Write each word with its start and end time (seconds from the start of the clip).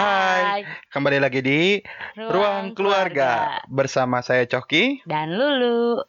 Hai, 0.00 0.64
kembali 0.88 1.20
lagi 1.20 1.44
di 1.44 1.76
Ruang 2.16 2.72
Keluarga 2.72 3.60
bersama 3.68 4.24
saya 4.24 4.48
Coki. 4.48 5.04
dan 5.04 5.28
Lulu. 5.28 6.00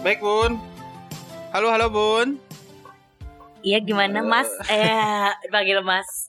Baik 0.00 0.24
Bun. 0.24 0.56
Halo 1.52 1.68
halo 1.68 1.92
Bun. 1.92 2.40
Iya 3.60 3.84
gimana 3.84 4.24
Mas? 4.24 4.48
Eh 4.72 5.28
panggil 5.52 5.84
Mas. 5.84 6.25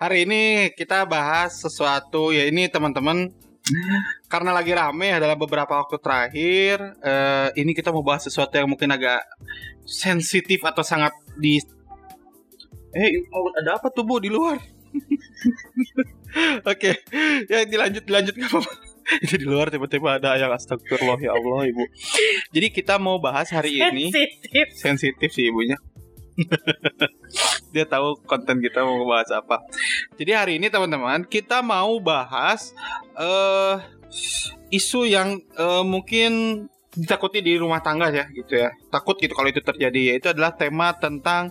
Hari 0.00 0.26
ini 0.26 0.42
kita 0.74 1.06
bahas 1.08 1.60
sesuatu 1.60 2.34
ya 2.34 2.48
ini 2.48 2.68
teman-teman 2.68 3.30
karena 4.28 4.52
lagi 4.52 4.76
rame 4.76 5.08
ya 5.08 5.16
dalam 5.16 5.40
beberapa 5.40 5.80
waktu 5.80 5.96
terakhir 5.96 6.76
eh, 7.00 7.48
ini 7.56 7.72
kita 7.72 7.88
mau 7.88 8.04
bahas 8.04 8.28
sesuatu 8.28 8.60
yang 8.60 8.68
mungkin 8.68 8.92
agak 8.92 9.24
sensitif 9.88 10.60
atau 10.68 10.84
sangat 10.84 11.16
di 11.40 11.56
eh 12.94 13.10
oh, 13.32 13.48
ada 13.56 13.80
apa 13.80 13.88
tuh 13.88 14.04
Bu 14.04 14.20
di 14.20 14.28
luar 14.28 14.60
Oke, 16.70 16.98
ya 17.46 17.62
dilanjut 17.62 18.02
dilanjut 18.06 18.34
nggak 18.34 18.50
apa-apa. 18.50 18.72
Itu 19.24 19.34
di 19.36 19.46
luar 19.46 19.68
tiba-tiba 19.68 20.18
ada 20.18 20.34
yang 20.34 20.50
astagfirullah 20.50 21.20
ya 21.20 21.36
Allah 21.36 21.68
ibu. 21.68 21.84
Jadi 22.50 22.72
kita 22.72 22.96
mau 22.96 23.20
bahas 23.20 23.52
hari 23.52 23.78
ini 23.78 24.10
Sensitif. 24.10 24.66
sensitif 24.74 25.28
sih 25.30 25.52
ibunya. 25.52 25.76
Dia 27.74 27.84
tahu 27.86 28.18
konten 28.24 28.62
kita 28.62 28.86
mau 28.86 29.02
bahas 29.06 29.30
apa. 29.34 29.62
Jadi 30.14 30.30
hari 30.34 30.52
ini 30.62 30.70
teman-teman 30.70 31.26
kita 31.26 31.62
mau 31.62 31.98
bahas 31.98 32.74
eh 33.18 33.76
isu 34.70 35.06
yang 35.06 35.38
eh, 35.38 35.84
mungkin 35.84 36.64
ditakuti 36.94 37.42
di 37.42 37.58
rumah 37.58 37.82
tangga 37.82 38.10
ya 38.14 38.30
gitu 38.30 38.54
ya. 38.54 38.70
Takut 38.90 39.18
gitu 39.18 39.34
kalau 39.34 39.50
itu 39.50 39.62
terjadi 39.62 40.14
yaitu 40.14 40.30
adalah 40.30 40.54
tema 40.54 40.94
tentang 40.94 41.50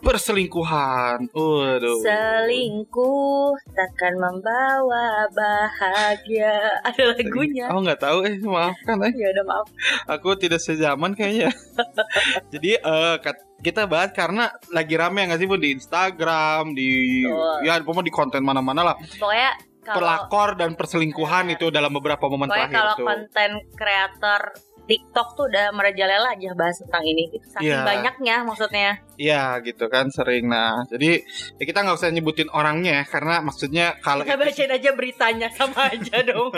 perselingkuhan. 0.00 1.30
Waduh. 1.32 1.98
Selingkuh 2.02 3.52
takkan 3.72 4.14
membawa 4.16 5.26
bahagia. 5.30 6.56
Ada 6.88 7.14
lagunya. 7.16 7.66
Oh 7.70 7.80
nggak 7.82 8.00
tahu 8.00 8.24
eh 8.26 8.36
maafkan 8.42 8.96
eh. 9.04 9.12
Ya 9.22 9.28
udah 9.34 9.44
maaf. 9.44 9.66
Aku 10.06 10.34
tidak 10.38 10.62
sejaman 10.62 11.14
kayaknya. 11.14 11.50
Jadi 12.52 12.78
eh, 12.78 13.16
kat- 13.22 13.46
kita 13.58 13.90
bahas 13.90 14.14
karena 14.14 14.54
lagi 14.70 14.94
rame 14.94 15.26
nggak 15.26 15.38
sih 15.42 15.48
bu 15.50 15.58
di 15.58 15.74
Instagram, 15.74 16.78
di 16.78 17.22
Betul. 17.26 17.66
ya 17.66 17.82
pokoknya 17.82 18.06
di 18.06 18.14
konten 18.14 18.42
mana-mana 18.46 18.94
lah. 18.94 18.96
Pokoknya 19.18 19.50
kalau 19.82 19.98
Pelakor 20.04 20.48
dan 20.60 20.76
perselingkuhan 20.76 21.48
itu 21.48 21.72
dalam 21.72 21.88
beberapa 21.96 22.28
momen 22.28 22.52
pokoknya 22.52 22.68
terakhir 22.68 22.76
kalau 22.76 22.94
tuh. 22.94 23.06
konten 23.08 23.50
kreator 23.72 24.42
TikTok 24.88 25.36
tuh 25.36 25.44
udah 25.46 25.68
merajalela 25.70 26.32
aja 26.32 26.56
bahas 26.56 26.80
tentang 26.80 27.04
ini. 27.04 27.28
Gitu. 27.28 27.44
Saking 27.46 27.68
Iya. 27.68 27.84
banyaknya 27.84 28.34
maksudnya. 28.42 28.90
Iya 29.14 29.42
gitu 29.60 29.84
kan 29.86 30.08
sering. 30.08 30.48
Nah 30.48 30.88
jadi 30.88 31.20
ya 31.54 31.64
kita 31.64 31.84
nggak 31.84 31.94
usah 31.94 32.08
nyebutin 32.08 32.48
orangnya 32.48 32.98
ya, 32.98 33.04
karena 33.04 33.38
maksudnya 33.38 33.86
kalau 34.00 34.24
Kita 34.24 34.34
bacain 34.34 34.72
aja 34.72 34.90
beritanya 34.92 35.48
sama 35.52 35.86
aja 35.86 36.16
dong. 36.24 36.50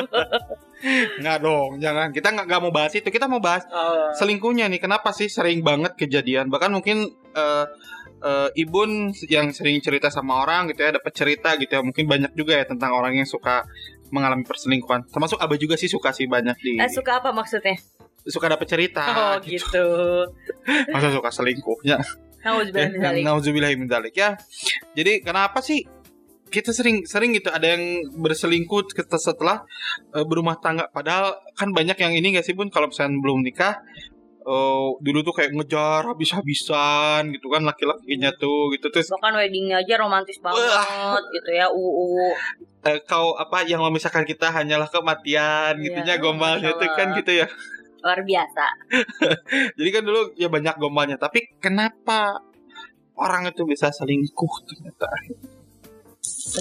nggak 1.21 1.39
dong, 1.41 1.71
jangan 1.77 2.09
kita 2.11 2.29
nggak 2.33 2.61
mau 2.61 2.71
bahas 2.71 2.95
itu. 2.95 3.05
Kita 3.05 3.27
mau 3.27 3.39
bahas 3.39 3.67
Oh. 3.67 4.15
selingkuhnya 4.15 4.67
nih 4.67 4.79
kenapa 4.79 5.11
sih 5.11 5.27
sering 5.27 5.61
banget 5.61 5.93
kejadian 5.95 6.49
bahkan 6.49 6.71
mungkin 6.71 7.05
eh 7.33 7.67
eh, 8.21 8.49
ibun 8.55 9.09
yang 9.27 9.49
sering 9.49 9.81
cerita 9.81 10.07
sama 10.09 10.41
orang 10.41 10.69
gitu 10.69 10.81
ya 10.83 10.93
dapat 10.93 11.13
cerita 11.13 11.57
gitu 11.57 11.73
ya 11.73 11.81
mungkin 11.81 12.05
banyak 12.05 12.33
juga 12.35 12.53
ya 12.53 12.65
tentang 12.65 12.93
orang 12.93 13.17
yang 13.17 13.25
suka 13.25 13.65
mengalami 14.11 14.45
perselingkuhan 14.45 15.09
termasuk 15.09 15.39
abah 15.39 15.57
juga 15.57 15.79
sih 15.79 15.89
suka 15.89 16.13
sih 16.13 16.27
banyak 16.27 16.53
di 16.59 16.77
Eh, 16.77 16.91
suka 16.91 17.17
apa 17.19 17.33
maksudnya? 17.33 17.81
Suka 18.29 18.53
dapat 18.53 18.67
cerita 18.69 19.05
oh 19.09 19.35
gitu. 19.47 19.87
masa 20.93 21.09
suka 21.09 21.31
selingkuh 21.33 21.81
ya 21.85 21.97
Nauzubillah 23.27 23.73
min 23.77 23.89
dzalik. 23.89 24.17
ya. 24.17 24.37
Jadi 24.97 25.21
kenapa 25.21 25.61
sih 25.61 25.85
kita 26.51 26.75
sering 26.75 27.07
sering 27.07 27.31
gitu 27.31 27.47
ada 27.53 27.79
yang 27.79 28.03
berselingkuh 28.17 28.91
setelah 29.21 29.63
eh, 30.17 30.25
berumah 30.25 30.57
tangga? 30.59 30.89
Padahal 30.91 31.37
kan 31.55 31.71
banyak 31.71 32.01
yang 32.01 32.13
ini 32.17 32.35
gak 32.35 32.47
sih 32.49 32.57
bun? 32.57 32.73
Kalau 32.73 32.89
misalnya 32.89 33.21
belum 33.21 33.45
nikah 33.45 33.77
eh, 34.41 34.89
dulu 35.05 35.19
tuh 35.21 35.35
kayak 35.37 35.53
ngejar 35.53 36.03
habis-habisan 36.09 37.29
gitu 37.37 37.53
kan 37.53 37.63
laki-lakinya 37.63 38.33
tuh 38.41 38.73
gitu. 38.73 38.89
Terus 38.89 39.13
bahkan 39.21 39.37
weddingnya 39.37 39.85
aja 39.85 40.01
romantis 40.01 40.41
banget 40.41 40.65
Wah. 40.65 41.21
gitu 41.37 41.51
ya 41.53 41.69
uu. 41.69 42.33
Eh, 42.89 43.05
kau 43.05 43.37
apa 43.37 43.69
yang 43.69 43.85
memisahkan 43.85 44.25
kita 44.25 44.49
hanyalah 44.49 44.89
kematian 44.89 45.77
Iya, 45.77 45.85
gitunya 45.85 46.15
gombalnya 46.17 46.73
Masya 46.73 46.81
tuh 46.81 46.89
kan 46.97 47.09
gitu 47.13 47.33
ya 47.45 47.47
luar 48.01 48.21
biasa. 48.25 48.67
Jadi 49.79 49.89
kan 49.93 50.03
dulu 50.05 50.21
ya 50.37 50.49
banyak 50.49 50.75
gombalnya 50.81 51.17
tapi 51.21 51.57
kenapa 51.61 52.41
orang 53.17 53.53
itu 53.53 53.63
bisa 53.69 53.93
selingkuh 53.93 54.55
ternyata? 54.65 55.09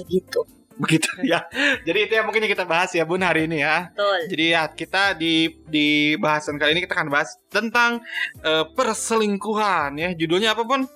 Begitu. 0.00 0.40
Begitu 0.80 1.08
ya. 1.32 1.44
Jadi 1.84 1.98
itu 2.08 2.12
yang 2.16 2.26
mungkin 2.28 2.48
kita 2.48 2.64
bahas 2.64 2.92
ya 2.96 3.04
bun 3.04 3.20
hari 3.20 3.44
ini 3.44 3.60
ya. 3.60 3.92
Betul. 3.92 4.18
Jadi 4.32 4.44
ya 4.48 4.62
kita 4.72 5.02
di 5.14 5.52
di 5.68 6.16
bahasan 6.16 6.56
kali 6.56 6.72
ini 6.72 6.82
kita 6.88 6.96
akan 6.96 7.10
bahas 7.12 7.36
tentang 7.52 8.00
eh, 8.40 8.64
perselingkuhan 8.72 10.00
ya. 10.00 10.10
Judulnya 10.16 10.56
apa 10.56 10.64
pun 10.64 10.88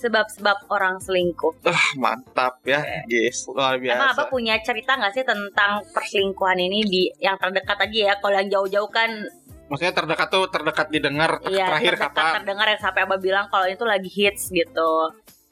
sebab-sebab 0.00 0.72
orang 0.72 0.96
selingkuh. 0.98 1.60
Ah 1.68 1.92
mantap 2.00 2.64
ya 2.64 2.80
guys 3.04 3.44
luar 3.52 3.76
emang 3.76 4.16
apa 4.16 4.24
biasa 4.24 4.32
punya 4.32 4.56
cerita 4.64 4.96
nggak 4.96 5.12
sih 5.12 5.24
tentang 5.28 5.84
perselingkuhan 5.92 6.56
ini 6.56 6.80
di 6.88 7.02
yang 7.20 7.36
terdekat 7.36 7.76
aja 7.76 7.98
ya? 8.10 8.14
Kalau 8.18 8.34
yang 8.34 8.48
jauh-jauh 8.48 8.90
kan 8.90 9.10
maksudnya 9.70 9.94
terdekat 9.94 10.28
tuh 10.32 10.44
terdekat 10.50 10.86
didengar 10.90 11.30
ter- 11.38 11.54
ya 11.54 11.70
terakhir 11.70 11.94
terdekat 11.94 12.12
kapan 12.16 12.32
terdengar 12.42 12.66
yang 12.72 12.80
sampai 12.82 13.00
abah 13.06 13.20
bilang 13.22 13.46
kalau 13.52 13.66
itu 13.68 13.84
lagi 13.84 14.10
hits 14.10 14.50
gitu. 14.50 14.92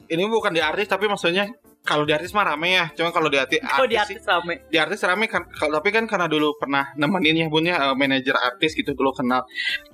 Ini 0.09 0.25
bukan 0.25 0.51
di 0.51 0.59
artis 0.59 0.89
tapi 0.89 1.05
maksudnya 1.05 1.47
kalau 1.89 2.05
di 2.05 2.13
artis 2.13 2.29
mah 2.37 2.45
rame 2.53 2.69
ya. 2.77 2.85
Cuma 2.93 3.09
kalau 3.09 3.33
di 3.33 3.41
artis, 3.41 3.57
kalau 3.65 3.89
di 3.89 3.97
artis 3.97 4.21
sih- 4.21 4.21
artis 4.21 4.29
rame. 4.29 4.53
di 4.69 4.77
artis 4.77 5.01
rame 5.01 5.25
kan. 5.25 5.41
Kalau 5.49 5.81
tapi 5.81 5.89
kan 5.89 6.05
karena 6.05 6.29
dulu 6.29 6.53
pernah 6.61 6.93
nemenin 6.93 7.41
ya 7.41 7.47
bun 7.49 7.65
ya 7.65 7.89
eh, 7.89 7.95
manajer 7.97 8.37
artis 8.37 8.77
gitu 8.77 8.93
dulu 8.93 9.09
kenal. 9.17 9.41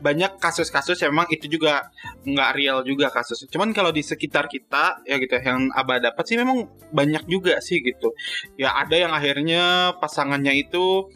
Banyak 0.04 0.36
kasus-kasus 0.36 1.00
yang 1.00 1.16
memang 1.16 1.32
itu 1.32 1.48
juga 1.48 1.88
nggak 2.28 2.50
real 2.60 2.84
juga 2.84 3.08
kasusnya. 3.08 3.48
Cuman 3.48 3.72
kalau 3.72 3.96
di 3.96 4.04
sekitar 4.04 4.52
kita 4.52 5.08
ya 5.08 5.16
gitu 5.16 5.40
yang 5.40 5.72
abah 5.72 6.04
dapat 6.04 6.24
sih 6.28 6.36
memang 6.36 6.68
banyak 6.92 7.24
juga 7.32 7.64
sih 7.64 7.80
gitu. 7.80 8.12
Ya 8.60 8.76
ada 8.76 9.00
yang 9.00 9.16
akhirnya 9.16 9.96
pasangannya 10.04 10.52
itu 10.60 11.08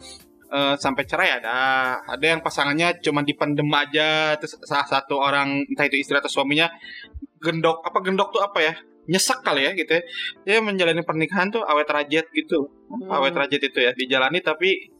eh, 0.48 0.74
sampai 0.80 1.04
cerai 1.04 1.44
ada. 1.44 1.60
Ada 2.08 2.24
yang 2.24 2.40
pasangannya 2.40 3.04
cuma 3.04 3.20
dipendem 3.20 3.68
aja 3.68 4.40
terus 4.40 4.56
salah 4.64 4.88
satu 4.88 5.20
orang 5.20 5.68
entah 5.68 5.84
itu 5.84 6.00
istri 6.00 6.16
atau 6.16 6.32
suaminya 6.32 6.72
gendok 7.40 7.84
apa 7.84 7.98
gendok 8.04 8.28
tuh 8.36 8.42
apa 8.44 8.60
ya 8.60 8.74
nyesek 9.06 9.40
kali 9.40 9.64
ya 9.64 9.72
gitu 9.72 9.90
ya. 9.90 10.02
Dia 10.42 10.56
menjalani 10.58 11.00
pernikahan 11.00 11.48
tuh 11.48 11.62
awet 11.62 11.86
rajet 11.86 12.26
gitu. 12.30 12.68
Hmm. 12.90 13.06
awet 13.08 13.32
rajet 13.32 13.62
itu 13.62 13.78
ya 13.78 13.92
dijalani 13.92 14.40
tapi 14.40 14.90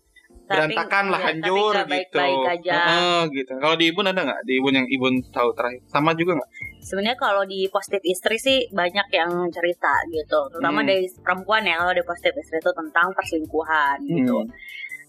Tapi- 0.46 0.46
berantakan 0.46 1.04
lah 1.08 1.20
iya, 1.20 1.26
hancur 1.30 1.72
tapi 1.72 1.82
gitu. 1.82 2.18
baik-baik 2.18 2.42
aja. 2.58 2.74
Heeh, 2.80 3.20
gitu. 3.32 3.52
Kalau 3.56 3.74
di 3.74 3.86
ibun 3.86 4.02
ada 4.04 4.20
nggak? 4.20 4.40
Di 4.42 4.52
ibun 4.56 4.72
yang 4.72 4.86
ibun 4.88 5.14
tahu 5.30 5.50
terakhir. 5.52 5.82
Sama 5.86 6.10
juga 6.12 6.34
nggak? 6.34 6.50
Sebenarnya 6.80 7.14
kalau 7.16 7.42
di 7.44 7.66
positif 7.66 8.02
istri 8.02 8.34
sih 8.34 8.58
banyak 8.68 9.06
yang 9.10 9.30
cerita 9.48 9.94
gitu. 10.08 10.38
Terutama 10.50 10.82
Hmm. 10.82 10.88
dari 10.88 11.06
perempuan 11.16 11.62
ya 11.62 11.78
kalau 11.78 11.92
di 11.92 12.02
positif 12.02 12.34
istri 12.36 12.58
itu 12.58 12.70
tentang 12.72 13.10
perselingkuhan 13.12 13.98
gitu. 14.06 14.38
Hmm. 14.40 14.50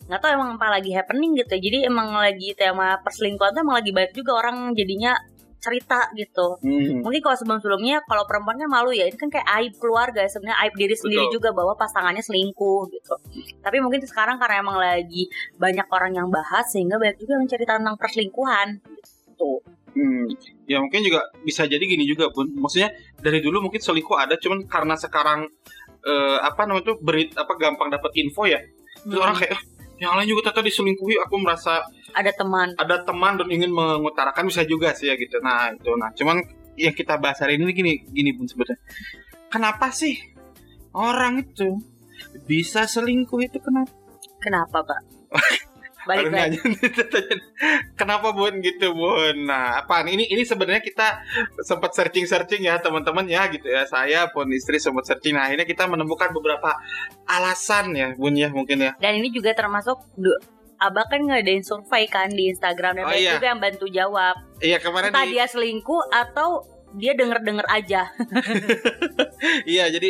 nggak 0.01 0.17
tahu 0.17 0.33
emang 0.33 0.57
apa 0.57 0.67
lagi 0.71 0.91
happening 0.91 1.37
gitu. 1.37 1.55
Jadi 1.55 1.85
emang 1.85 2.11
lagi 2.11 2.51
tema 2.51 2.97
perselingkuhan 2.99 3.53
tuh 3.53 3.61
emang 3.61 3.79
lagi 3.79 3.93
banyak 3.93 4.11
juga 4.11 4.31
orang 4.35 4.73
jadinya 4.73 5.13
cerita 5.61 6.09
gitu 6.11 6.57
Hmm. 6.59 6.99
mungkin 6.99 7.21
kalau 7.21 7.37
sebelum 7.37 7.59
sebelumnya 7.59 8.01
kalau 8.03 8.25
perempuan 8.25 8.57
kan 8.57 8.67
malu 8.67 8.89
ya 8.89 9.05
ini 9.05 9.13
kan 9.13 9.29
kayak 9.29 9.45
aib 9.55 9.73
keluarga 9.77 10.25
sebenarnya 10.25 10.57
aib 10.65 10.73
diri 10.73 10.95
sendiri 10.97 11.29
Betul. 11.29 11.35
juga 11.37 11.49
bahwa 11.53 11.73
pasangannya 11.75 12.19
selingkuh 12.19 12.89
gitu 12.89 13.15
tapi 13.61 13.77
mungkin 13.77 14.01
sekarang 14.01 14.35
karena 14.35 14.59
emang 14.59 14.75
lagi 14.75 15.29
banyak 15.55 15.85
orang 15.87 16.11
yang 16.11 16.27
bahas 16.27 16.65
sehingga 16.65 16.97
banyak 16.97 17.15
juga 17.15 17.37
yang 17.37 17.47
cerita 17.47 17.77
tentang 17.77 17.95
perselingkuhan 17.95 18.81
gitu 19.29 19.61
Hmm. 19.91 20.23
Ya 20.65 20.79
mungkin 20.79 21.03
juga 21.03 21.19
bisa 21.43 21.67
jadi 21.67 21.83
gini 21.83 22.07
juga 22.07 22.31
pun. 22.31 22.47
Maksudnya 22.47 22.95
dari 23.19 23.43
dulu 23.43 23.59
mungkin 23.59 23.75
selingkuh 23.77 24.15
ada, 24.15 24.39
cuman 24.39 24.63
karena 24.63 24.95
sekarang 24.95 25.51
eh, 26.01 26.37
apa 26.39 26.63
namanya 26.63 26.95
tuh 26.95 26.97
berit 26.97 27.35
apa 27.35 27.59
gampang 27.59 27.91
dapat 27.91 28.09
info 28.15 28.47
ya. 28.47 28.57
Terus 29.03 29.11
Hmm. 29.11 29.19
orang 29.19 29.35
kayak 29.35 29.51
"Eh, 29.51 29.61
yang 30.01 30.17
lain 30.17 30.27
juga 30.33 30.49
ternyata 30.49 30.65
diselingkuhi. 30.65 31.15
Aku 31.29 31.37
merasa 31.37 31.85
ada 32.11 32.31
teman 32.33 32.73
ada 32.75 33.05
teman 33.05 33.37
dan 33.37 33.47
ingin 33.53 33.69
mengutarakan 33.69 34.49
bisa 34.49 34.65
juga 34.65 34.97
sih 34.97 35.07
ya 35.07 35.15
gitu. 35.15 35.37
Nah 35.39 35.71
itu. 35.71 35.93
Nah 35.93 36.09
cuman 36.17 36.41
yang 36.75 36.97
kita 36.97 37.21
bahas 37.21 37.37
hari 37.39 37.61
ini 37.61 37.69
gini 37.71 37.93
gini 38.09 38.33
pun 38.33 38.49
sebetulnya. 38.49 38.81
Kenapa 39.53 39.93
sih 39.93 40.17
orang 40.97 41.45
itu 41.45 41.77
bisa 42.49 42.89
selingkuh 42.89 43.39
itu 43.45 43.61
kenapa? 43.61 44.01
kenapa 44.41 44.81
pak 44.81 45.01
balik 46.11 46.27
lagi. 46.27 46.57
nanya. 46.59 46.61
Kenapa 47.95 48.35
Bun 48.35 48.59
gitu 48.59 48.91
Bun? 48.91 49.47
Nah, 49.47 49.79
apa 49.79 50.03
ini 50.03 50.27
ini 50.27 50.43
sebenarnya 50.43 50.83
kita 50.83 51.23
sempat 51.61 51.95
searching-searching 51.95 52.67
ya 52.67 52.75
teman-teman 52.77 53.23
ya 53.25 53.47
gitu 53.47 53.65
ya. 53.65 53.87
Saya 53.87 54.27
pun 54.27 54.51
istri 54.51 54.75
sempat 54.75 55.07
searching. 55.07 55.33
Nah, 55.33 55.47
akhirnya 55.47 55.63
kita 55.63 55.87
menemukan 55.87 56.29
beberapa 56.31 56.75
alasan 57.23 57.95
ya 57.95 58.11
Bun 58.13 58.35
ya 58.35 58.51
mungkin 58.51 58.83
ya. 58.83 58.91
Dan 58.99 59.17
ini 59.17 59.31
juga 59.31 59.55
termasuk 59.55 59.95
Abah 60.81 61.05
kan 61.05 61.21
ngadain 61.21 61.61
survei 61.61 62.09
kan 62.09 62.25
di 62.27 62.49
Instagram 62.49 62.97
dan 62.97 63.05
Oh, 63.05 63.13
iya. 63.13 63.37
juga 63.37 63.53
yang 63.53 63.61
bantu 63.61 63.85
jawab. 63.85 64.33
Iya 64.57 64.81
kemarin 64.81 65.13
Entah 65.13 65.29
di, 65.29 65.37
dia 65.37 65.45
selingkuh 65.45 66.09
atau 66.09 66.65
dia 66.91 67.13
denger-denger 67.13 67.69
aja. 67.69 68.09
iya 69.69 69.85
jadi 69.87 70.09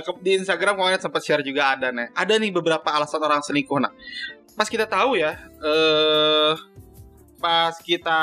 ke- 0.00 0.22
di 0.22 0.38
Instagram 0.38 0.78
kemarin 0.78 1.02
sempat 1.02 1.20
share 1.20 1.42
juga 1.42 1.74
ada 1.74 1.90
nih. 1.90 2.14
Ada 2.14 2.38
nih 2.38 2.54
beberapa 2.54 2.86
alasan 2.88 3.18
orang 3.20 3.42
selingkuh. 3.42 3.82
Nah, 3.82 3.90
pas 4.58 4.66
kita 4.66 4.90
tahu 4.90 5.14
ya 5.14 5.38
eh 5.62 6.54
pas 7.38 7.70
kita 7.78 8.20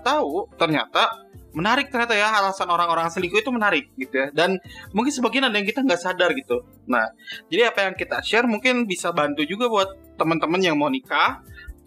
tahu 0.00 0.48
ternyata 0.56 1.28
menarik 1.54 1.92
ternyata 1.92 2.16
ya 2.16 2.32
alasan 2.34 2.66
orang-orang 2.66 3.06
selingkuh 3.12 3.38
itu 3.38 3.52
menarik 3.54 3.92
gitu 3.94 4.26
ya. 4.26 4.28
Dan 4.34 4.58
mungkin 4.90 5.12
sebagian 5.14 5.46
ada 5.46 5.54
yang 5.54 5.68
kita 5.68 5.86
nggak 5.86 6.00
sadar 6.00 6.32
gitu. 6.34 6.64
Nah 6.88 7.12
jadi 7.52 7.70
apa 7.70 7.86
yang 7.86 7.94
kita 7.94 8.24
share 8.24 8.48
mungkin 8.48 8.88
bisa 8.88 9.12
bantu 9.12 9.44
juga 9.44 9.70
buat 9.70 9.92
teman-teman 10.18 10.58
yang 10.64 10.74
mau 10.80 10.88
nikah 10.90 11.44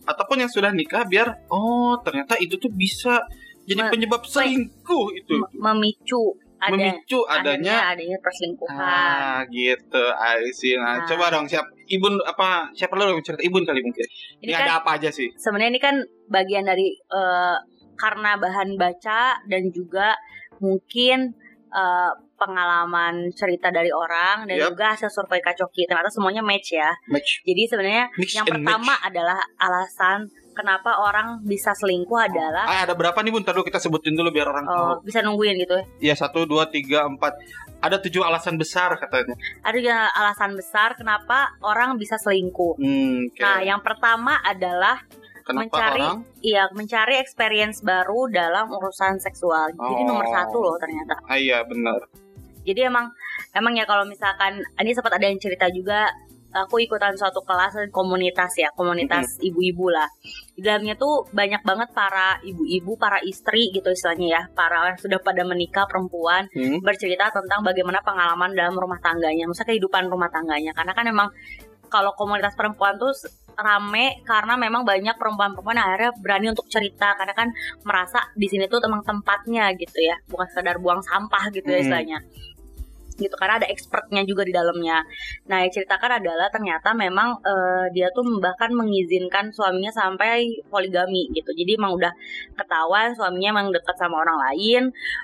ataupun 0.08 0.46
yang 0.46 0.52
sudah 0.54 0.72
nikah 0.72 1.04
biar 1.04 1.50
oh 1.52 2.00
ternyata 2.06 2.40
itu 2.40 2.56
tuh 2.56 2.72
bisa 2.72 3.28
jadi 3.68 3.92
penyebab 3.92 4.24
selingkuh 4.24 5.06
itu. 5.18 5.36
Memicu 5.58 6.40
ada 6.58 6.74
memicu 6.74 7.20
adanya 7.24 7.94
adanya 7.94 8.18
perselingkuhan. 8.18 8.74
ah 8.76 9.40
gitu 9.48 10.04
I 10.12 10.42
see. 10.52 10.74
nah, 10.74 10.98
Nah. 10.98 11.06
coba 11.06 11.30
dong 11.30 11.46
siap 11.46 11.66
ibun 11.86 12.18
apa 12.20 12.74
siapa 12.74 12.94
dulu 12.94 13.14
yang 13.14 13.22
cerita 13.22 13.42
ibun 13.42 13.62
kali 13.62 13.80
mungkin 13.80 14.06
ini, 14.42 14.50
Ini 14.50 14.52
kan 14.54 14.64
ada 14.64 14.74
apa 14.82 14.90
aja 14.98 15.10
sih 15.10 15.30
sebenarnya 15.34 15.72
ini 15.72 15.82
kan 15.82 15.96
bagian 16.28 16.66
dari 16.66 16.92
eh, 16.94 17.58
karena 17.94 18.36
bahan 18.36 18.74
baca 18.76 19.22
dan 19.44 19.64
juga 19.70 20.18
mungkin 20.58 21.34
eh, 21.70 22.12
pengalaman 22.38 23.34
cerita 23.34 23.70
dari 23.70 23.90
orang 23.90 24.46
dan 24.46 24.62
Yap. 24.62 24.74
juga 24.74 24.94
hasil 24.94 25.10
survei 25.10 25.42
kacoki 25.42 25.86
ternyata 25.86 26.06
semuanya 26.08 26.42
match 26.42 26.70
ya. 26.72 26.94
match 27.10 27.42
Jadi 27.42 27.66
sebenarnya 27.66 28.06
yang 28.14 28.46
pertama 28.46 28.94
match. 28.94 29.08
adalah 29.10 29.40
alasan 29.58 30.30
kenapa 30.58 30.98
orang 30.98 31.40
bisa 31.42 31.70
selingkuh 31.72 32.18
adalah 32.18 32.66
Ah, 32.66 32.82
ada 32.82 32.92
berapa 32.92 33.14
nih 33.16 33.30
bun? 33.30 33.42
Ntar 33.42 33.54
dulu 33.54 33.64
kita 33.64 33.78
sebutin 33.78 34.12
dulu 34.12 34.30
biar 34.30 34.48
orang 34.48 34.66
tahu. 34.66 34.82
oh, 34.82 34.96
bisa 35.00 35.22
nungguin 35.22 35.62
gitu 35.62 35.78
ya. 35.78 35.86
Ya 36.02 36.16
satu, 36.16 36.44
dua, 36.44 36.66
tiga, 36.66 37.06
empat. 37.06 37.38
Ada 37.78 38.02
tujuh 38.02 38.20
alasan 38.20 38.58
besar 38.58 38.98
katanya. 38.98 39.38
Ada 39.62 39.78
juga 39.78 39.98
alasan 40.12 40.52
besar 40.54 40.90
kenapa 40.94 41.54
orang 41.62 41.96
bisa 41.96 42.18
selingkuh. 42.18 42.74
Hmm, 42.76 43.30
oke. 43.30 43.38
Nah, 43.38 43.62
yang 43.62 43.80
pertama 43.80 44.42
adalah 44.42 45.06
Kenapa 45.40 45.62
mencari 45.70 46.04
orang? 46.04 46.20
iya 46.42 46.64
mencari 46.70 47.16
experience 47.18 47.80
baru 47.80 48.28
dalam 48.28 48.68
urusan 48.68 49.16
seksual. 49.18 49.72
Jadi 49.72 50.02
Oh. 50.02 50.08
nomor 50.10 50.26
satu 50.26 50.58
loh 50.58 50.76
ternyata. 50.76 51.22
Ah, 51.24 51.38
iya 51.38 51.62
benar. 51.64 52.02
Jadi 52.62 52.84
emang 52.84 53.08
emang 53.54 53.72
ya 53.74 53.86
kalau 53.86 54.04
misalkan 54.04 54.60
ini 54.76 54.92
sempat 54.92 55.14
ada 55.14 55.24
yang 55.24 55.40
cerita 55.40 55.70
juga 55.70 56.12
aku 56.54 56.80
ikutan 56.80 57.14
suatu 57.14 57.44
kelas 57.44 57.92
komunitas 57.92 58.56
ya 58.58 58.72
komunitas 58.74 59.38
ibu-ibu 59.44 59.92
lah. 59.92 60.08
Di 60.56 60.64
dalamnya 60.64 60.96
tuh 60.96 61.28
banyak 61.30 61.62
banget 61.62 61.90
para 61.92 62.40
ibu-ibu 62.42 62.96
para 62.98 63.20
istri 63.22 63.70
gitu 63.76 63.92
istilahnya 63.92 64.28
ya. 64.28 64.42
Para 64.56 64.90
yang 64.90 64.98
sudah 65.00 65.20
pada 65.20 65.44
menikah 65.44 65.86
perempuan 65.86 66.48
Hmm. 66.56 66.80
bercerita 66.82 67.30
tentang 67.30 67.62
bagaimana 67.62 68.00
pengalaman 68.02 68.56
dalam 68.56 68.74
rumah 68.74 68.98
tangganya 69.04 69.46
masa 69.46 69.68
kehidupan 69.68 70.08
rumah 70.08 70.32
tangganya. 70.32 70.72
Karena 70.74 70.94
kan 70.96 71.06
emang 71.06 71.30
kalau 71.88 72.12
komunitas 72.16 72.56
perempuan 72.56 73.00
tuh 73.00 73.12
rame 73.58 74.22
karena 74.22 74.54
memang 74.54 74.86
banyak 74.86 75.18
perempuan-perempuan 75.18 75.82
akhirnya 75.82 76.12
berani 76.22 76.54
untuk 76.54 76.70
cerita. 76.70 77.14
Karena 77.18 77.34
kan 77.34 77.50
merasa 77.84 78.24
di 78.34 78.48
sini 78.50 78.66
tuh 78.70 78.82
emang 78.86 79.04
tempatnya 79.04 79.74
gitu 79.76 80.00
ya 80.00 80.16
bukan 80.30 80.48
sekedar 80.52 80.78
buang 80.80 81.02
sampah 81.04 81.50
gitu 81.52 81.68
ya 81.70 81.80
Hmm. 81.80 81.86
istilahnya 81.86 82.20
gitu 83.18 83.34
karena 83.36 83.60
ada 83.60 83.68
expertnya 83.68 84.22
juga 84.24 84.46
di 84.46 84.54
dalamnya. 84.54 85.02
Nah, 85.50 85.66
yang 85.66 85.72
ceritakan 85.74 86.22
adalah 86.22 86.48
ternyata 86.54 86.94
memang 86.94 87.42
eh, 87.42 87.86
dia 87.92 88.08
tuh 88.14 88.24
bahkan 88.40 88.72
mengizinkan 88.72 89.50
suaminya 89.52 89.92
sampai 89.92 90.62
poligami 90.70 91.28
gitu. 91.34 91.52
Jadi 91.52 91.76
emang 91.76 91.98
udah 91.98 92.14
ketahuan 92.56 93.18
suaminya 93.18 93.50
emang 93.58 93.68
dekat 93.74 93.96
sama 93.98 94.22
orang 94.22 94.38
lain. 94.50 94.84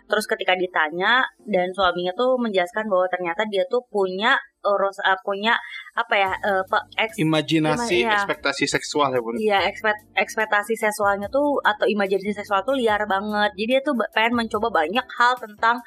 Terus 0.10 0.26
ketika 0.26 0.54
ditanya 0.58 1.24
dan 1.46 1.70
suaminya 1.72 2.12
tuh 2.18 2.36
menjelaskan 2.42 2.90
bahwa 2.90 3.06
ternyata 3.08 3.46
dia 3.48 3.64
tuh 3.70 3.86
punya 3.88 4.36
urus 4.64 4.98
eh, 5.00 5.20
punya 5.22 5.54
apa 5.94 6.16
ya 6.16 6.32
pe- 6.66 6.88
eks- 6.98 7.20
Imajinasi, 7.20 8.02
Iya. 8.02 8.18
ekspektasi 8.18 8.66
seksual 8.66 9.12
ya 9.12 9.20
bun. 9.20 9.36
Iya, 9.36 9.60
ekspet, 9.68 9.94
ekspektasi 10.16 10.74
seksualnya 10.74 11.28
tuh 11.28 11.60
atau 11.62 11.86
imajinasi 11.86 12.34
seksual 12.34 12.64
tuh 12.64 12.74
liar 12.74 13.04
banget. 13.06 13.52
Jadi 13.54 13.70
dia 13.70 13.82
tuh 13.82 13.94
pengen 14.10 14.40
mencoba 14.40 14.72
banyak 14.74 15.06
hal 15.20 15.34
tentang 15.36 15.78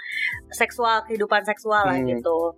seksual, 0.51 1.03
kehidupan 1.05 1.43
seksual 1.43 1.85
lah 1.85 1.97
Hmm. 1.97 2.07
gitu. 2.07 2.55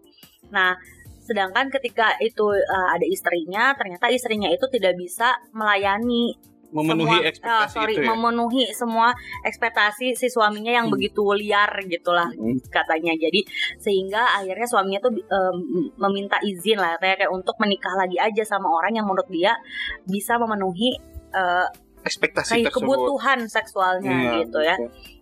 Nah, 0.50 0.74
sedangkan 1.22 1.68
ketika 1.68 2.16
itu 2.18 2.44
uh, 2.48 2.88
ada 2.90 3.04
istrinya, 3.04 3.76
ternyata 3.76 4.08
istrinya 4.08 4.48
itu 4.48 4.64
tidak 4.68 4.96
bisa 4.96 5.36
melayani 5.52 6.32
Memenuhi 6.68 7.08
semua, 7.08 7.24
ekspektasi 7.24 7.64
ah, 7.64 7.66
sorry, 7.66 7.94
itu 7.94 8.02
ya. 8.02 8.08
memenuhi 8.10 8.64
semua 8.72 9.08
ekspektasi 9.42 10.06
si 10.12 10.26
suaminya 10.28 10.68
yang 10.70 10.86
Hmm. 10.86 10.94
begitu 10.94 11.24
liar 11.32 11.72
gitulah 11.82 12.28
Hmm. 12.28 12.60
katanya. 12.68 13.12
Jadi 13.14 13.40
sehingga 13.76 14.20
akhirnya 14.34 14.64
suaminya 14.64 15.00
tuh 15.00 15.12
em, 15.14 15.56
meminta 15.96 16.36
izin 16.40 16.76
lah 16.76 16.96
kayak 16.96 17.18
kayak 17.18 17.32
untuk 17.32 17.56
menikah 17.56 17.94
lagi 17.94 18.16
aja 18.16 18.44
sama 18.44 18.68
orang 18.68 18.92
yang 18.94 19.04
menurut 19.04 19.28
dia 19.28 19.56
bisa 20.04 20.36
memenuhi 20.36 20.92
eh, 21.28 21.66
Ekspektasi 22.00 22.62
tersebut. 22.62 22.72
kebutuhan 22.78 23.44
seksualnya 23.44 24.08
Iya, 24.08 24.32
gitu 24.42 24.60
ya. 24.60 24.76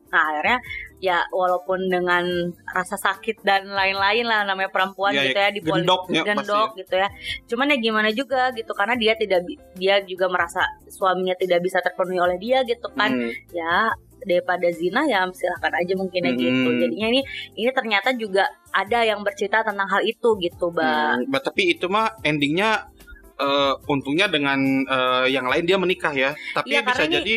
Nah 0.06 0.22
akhirnya 0.24 0.58
ya 0.96 1.20
walaupun 1.28 1.92
dengan 1.92 2.24
rasa 2.72 2.96
sakit 2.96 3.44
dan 3.44 3.68
lain-lain 3.68 4.24
lah 4.24 4.48
namanya 4.48 4.72
perempuan 4.72 5.12
Iya, 5.12 5.28
gitu 5.28 5.38
ya 5.38 5.50
di 5.52 5.60
gendok 5.60 6.02
ya, 6.08 6.22
gendok 6.24 6.70
gitu 6.80 6.94
ya. 6.96 7.08
Cuman 7.44 7.72
ya 7.72 7.76
gimana 7.76 8.08
juga 8.12 8.48
gitu 8.56 8.72
karena 8.72 8.96
dia 8.96 9.12
tidak 9.12 9.44
dia 9.76 10.00
juga 10.08 10.32
merasa 10.32 10.64
suaminya 10.88 11.36
tidak 11.36 11.60
bisa 11.60 11.84
terpenuhi 11.84 12.20
oleh 12.20 12.38
dia 12.40 12.64
gitu 12.64 12.88
kan. 12.96 13.12
Hmm. 13.12 13.32
Ya 13.52 13.92
daripada 14.26 14.66
zina 14.72 15.04
ya 15.06 15.28
silahkan 15.30 15.72
aja 15.76 15.92
mungkinnya 15.94 16.32
gitu. 16.34 16.68
Hmm. 16.72 16.80
Jadinya 16.80 17.08
ini 17.12 17.20
ini 17.60 17.70
ternyata 17.76 18.16
juga 18.16 18.48
ada 18.72 19.04
yang 19.04 19.20
bercerita 19.20 19.62
tentang 19.62 19.86
hal 19.86 20.02
itu 20.02 20.28
gitu, 20.40 20.72
Mbak. 20.72 21.28
Hmm, 21.28 21.40
tapi 21.44 21.76
itu 21.76 21.86
mah 21.92 22.16
endingnya 22.24 22.88
eh, 23.36 23.74
untungnya 23.84 24.32
dengan 24.32 24.58
eh, 24.88 25.26
yang 25.28 25.44
lain 25.44 25.68
dia 25.68 25.76
menikah 25.76 26.16
ya. 26.16 26.32
Tapi 26.56 26.72
Iya, 26.72 26.80
bisa 26.82 27.04
ini 27.04 27.14
jadi 27.20 27.34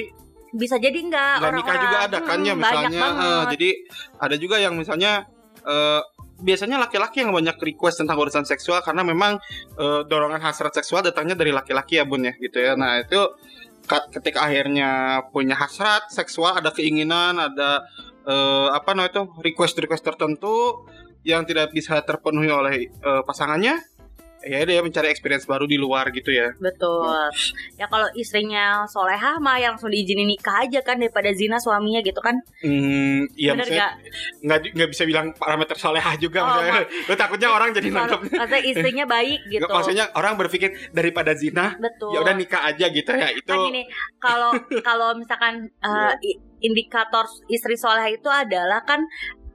Bisa 0.52 0.76
jadi 0.76 0.98
enggak 0.98 1.36
nggak 1.40 1.54
nikah 1.54 1.76
juga 1.78 1.98
ada 2.02 2.18
kan 2.20 2.38
ya 2.40 2.52
Hmm, 2.52 2.60
misalnya. 2.60 3.02
banget. 3.02 3.46
jadi 3.54 3.70
ada 4.18 4.36
juga 4.36 4.56
yang 4.58 4.74
misalnya 4.74 5.12
eh, 5.62 6.02
biasanya 6.40 6.80
laki-laki 6.80 7.20
yang 7.20 7.30
banyak 7.30 7.58
request 7.60 8.00
tentang 8.00 8.16
urusan 8.16 8.44
seksual 8.44 8.80
karena 8.80 9.04
memang 9.04 9.38
eh, 9.76 10.02
dorongan 10.04 10.40
hasrat 10.40 10.72
seksual 10.74 11.02
datangnya 11.02 11.36
dari 11.36 11.52
laki-laki 11.52 11.96
ya 11.96 12.04
bun 12.04 12.24
ya 12.24 12.34
gitu 12.34 12.58
ya. 12.58 12.74
Nah 12.74 12.98
itu 12.98 13.20
ka- 13.84 14.08
ketika 14.10 14.46
akhirnya 14.46 14.90
punya 15.30 15.54
hasrat 15.54 16.08
seksual 16.10 16.56
ada 16.56 16.70
keinginan 16.70 17.36
ada 17.36 17.84
eh, 18.24 18.68
apa 18.70 18.94
namanya 18.94 19.12
itu 19.12 19.24
request-request 19.38 20.06
tertentu 20.06 20.86
yang 21.22 21.44
tidak 21.44 21.70
bisa 21.70 22.00
terpenuhi 22.02 22.48
oleh 22.48 22.74
eh, 22.88 23.22
pasangannya 23.22 23.76
ya 24.46 24.64
dia 24.64 24.80
mencari 24.80 25.12
experience 25.12 25.44
baru 25.44 25.68
di 25.68 25.76
luar 25.76 26.12
gitu 26.12 26.32
ya 26.32 26.52
Betul. 26.60 27.12
Ya 27.76 27.88
kalau 27.88 28.08
istrinya 28.16 28.84
solehah 28.88 29.40
mah 29.40 29.60
yang 29.60 29.76
langsung 29.76 29.92
diizinin 29.92 30.28
nikah 30.28 30.64
aja 30.64 30.80
kan 30.84 31.00
daripada 31.00 31.32
zina 31.32 31.60
suaminya 31.60 32.00
gitu 32.00 32.20
kan. 32.20 32.36
Hmm, 32.64 33.28
iya 33.36 33.56
Bener 33.56 33.68
gak? 33.68 33.92
nggak 34.44 34.60
nggak 34.76 34.90
bisa 34.92 35.04
bilang 35.08 35.32
parameter 35.36 35.76
solehah 35.76 36.16
juga 36.20 36.40
Oh, 36.40 36.48
maksudnya. 36.52 36.84
Lu 37.08 37.14
takutnya 37.16 37.50
orang 37.52 37.70
jadi 37.76 37.88
nangkep. 37.92 38.20
maksudnya 38.32 38.62
istrinya 38.64 39.06
baik 39.08 39.40
gitu. 39.50 39.68
Maksudnya 39.68 40.06
orang 40.16 40.34
berpikir 40.40 40.70
daripada 40.92 41.32
zina 41.36 41.76
Betul. 41.80 42.16
ya 42.16 42.20
udah 42.24 42.36
nikah 42.36 42.62
aja 42.64 42.86
gitu 42.88 43.12
ya 43.12 43.30
itu. 43.34 43.48
Kan 43.48 43.60
gini, 43.72 43.84
kalau 44.20 44.52
kalau 44.84 45.16
misalkan 45.16 45.68
uh, 45.84 46.14
indikator 46.60 47.26
istri 47.48 47.76
solehah 47.80 48.12
itu 48.12 48.28
adalah 48.28 48.84
kan 48.84 49.04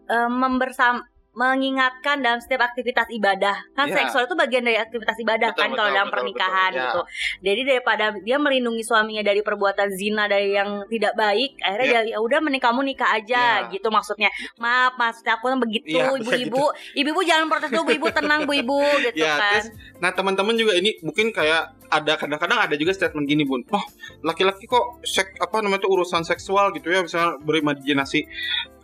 uh, 0.09 0.31
membersam 0.31 1.05
mengingatkan 1.35 2.23
dalam 2.23 2.39
setiap 2.39 2.63
aktivitas 2.65 3.11
ibadah 3.11 3.59
kan 3.75 3.87
Ya. 3.87 4.01
seksual 4.01 4.25
itu 4.25 4.35
bagian 4.35 4.63
dari 4.63 4.79
aktivitas 4.79 5.19
ibadah 5.19 5.51
Betul, 5.51 5.61
kan 5.61 5.71
kalau 5.71 5.83
betul, 5.85 5.95
dalam 5.95 6.09
betul, 6.09 6.17
pernikahan 6.17 6.71
betul, 6.71 6.79
ya. 6.79 6.87
gitu 6.87 7.01
jadi 7.43 7.61
daripada 7.67 8.05
dia 8.19 8.37
melindungi 8.39 8.83
suaminya 8.83 9.23
dari 9.23 9.43
perbuatan 9.43 9.89
zina 9.93 10.25
dari 10.25 10.55
yang 10.55 10.87
tidak 10.87 11.15
baik 11.15 11.59
akhirnya 11.59 11.83
Ya. 11.85 12.01
dia 12.01 12.15
ya 12.15 12.19
udah 12.19 12.39
mending 12.39 12.63
kamu 12.63 12.81
nikah 12.87 13.11
aja 13.13 13.45
Ya. 13.61 13.69
gitu 13.69 13.91
maksudnya 13.91 14.31
maaf 14.57 14.95
maksudnya 14.95 15.37
aku 15.37 15.51
kan 15.51 15.59
begitu 15.59 15.91
Ya, 15.91 16.09
bisa 16.11 16.35
ibu-ibu 16.35 16.65
ibu-ibu 16.95 17.21
jangan 17.23 17.47
protes 17.47 17.69
dulu 17.69 17.83
ibu-ibu 17.85 18.07
tenang 18.11 18.41
bu 18.45 18.53
ibu 18.55 18.79
gitu 19.05 19.19
Ya, 19.19 19.35
kan 19.37 19.61
terus 19.61 19.67
nah 19.99 20.11
teman-teman 20.11 20.55
juga 20.55 20.75
ini 20.75 20.97
mungkin 21.01 21.31
kayak 21.31 21.75
ada 21.91 22.15
kadang-kadang 22.15 22.59
ada 22.63 22.75
juga 22.75 22.91
statement 22.91 23.27
gini 23.27 23.43
bun 23.43 23.67
oh 23.69 23.85
laki-laki 24.23 24.65
kok 24.65 25.03
sek 25.03 25.35
apa 25.37 25.61
namanya 25.61 25.83
itu 25.83 25.91
urusan 25.91 26.23
seksual 26.23 26.71
gitu 26.71 26.89
ya 26.89 27.03
misalnya 27.03 27.37
berimajinasi 27.41 28.21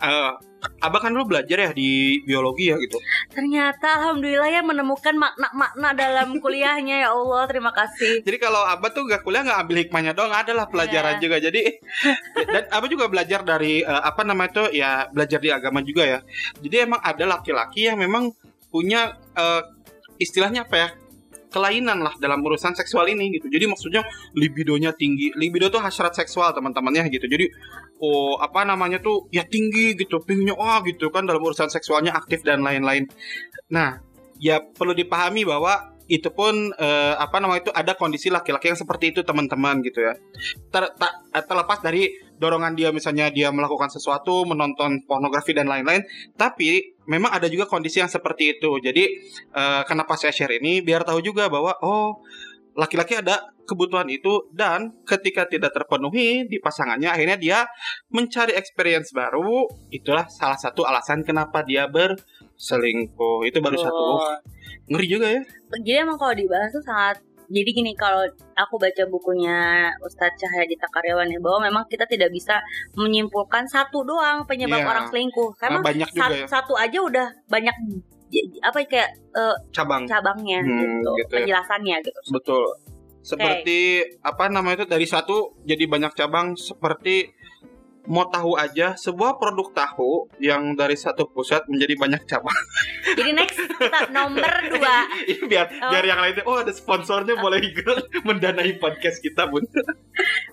Eh 0.00 0.32
abah 0.80 1.00
kan 1.00 1.10
dulu 1.12 1.36
belajar 1.36 1.56
ya 1.56 1.70
di 1.72 2.20
biologi 2.24 2.68
ya 2.68 2.76
gitu 2.76 2.96
Ternyata 3.32 4.00
alhamdulillah 4.00 4.48
ya 4.48 4.60
menemukan 4.60 5.16
makna-makna 5.16 5.88
dalam 5.96 6.28
kuliahnya 6.42 7.04
ya 7.04 7.08
Allah 7.12 7.48
terima 7.48 7.72
kasih. 7.72 8.20
jadi 8.24 8.36
kalau 8.36 8.60
abah 8.64 8.90
tuh 8.92 9.08
gak 9.08 9.24
kuliah 9.24 9.44
nggak 9.44 9.60
ambil 9.60 9.76
hikmahnya 9.80 10.12
doang 10.12 10.32
adalah 10.32 10.68
pelajaran 10.68 11.16
Iya. 11.16 11.22
juga 11.22 11.36
jadi 11.40 11.60
dan 12.54 12.62
abah 12.68 12.88
juga 12.88 13.06
belajar 13.08 13.40
dari 13.42 13.80
eh, 13.80 14.02
apa 14.02 14.20
namanya 14.24 14.50
itu 14.50 14.64
ya 14.78 14.90
belajar 15.08 15.38
di 15.40 15.50
agama 15.50 15.80
juga 15.80 16.02
ya 16.04 16.18
jadi 16.60 16.84
emang 16.88 17.00
ada 17.00 17.24
laki-laki 17.24 17.88
yang 17.88 17.96
memang 18.00 18.32
punya 18.68 19.16
eh, 19.34 19.62
istilahnya 20.16 20.68
apa 20.68 20.76
ya 20.76 20.88
kelainan 21.50 21.98
lah 22.06 22.14
dalam 22.22 22.38
urusan 22.46 22.78
seksual 22.78 23.10
ini 23.10 23.34
gitu. 23.34 23.50
Jadi 23.50 23.66
maksudnya 23.66 24.06
libidonya 24.38 24.94
tinggi. 24.94 25.34
Libido 25.34 25.66
tuh 25.66 25.82
hasrat 25.82 26.14
seksual 26.14 26.54
teman-temannya 26.54 27.10
gitu. 27.10 27.26
Jadi 27.26 27.50
oh 28.00 28.40
apa 28.40 28.64
namanya 28.64 28.98
tuh 28.98 29.28
ya 29.28 29.44
tinggi 29.44 29.92
gitu, 29.94 30.18
pinginnya 30.24 30.56
wah 30.56 30.80
gitu 30.82 31.12
kan 31.12 31.28
dalam 31.28 31.44
urusan 31.44 31.68
seksualnya 31.68 32.16
aktif 32.16 32.40
dan 32.40 32.64
lain-lain. 32.64 33.06
Nah, 33.68 34.00
ya 34.40 34.64
perlu 34.64 34.96
dipahami 34.96 35.44
bahwa 35.44 36.00
itu 36.10 36.26
pun 36.34 36.74
eh, 36.74 37.14
apa 37.14 37.38
namanya 37.38 37.70
itu 37.70 37.72
ada 37.76 37.94
kondisi 37.94 38.34
laki-laki 38.34 38.66
yang 38.74 38.80
seperti 38.80 39.14
itu 39.14 39.22
teman-teman 39.22 39.78
gitu 39.86 40.02
ya. 40.02 40.18
Ter- 40.74 40.90
ta- 40.98 41.22
eh, 41.30 41.44
terlepas 41.46 41.78
dari 41.78 42.10
dorongan 42.34 42.74
dia 42.74 42.90
misalnya 42.90 43.30
dia 43.30 43.54
melakukan 43.54 43.94
sesuatu, 43.94 44.42
menonton 44.42 45.06
pornografi 45.06 45.54
dan 45.54 45.70
lain-lain, 45.70 46.02
tapi 46.34 46.98
memang 47.06 47.30
ada 47.30 47.46
juga 47.46 47.70
kondisi 47.70 48.02
yang 48.02 48.10
seperti 48.10 48.58
itu. 48.58 48.82
Jadi 48.82 49.04
eh, 49.54 49.82
kenapa 49.86 50.18
saya 50.18 50.34
share 50.34 50.58
ini 50.58 50.82
biar 50.82 51.06
tahu 51.06 51.22
juga 51.22 51.46
bahwa 51.46 51.78
oh 51.78 52.18
laki-laki 52.74 53.22
ada 53.22 53.54
kebutuhan 53.70 54.08
itu 54.08 54.50
dan 54.50 54.78
ketika 55.04 55.46
tidak 55.46 55.70
terpenuhi 55.70 56.42
di 56.44 56.58
pasangannya 56.58 57.06
akhirnya 57.06 57.36
dia 57.36 57.58
mencari 58.08 58.50
experience 58.52 59.10
baru 59.12 59.62
itulah 59.88 60.26
salah 60.28 60.56
satu 60.56 60.82
alasan 60.82 61.22
kenapa 61.22 61.62
dia 61.62 61.86
berselingkuh 61.86 63.44
itu 63.44 63.58
baru 63.58 63.76
satu 63.76 64.02
Oh. 64.02 64.18
Oh, 64.18 64.36
ngeri 64.88 65.06
juga 65.08 65.26
ya 65.28 65.40
Jadi 65.76 65.98
emang 65.98 66.16
kalau 66.16 66.34
dibahas 66.34 66.68
tuh 66.68 66.82
sangat 66.82 67.16
jadi 67.46 67.66
gini 67.68 67.92
kalau 67.94 68.22
aku 68.54 68.74
baca 68.76 69.02
bukunya 69.06 69.58
Ustadz 70.00 70.38
Cahyadita 70.38 70.86
Karyawan 70.88 71.26
ya 71.26 71.38
bahwa 71.38 71.58
memang 71.64 71.84
kita 71.84 72.06
tidak 72.06 72.30
bisa 72.30 72.62
menyimpulkan 72.94 73.66
satu 73.66 74.02
doang 74.02 74.42
penyebab 74.44 74.78
Iya. 74.78 74.86
orang 74.88 75.04
selingkuh 75.06 75.50
Karena 75.56 75.78
karena 75.78 75.88
banyak 75.88 76.08
juga 76.08 76.22
sat- 76.24 76.34
ya 76.36 76.46
satu 76.48 76.74
aja 76.74 76.98
udah 77.00 77.26
banyak 77.46 77.74
apa 78.60 78.78
ya, 78.78 78.86
kayak 78.86 79.10
eh, 79.34 79.56
cabang 79.70 80.06
cabangnya 80.06 80.62
Hmm, 80.62 80.70
gitu, 80.70 81.10
gitu 81.16 81.32
ya. 81.34 81.38
penjelasannya 81.42 81.96
gitu. 82.00 82.20
betul 82.30 82.62
seperti 83.20 84.00
apa 84.24 84.48
namanya 84.48 84.84
itu 84.84 84.86
dari 84.88 85.04
satu 85.04 85.60
jadi 85.68 85.84
banyak 85.84 86.12
cabang 86.16 86.56
seperti 86.56 87.36
mau 88.08 88.26
tahu 88.26 88.56
aja 88.56 88.96
sebuah 88.96 89.36
produk 89.36 89.70
tahu 89.76 90.26
yang 90.40 90.72
dari 90.72 90.96
satu 90.96 91.28
pusat 91.28 91.68
menjadi 91.68 91.94
banyak 92.00 92.22
cabang. 92.24 92.56
Jadi 93.18 93.30
next 93.36 93.60
kita 93.60 94.08
nomor 94.08 94.50
dua. 94.72 95.04
Ini 95.30 95.44
biar 95.44 95.66
Oh. 95.80 95.90
biar 95.92 96.04
yang 96.08 96.18
lainnya 96.18 96.42
oh 96.48 96.58
ada 96.58 96.72
sponsornya 96.72 97.36
boleh 97.38 97.60
ikut 97.60 98.10
mendanai 98.26 98.80
podcast 98.80 99.20
kita 99.20 99.46
bun. 99.46 99.62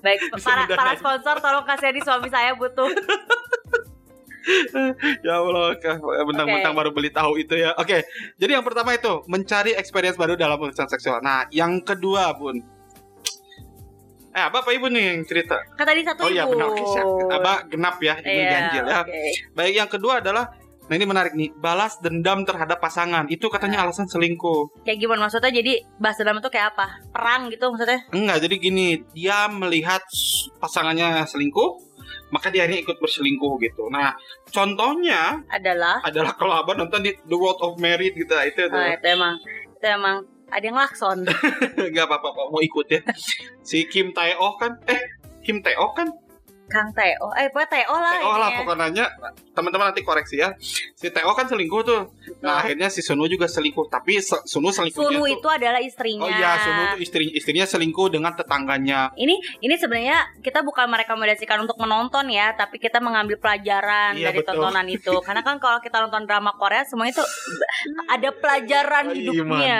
Baik 0.03 0.27
Bisa 0.35 0.43
para 0.43 0.63
para 0.69 0.93
sponsor 0.99 1.35
tolong 1.39 1.65
kasih 1.65 1.95
di 1.95 2.01
suami 2.03 2.27
saya 2.29 2.53
butuh 2.53 2.91
ya 5.21 5.33
Allah 5.37 5.75
bentang-bentang 6.23 6.73
baru 6.73 6.89
beli 6.91 7.09
tahu 7.09 7.37
itu 7.37 7.55
ya. 7.55 7.75
Oke 7.75 8.03
jadi 8.35 8.59
yang 8.59 8.65
pertama 8.65 8.93
itu 8.93 9.23
mencari 9.25 9.73
experience 9.73 10.15
baru 10.15 10.33
dalam 10.33 10.57
urusan 10.57 10.87
seksual. 10.87 11.19
Nah 11.19 11.45
yang 11.49 11.79
kedua 11.79 12.31
bun. 12.33 12.59
Eh 14.31 14.43
apa 14.43 14.61
apa 14.61 14.69
ibu 14.69 14.85
nih 14.85 15.17
yang 15.17 15.25
cerita? 15.25 15.57
Kan 15.73 15.83
tadi 15.83 16.05
satu 16.05 16.25
oh 16.25 16.29
iya 16.29 16.45
benar. 16.45 16.69
Siap. 16.69 17.07
Abah 17.33 17.57
genap 17.65 17.97
ya 17.99 18.15
ini 18.21 18.31
Iya, 18.37 18.49
ganjil 18.49 18.83
ya. 18.85 18.97
oke. 19.01 19.21
baik 19.51 19.73
yang 19.75 19.89
kedua 19.89 20.21
adalah 20.21 20.45
nah 20.87 20.95
ini 20.95 21.03
menarik 21.03 21.35
nih 21.35 21.51
balas 21.51 21.99
dendam 21.99 22.45
terhadap 22.45 22.79
pasangan. 22.79 23.27
Itu 23.27 23.49
katanya 23.49 23.83
alasan 23.83 24.07
selingkuh. 24.07 24.85
Kayak 24.85 25.03
gimana? 25.03 25.27
Maksudnya 25.27 25.51
jadi 25.51 25.73
bahas 25.97 26.15
dalam 26.15 26.39
itu 26.39 26.47
kayak 26.47 26.71
apa? 26.71 27.03
Perang 27.11 27.51
gitu 27.51 27.67
maksudnya? 27.67 27.99
Enggak, 28.15 28.39
jadi 28.39 28.55
gini, 28.55 28.87
dia 29.11 29.51
melihat 29.51 29.99
pasangannya 30.57 31.27
selingkuh, 31.27 31.86
maka 32.29 32.51
dia 32.51 32.67
ini 32.67 32.83
ikut 32.83 32.99
berselingkuh 32.99 33.55
gitu. 33.63 33.87
Nah, 33.87 34.15
contohnya 34.51 35.41
adalah 35.47 36.03
adalah 36.03 36.35
kalau 36.35 36.53
abah 36.59 36.75
nonton 36.75 37.07
di 37.07 37.11
The 37.23 37.37
World 37.37 37.59
of 37.63 37.79
Merit 37.79 38.15
gitu, 38.15 38.31
itu 38.31 38.67
tuh. 38.67 38.75
Nah, 38.75 38.95
itu 38.95 39.07
emang 39.07 39.33
itu 39.47 39.85
emang 39.87 40.15
ada 40.47 40.63
yang 40.63 40.77
lakson. 40.79 41.27
Enggak 41.91 42.07
apa-apa, 42.07 42.51
mau 42.51 42.59
ikut 42.63 42.87
ya. 42.87 42.99
Si 43.63 43.87
Kim 43.87 44.15
Tae 44.15 44.35
Oh 44.39 44.55
kan, 44.55 44.79
eh 44.87 45.03
Kim 45.43 45.59
Tae 45.63 45.75
Oh 45.79 45.91
kan, 45.91 46.11
Kang 46.67 46.91
Teo, 46.91 47.31
eh 47.33 47.47
pokoknya 47.47 47.69
Teo 47.73 47.95
lah 47.95 48.11
Tae 48.11 48.21
Oh 48.21 48.35
lah 48.35 48.49
pokoknya. 48.53 49.05
teman-teman 49.51 49.89
nanti 49.89 50.01
koreksi 50.01 50.35
ya. 50.35 50.51
Si 50.93 51.07
Tae 51.07 51.23
Oh 51.23 51.31
kan 51.31 51.43
selingkuh 51.43 51.81
tuh. 51.81 52.11
Nah, 52.39 52.61
akhirnya 52.61 52.87
si 52.87 52.99
Sunu 52.99 53.25
juga 53.25 53.45
selingkuh, 53.45 53.87
tapi 53.87 54.19
Se- 54.19 54.43
Sunu 54.43 54.69
selingkuhnya 54.69 55.07
Sunu 55.09 55.21
tuh- 55.21 55.33
itu 55.33 55.47
adalah 55.47 55.79
istrinya. 55.79 56.21
Oh 56.21 56.29
iya, 56.29 56.59
Sunu 56.59 56.81
tuh 56.89 56.99
istri 56.99 57.31
istrinya 57.31 57.63
selingkuh 57.63 58.07
dengan 58.09 58.31
tetangganya. 58.33 59.09
Ini 59.13 59.33
ini 59.59 59.75
sebenarnya 59.75 60.17
kita 60.37 60.61
bukan 60.61 60.85
merekomendasikan 60.87 61.57
untuk 61.59 61.75
menonton 61.77 62.27
ya, 62.27 62.53
tapi 62.53 62.77
kita 62.77 62.99
mengambil 62.99 63.35
pelajaran 63.37 64.13
Iya, 64.13 64.29
dari 64.29 64.39
betul. 64.39 64.59
tontonan 64.59 64.87
itu. 64.87 65.13
Karena 65.25 65.41
kan 65.41 65.57
kalau 65.57 65.79
kita 65.79 65.97
nonton 65.99 66.23
drama 66.23 66.51
Korea 66.53 66.83
semua 66.83 67.07
itu 67.07 67.23
ada 68.05 68.29
pelajaran 68.31 69.09
hidupnya 69.09 69.33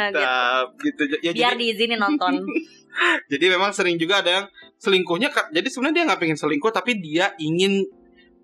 gitu. 0.09 0.17
mantap 0.17 0.67
gitu. 0.79 1.01
Ya, 1.19 1.31
Biar 1.31 1.53
jadi, 1.53 1.59
diizinin 1.59 1.99
nonton. 1.99 2.33
Jadi 3.31 3.45
memang 3.51 3.71
sering 3.75 3.95
juga 3.99 4.25
ada 4.25 4.31
yang 4.41 4.45
selingkuhnya. 4.79 5.29
Jadi 5.53 5.67
sebenarnya 5.67 5.95
dia 6.01 6.05
nggak 6.09 6.19
pengen 6.21 6.37
selingkuh, 6.39 6.71
tapi 6.73 6.97
dia 6.97 7.33
ingin 7.37 7.85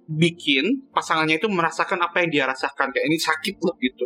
bikin 0.03 0.91
pasangannya 0.91 1.39
itu 1.39 1.47
merasakan 1.47 1.99
apa 2.03 2.23
yang 2.23 2.29
dia 2.29 2.43
rasakan. 2.45 2.91
Kayak 2.91 3.05
ini 3.07 3.17
sakit 3.17 3.55
loh 3.63 3.75
gitu. 3.79 4.05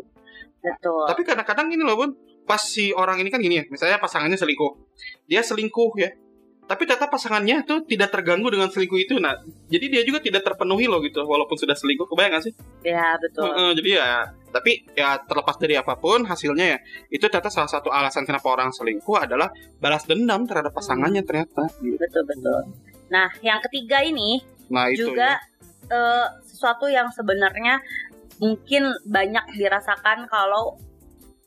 Betul. 0.62 1.06
Tapi 1.08 1.22
kadang-kadang 1.24 1.67
gini 1.72 1.84
loh 1.86 1.96
bun, 1.96 2.12
pas 2.44 2.60
si 2.60 2.91
orang 2.96 3.22
ini 3.22 3.29
kan 3.29 3.39
gini 3.39 3.62
ya, 3.62 3.63
misalnya 3.67 4.00
pasangannya 4.01 4.39
selingkuh, 4.39 4.72
dia 5.29 5.41
selingkuh 5.44 5.91
ya. 6.00 6.10
Tapi 6.67 6.84
tetap 6.84 7.08
pasangannya 7.08 7.63
tuh 7.63 7.88
tidak 7.88 8.12
terganggu 8.12 8.51
dengan 8.51 8.67
selingkuh 8.67 9.00
itu. 9.00 9.15
Nah, 9.24 9.39
jadi 9.72 9.88
dia 9.88 10.01
juga 10.03 10.20
tidak 10.20 10.44
terpenuhi 10.44 10.84
loh 10.91 11.00
gitu, 11.00 11.24
walaupun 11.24 11.56
sudah 11.56 11.72
selingkuh. 11.72 12.12
Kebayang 12.12 12.36
gak 12.36 12.44
sih? 12.44 12.53
Ya, 12.84 13.15
betul. 13.15 13.48
Heeh, 13.48 13.70
jadi 13.79 13.89
ya, 14.03 14.10
tapi 14.51 14.87
ya 14.95 15.19
terlepas 15.23 15.55
dari 15.59 15.75
apa 15.75 15.99
pun 15.99 16.23
hasilnya 16.23 16.65
ya, 16.75 16.79
itu 17.11 17.25
ternyata 17.27 17.51
salah 17.51 17.71
satu 17.71 17.91
alasan 17.91 18.23
kenapa 18.23 18.47
orang 18.51 18.71
selingkuh 18.71 19.17
adalah 19.19 19.51
balas 19.79 20.07
dendam 20.07 20.47
terhadap 20.47 20.71
pasangannya 20.73 21.21
ternyata. 21.23 21.67
Gitu. 21.79 21.99
Betul, 21.99 22.23
betul. 22.25 22.61
Nah, 23.07 23.31
yang 23.39 23.59
ketiga 23.63 24.03
ini 24.03 24.43
Nah 24.67 24.91
itu 24.91 25.11
juga 25.11 25.39
ya. 25.39 25.95
eh, 25.95 26.27
sesuatu 26.43 26.91
yang 26.91 27.07
sebenarnya 27.11 27.79
mungkin 28.37 28.91
banyak 29.07 29.57
dirasakan 29.57 30.29
kalau 30.29 30.77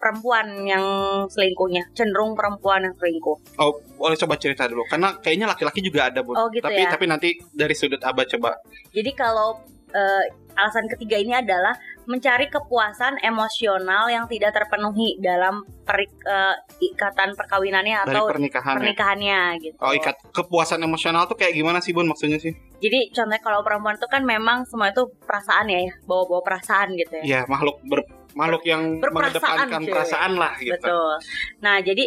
perempuan 0.00 0.64
yang 0.64 0.84
selingkuhnya 1.28 1.92
cenderung 1.92 2.32
perempuan 2.32 2.80
yang 2.80 2.96
selingkuh. 2.96 3.36
Oh, 3.60 3.76
boleh 4.00 4.16
coba 4.16 4.40
cerita 4.40 4.64
dulu, 4.64 4.88
karena 4.88 5.12
kayaknya 5.20 5.52
laki-laki 5.52 5.84
juga 5.84 6.08
ada 6.08 6.24
bun. 6.24 6.40
Oh, 6.40 6.48
gitu 6.48 6.64
tapi 6.64 6.80
ya. 6.80 6.88
tapi 6.88 7.04
nanti 7.04 7.36
dari 7.52 7.76
sudut 7.76 8.00
abah 8.00 8.24
coba. 8.24 8.56
Jadi 8.96 9.12
kalau 9.12 9.60
eh, 9.92 10.24
alasan 10.56 10.88
ketiga 10.88 11.20
ini 11.20 11.36
adalah 11.36 11.76
mencari 12.10 12.50
kepuasan 12.50 13.22
emosional 13.22 14.10
yang 14.10 14.26
tidak 14.26 14.50
terpenuhi 14.50 15.14
dalam 15.22 15.62
perik- 15.86 16.26
eh, 16.26 16.58
ikatan 16.82 17.38
perkawinannya 17.38 18.02
Dari 18.02 18.10
atau 18.18 18.26
pernikahan 18.26 18.74
ya. 18.74 18.78
pernikahannya 18.82 19.40
gitu. 19.62 19.78
Oh 19.78 19.94
ikat 19.94 20.18
kepuasan 20.34 20.82
emosional 20.82 21.30
tuh 21.30 21.38
kayak 21.38 21.54
gimana 21.54 21.78
sih 21.78 21.94
bun 21.94 22.10
maksudnya 22.10 22.42
sih? 22.42 22.50
Jadi 22.82 23.14
contohnya 23.14 23.38
kalau 23.38 23.62
perempuan 23.62 23.94
itu 23.94 24.10
kan 24.10 24.26
memang 24.26 24.66
semua 24.66 24.90
itu 24.90 25.06
perasaan 25.22 25.70
ya, 25.70 25.86
ya, 25.86 25.94
bawa-bawa 26.02 26.42
perasaan 26.42 26.98
gitu 26.98 27.14
ya. 27.22 27.24
Ya 27.24 27.40
makhluk 27.46 27.78
ber, 27.86 28.02
makhluk 28.34 28.66
yang 28.66 28.98
mengedepankan 28.98 29.86
cuy. 29.86 29.92
perasaan 29.94 30.32
lah 30.34 30.52
gitu. 30.58 30.74
Betul. 30.74 31.14
Nah, 31.62 31.78
jadi 31.78 32.04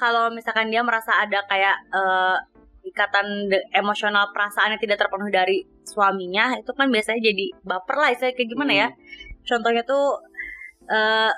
kalau 0.00 0.32
misalkan 0.32 0.72
dia 0.72 0.80
merasa 0.80 1.12
ada 1.20 1.44
kayak 1.44 1.76
eh, 1.92 2.36
ikatan 2.82 3.46
emosional 3.78 4.34
perasaan 4.34 4.74
yang 4.74 4.82
tidak 4.82 4.98
terpenuhi 4.98 5.30
dari 5.30 5.58
suaminya, 5.86 6.58
itu 6.58 6.72
kan 6.74 6.90
biasanya 6.90 7.20
jadi 7.30 7.46
baper 7.62 7.94
lah, 7.94 8.10
saya 8.18 8.34
kayak 8.34 8.48
gimana 8.50 8.72
ya? 8.74 8.88
Contohnya 9.44 9.82
tuh 9.82 10.20
eh 10.90 11.32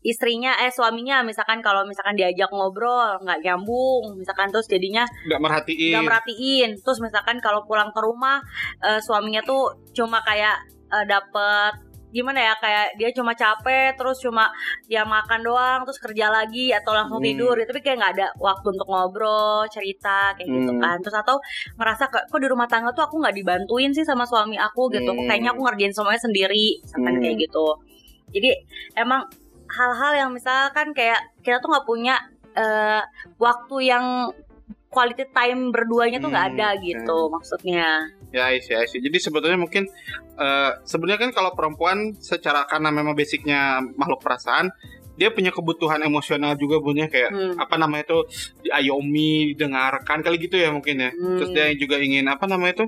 istrinya 0.00 0.56
eh 0.64 0.72
suaminya 0.72 1.20
misalkan 1.20 1.60
kalau 1.60 1.84
misalkan 1.84 2.16
diajak 2.16 2.48
ngobrol 2.48 3.20
nggak 3.20 3.44
nyambung 3.44 4.16
misalkan 4.16 4.48
terus 4.48 4.64
jadinya 4.64 5.04
Nggak 5.28 5.40
merhatiin. 5.44 5.92
nggak 5.92 6.06
merhatiin 6.08 6.70
terus 6.80 7.04
misalkan 7.04 7.36
kalau 7.44 7.68
pulang 7.68 7.92
ke 7.92 8.00
rumah 8.00 8.40
eh, 8.80 8.96
suaminya 9.04 9.44
tuh 9.44 9.76
cuma 9.92 10.24
kayak 10.24 10.56
eh, 10.88 11.04
dapet 11.04 11.89
gimana 12.10 12.42
ya 12.42 12.54
kayak 12.58 12.86
dia 12.98 13.10
cuma 13.14 13.32
capek 13.32 13.94
terus 13.94 14.18
cuma 14.18 14.50
dia 14.86 15.06
makan 15.06 15.40
doang 15.40 15.80
terus 15.86 15.98
kerja 15.98 16.26
lagi 16.26 16.74
atau 16.74 16.90
langsung 16.90 17.22
Hmm. 17.22 17.28
tidur 17.30 17.54
tapi 17.54 17.80
kayak 17.80 17.96
nggak 18.02 18.12
ada 18.18 18.28
waktu 18.36 18.66
untuk 18.70 18.88
ngobrol 18.90 19.62
cerita 19.70 20.34
kayak 20.34 20.48
gitu 20.50 20.72
Hmm. 20.74 20.82
kan 20.82 20.96
terus 20.98 21.16
atau 21.16 21.38
ngerasa 21.78 22.10
kok 22.10 22.24
kok 22.26 22.40
di 22.42 22.48
rumah 22.50 22.66
tangga 22.66 22.90
tuh 22.90 23.06
aku 23.06 23.22
nggak 23.22 23.34
dibantuin 23.34 23.94
sih 23.94 24.02
sama 24.02 24.26
suami 24.26 24.58
aku 24.58 24.90
gitu 24.90 25.10
Hmm. 25.10 25.26
kayaknya 25.30 25.54
aku 25.54 25.62
ngerjain 25.62 25.94
semuanya 25.94 26.20
sendiri 26.20 26.82
misalkan 26.82 27.14
Hmm. 27.14 27.22
kayak 27.22 27.36
gitu 27.46 27.66
jadi 28.30 28.50
emang 28.98 29.22
hal-hal 29.70 30.12
yang 30.18 30.30
misalkan 30.34 30.90
kayak 30.90 31.18
kita 31.46 31.62
tuh 31.62 31.70
nggak 31.70 31.86
punya 31.86 32.18
eh, 32.50 32.98
waktu 33.38 33.86
yang 33.86 34.34
quality 34.90 35.22
time 35.30 35.70
berduanya 35.70 36.18
tuh 36.18 36.34
nggak 36.34 36.46
Hmm, 36.50 36.54
ada 36.58 36.68
gitu 36.82 37.30
maksudnya. 37.30 38.10
Ya, 38.30 38.46
I 38.54 38.62
see, 38.62 38.78
I 38.78 38.86
see. 38.86 39.02
Jadi 39.02 39.18
sebetulnya 39.18 39.58
mungkin 39.58 39.90
eh, 40.38 40.70
sebenarnya 40.86 41.28
kan 41.28 41.30
kalau 41.34 41.50
perempuan 41.58 42.14
secara 42.22 42.62
karena 42.70 42.94
memang 42.94 43.18
basicnya 43.18 43.82
makhluk 43.98 44.22
perasaan, 44.22 44.70
dia 45.20 45.28
punya 45.28 45.52
kebutuhan 45.52 46.00
emosional 46.00 46.56
juga 46.56 46.80
punya 46.80 47.04
kayak 47.04 47.28
Hmm. 47.28 47.52
apa 47.60 47.76
namanya 47.76 48.08
itu 48.08 48.18
diayomi, 48.64 49.52
didengarkan 49.52 50.24
kali 50.24 50.40
gitu 50.40 50.56
ya 50.56 50.72
mungkin 50.72 50.96
ya. 50.96 51.12
Hmm. 51.12 51.36
Terus 51.36 51.50
dia 51.52 51.68
juga 51.76 52.00
ingin 52.00 52.24
apa 52.24 52.48
namanya 52.48 52.80
itu 52.80 52.86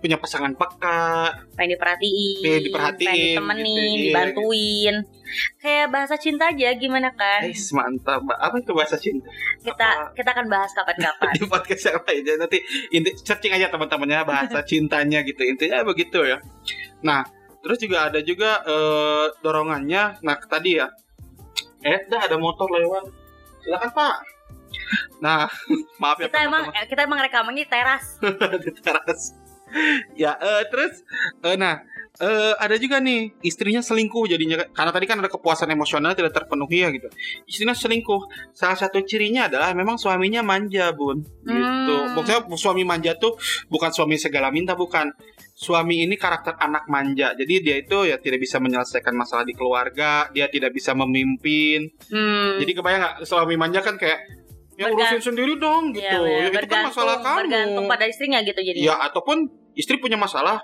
punya 0.00 0.16
pasangan 0.16 0.56
pengen 0.56 0.56
peka. 0.56 1.36
diperhatiin, 1.58 2.40
Iya, 2.40 2.58
diperhatiin, 2.64 3.04
pengen 3.06 3.26
ditemenin, 3.36 3.68
gitu, 3.68 3.84
iya. 3.92 4.00
dibantuin. 4.00 4.96
Kayak 5.58 5.86
bahasa 5.90 6.14
cinta 6.16 6.48
aja 6.48 6.68
gimana 6.72 7.12
kan? 7.12 7.44
Eh, 7.44 7.52
mantap. 7.74 8.24
Apa 8.24 8.56
itu 8.56 8.72
bahasa 8.72 8.96
cinta? 8.96 9.26
Kita 9.60 10.16
kita 10.16 10.28
akan 10.32 10.46
bahas 10.48 10.72
kapan-kapan. 10.72 11.32
Di 11.36 11.44
podcast 11.44 11.82
yang 11.84 12.00
lain 12.00 12.22
ya. 12.24 12.34
nanti 12.38 12.58
inti 12.88 13.10
searching 13.20 13.52
aja 13.52 13.68
teman-temannya 13.68 14.24
bahasa 14.24 14.64
cintanya 14.70 15.20
gitu. 15.20 15.44
Intinya 15.44 15.84
begitu 15.84 16.24
ya. 16.24 16.40
Nah, 17.04 17.26
terus 17.60 17.76
juga 17.76 18.08
ada 18.08 18.22
juga 18.22 18.64
eh, 18.64 19.26
dorongannya. 19.44 20.24
Nah, 20.24 20.36
tadi 20.40 20.80
ya. 20.80 20.88
Eh, 21.84 21.98
dah 22.08 22.20
ada 22.24 22.36
motor 22.40 22.68
lewat. 22.70 23.10
Silakan, 23.64 23.90
Pak. 23.92 24.16
Nah, 25.20 25.48
maaf 26.02 26.20
ya 26.20 26.28
kita 26.28 26.40
emang 26.44 26.64
eh, 26.72 26.86
kita 26.86 27.00
emang 27.08 27.20
rekamannya 27.20 27.64
di 27.64 27.68
teras. 27.68 28.04
di 28.64 28.70
teras. 28.80 29.34
ya, 30.14 30.38
eh, 30.38 30.62
terus 30.70 31.02
eh, 31.42 31.56
nah, 31.58 31.82
eh, 32.20 32.54
ada 32.56 32.76
juga 32.80 33.00
nih 33.02 33.36
istrinya 33.44 33.84
selingkuh 33.84 34.24
jadinya 34.28 34.64
karena 34.72 34.92
tadi 34.92 35.04
kan 35.04 35.20
ada 35.20 35.28
kepuasan 35.28 35.68
emosional 35.72 36.16
tidak 36.16 36.32
terpenuhi 36.32 36.84
ya 36.84 36.88
gitu. 36.92 37.08
Istrinya 37.44 37.76
selingkuh. 37.76 38.52
Salah 38.56 38.76
satu 38.76 39.02
cirinya 39.04 39.48
adalah 39.48 39.72
memang 39.76 40.00
suaminya 40.00 40.40
manja, 40.40 40.92
Bun. 40.96 41.22
Gitu. 41.22 41.96
Hmm. 41.96 42.14
Maksudnya 42.16 42.40
suami 42.56 42.82
manja 42.82 43.16
tuh 43.16 43.36
bukan 43.68 43.90
suami 43.92 44.16
segala 44.16 44.48
minta 44.48 44.72
bukan. 44.72 45.12
Suami 45.56 46.04
ini 46.04 46.20
karakter 46.20 46.52
anak 46.60 46.84
manja. 46.92 47.32
Jadi 47.32 47.54
dia 47.64 47.76
itu 47.80 48.04
ya 48.04 48.20
tidak 48.20 48.44
bisa 48.44 48.60
menyelesaikan 48.60 49.16
masalah 49.16 49.48
di 49.48 49.56
keluarga, 49.56 50.28
dia 50.28 50.52
tidak 50.52 50.76
bisa 50.76 50.92
memimpin. 50.92 51.88
Hmm. 52.12 52.60
Jadi 52.60 52.72
kebayang 52.76 53.00
nggak 53.00 53.16
suami 53.24 53.56
manja 53.56 53.80
kan 53.80 53.96
kayak 53.96 54.20
ya 54.76 54.92
urusin 54.92 55.20
sendiri 55.32 55.56
dong 55.56 55.96
gitu. 55.96 56.04
Iya, 56.04 56.20
bener. 56.20 56.52
Ya, 56.52 56.60
itu 56.60 56.68
kan 56.68 56.92
masalah 56.92 57.16
kamu. 57.24 57.36
bergantung 57.48 57.84
pada 57.88 58.04
istrinya 58.04 58.38
gitu 58.44 58.60
jadi. 58.60 58.78
Ya 58.84 58.94
ataupun 59.00 59.48
istri 59.72 59.96
punya 59.96 60.20
masalah 60.20 60.60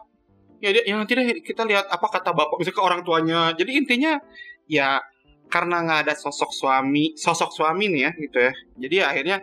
ya 0.63 0.71
yang 0.87 1.03
nanti 1.03 1.19
deh 1.19 1.27
kita 1.43 1.67
lihat 1.67 1.91
apa 1.91 2.07
kata 2.07 2.31
bapak 2.31 2.55
misalnya 2.63 2.79
ke 2.79 2.85
orang 2.87 3.01
tuanya. 3.03 3.41
Jadi 3.59 3.71
intinya 3.75 4.15
ya 4.71 5.03
karena 5.51 5.83
nggak 5.83 6.01
ada 6.07 6.15
sosok 6.15 6.55
suami, 6.55 7.19
sosok 7.19 7.51
suami 7.51 7.91
nih 7.91 8.03
ya 8.07 8.11
gitu 8.15 8.39
ya. 8.39 8.53
Jadi 8.79 8.95
ya 8.95 9.07
akhirnya 9.11 9.37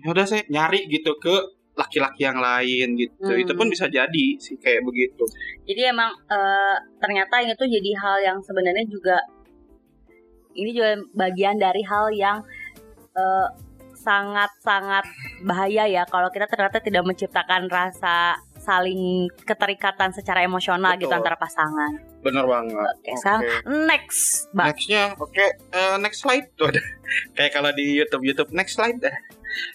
ya 0.00 0.06
udah 0.08 0.24
saya 0.24 0.42
nyari 0.48 0.88
gitu 0.88 1.12
ke 1.20 1.34
laki-laki 1.76 2.24
yang 2.24 2.40
lain 2.40 2.96
gitu. 2.96 3.30
Hmm. 3.36 3.44
Itu 3.44 3.52
pun 3.52 3.68
bisa 3.68 3.84
jadi 3.92 4.26
sih 4.40 4.56
kayak 4.56 4.80
begitu. 4.80 5.28
Jadi 5.68 5.92
emang 5.92 6.08
eh, 6.32 6.76
ternyata 7.04 7.44
ini 7.44 7.52
tuh 7.52 7.68
jadi 7.68 7.90
hal 8.00 8.16
yang 8.24 8.38
sebenarnya 8.40 8.88
juga 8.88 9.20
ini 10.56 10.72
juga 10.72 10.96
bagian 11.12 11.60
dari 11.60 11.84
hal 11.84 12.08
yang 12.16 12.40
eh, 13.12 13.48
sangat-sangat 14.06 15.04
bahaya 15.42 15.84
ya 15.90 16.06
kalau 16.06 16.30
kita 16.30 16.46
ternyata 16.46 16.78
tidak 16.78 17.02
menciptakan 17.02 17.66
rasa 17.66 18.38
saling 18.66 19.30
keterikatan 19.46 20.10
secara 20.10 20.42
emosional 20.42 20.98
gitu 20.98 21.06
Betul. 21.06 21.22
antara 21.22 21.36
pasangan. 21.38 22.02
Bener 22.26 22.42
banget. 22.42 22.94
Oke, 22.98 23.12
sekarang 23.22 23.42
next, 23.86 24.50
Mbak. 24.50 24.66
Nextnya, 24.74 25.04
oke, 25.14 25.46
eh, 25.70 25.96
next 26.02 26.18
slide 26.26 26.50
tuh 26.58 26.74
ada. 26.74 26.82
Kayak 27.38 27.52
kalau 27.54 27.70
di 27.70 27.86
YouTube 28.02 28.26
YouTube 28.26 28.50
next 28.50 28.74
slide 28.74 28.98
dah. 28.98 29.14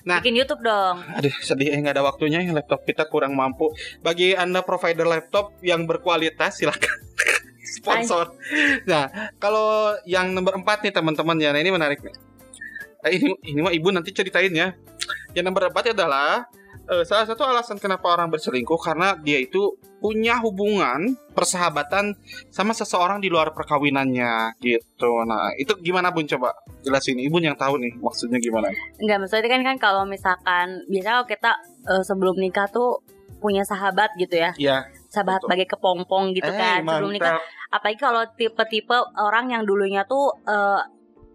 Nah. 0.03 0.19
Bikin 0.19 0.35
YouTube 0.35 0.61
dong. 0.61 0.99
Aduh, 1.15 1.31
sedih 1.39 1.71
ya 1.71 1.79
nggak 1.79 1.95
ada 1.95 2.03
waktunya 2.03 2.43
ya 2.43 2.51
laptop 2.51 2.83
kita 2.83 3.07
kurang 3.07 3.39
mampu. 3.39 3.71
Bagi 4.03 4.35
anda 4.35 4.59
provider 4.61 5.07
laptop 5.07 5.55
yang 5.63 5.87
berkualitas 5.87 6.59
silakan 6.59 6.91
sponsor. 7.79 8.35
Nah, 8.83 9.31
kalau 9.39 9.95
yang 10.03 10.35
nomor 10.35 10.59
4 10.59 10.85
nih 10.85 10.93
teman-teman 10.93 11.39
ya, 11.39 11.49
nah 11.55 11.61
ini 11.63 11.71
menarik 11.71 12.03
nih. 12.03 12.15
Eh, 13.01 13.17
ini 13.17 13.33
ini 13.47 13.59
mah 13.63 13.73
ibu 13.73 13.89
nanti 13.89 14.13
ceritain 14.13 14.53
ya. 14.53 14.75
Yang 15.33 15.45
nomor 15.49 15.71
4 15.71 15.95
adalah 15.95 16.45
eh, 16.91 17.03
salah 17.03 17.23
satu 17.23 17.41
alasan 17.41 17.77
kenapa 17.77 18.05
orang 18.05 18.27
berselingkuh 18.27 18.77
karena 18.77 19.15
dia 19.17 19.39
itu 19.39 19.73
punya 19.97 20.35
hubungan 20.37 21.13
persahabatan 21.31 22.17
sama 22.49 22.73
seseorang 22.73 23.17
di 23.17 23.29
luar 23.29 23.53
perkawinannya 23.53 24.57
gitu. 24.59 25.11
Nah, 25.23 25.53
itu 25.55 25.77
gimana 25.79 26.09
Bun 26.09 26.25
coba 26.25 26.51
jelasin 26.81 27.15
Ibu 27.17 27.37
yang 27.39 27.55
tahu 27.55 27.77
nih 27.77 27.93
maksudnya 27.95 28.37
gimana? 28.37 28.67
Enggak, 28.97 29.17
maksudnya 29.19 29.47
kan 29.47 29.61
kan 29.63 29.77
kalau 29.77 30.03
misalkan 30.03 30.83
biasanya 30.85 31.13
kalau 31.15 31.27
kita 31.27 31.51
eh, 31.87 32.03
sebelum 32.03 32.35
nikah 32.35 32.67
tuh 32.67 32.99
punya 33.37 33.61
sahabat 33.63 34.13
gitu 34.17 34.37
ya. 34.37 34.51
Iya. 34.53 34.77
Sahabat 35.07 35.41
Betul. 35.41 35.49
bagai 35.49 35.67
kepompong 35.69 36.33
gitu 36.33 36.45
Eh, 36.45 36.55
kan 36.55 36.81
sebelum 36.81 37.11
nikah. 37.11 37.37
mantap. 37.37 37.69
apalagi 37.71 37.99
kalau 37.99 38.21
tipe-tipe 38.31 38.97
orang 39.15 39.49
yang 39.49 39.63
dulunya 39.63 40.03
tuh 40.03 40.33
eh, 40.43 40.81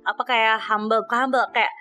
apa 0.07 0.23
kayak 0.23 0.57
humble, 0.62 1.03
bukan 1.03 1.19
humble 1.27 1.45
kayak 1.51 1.73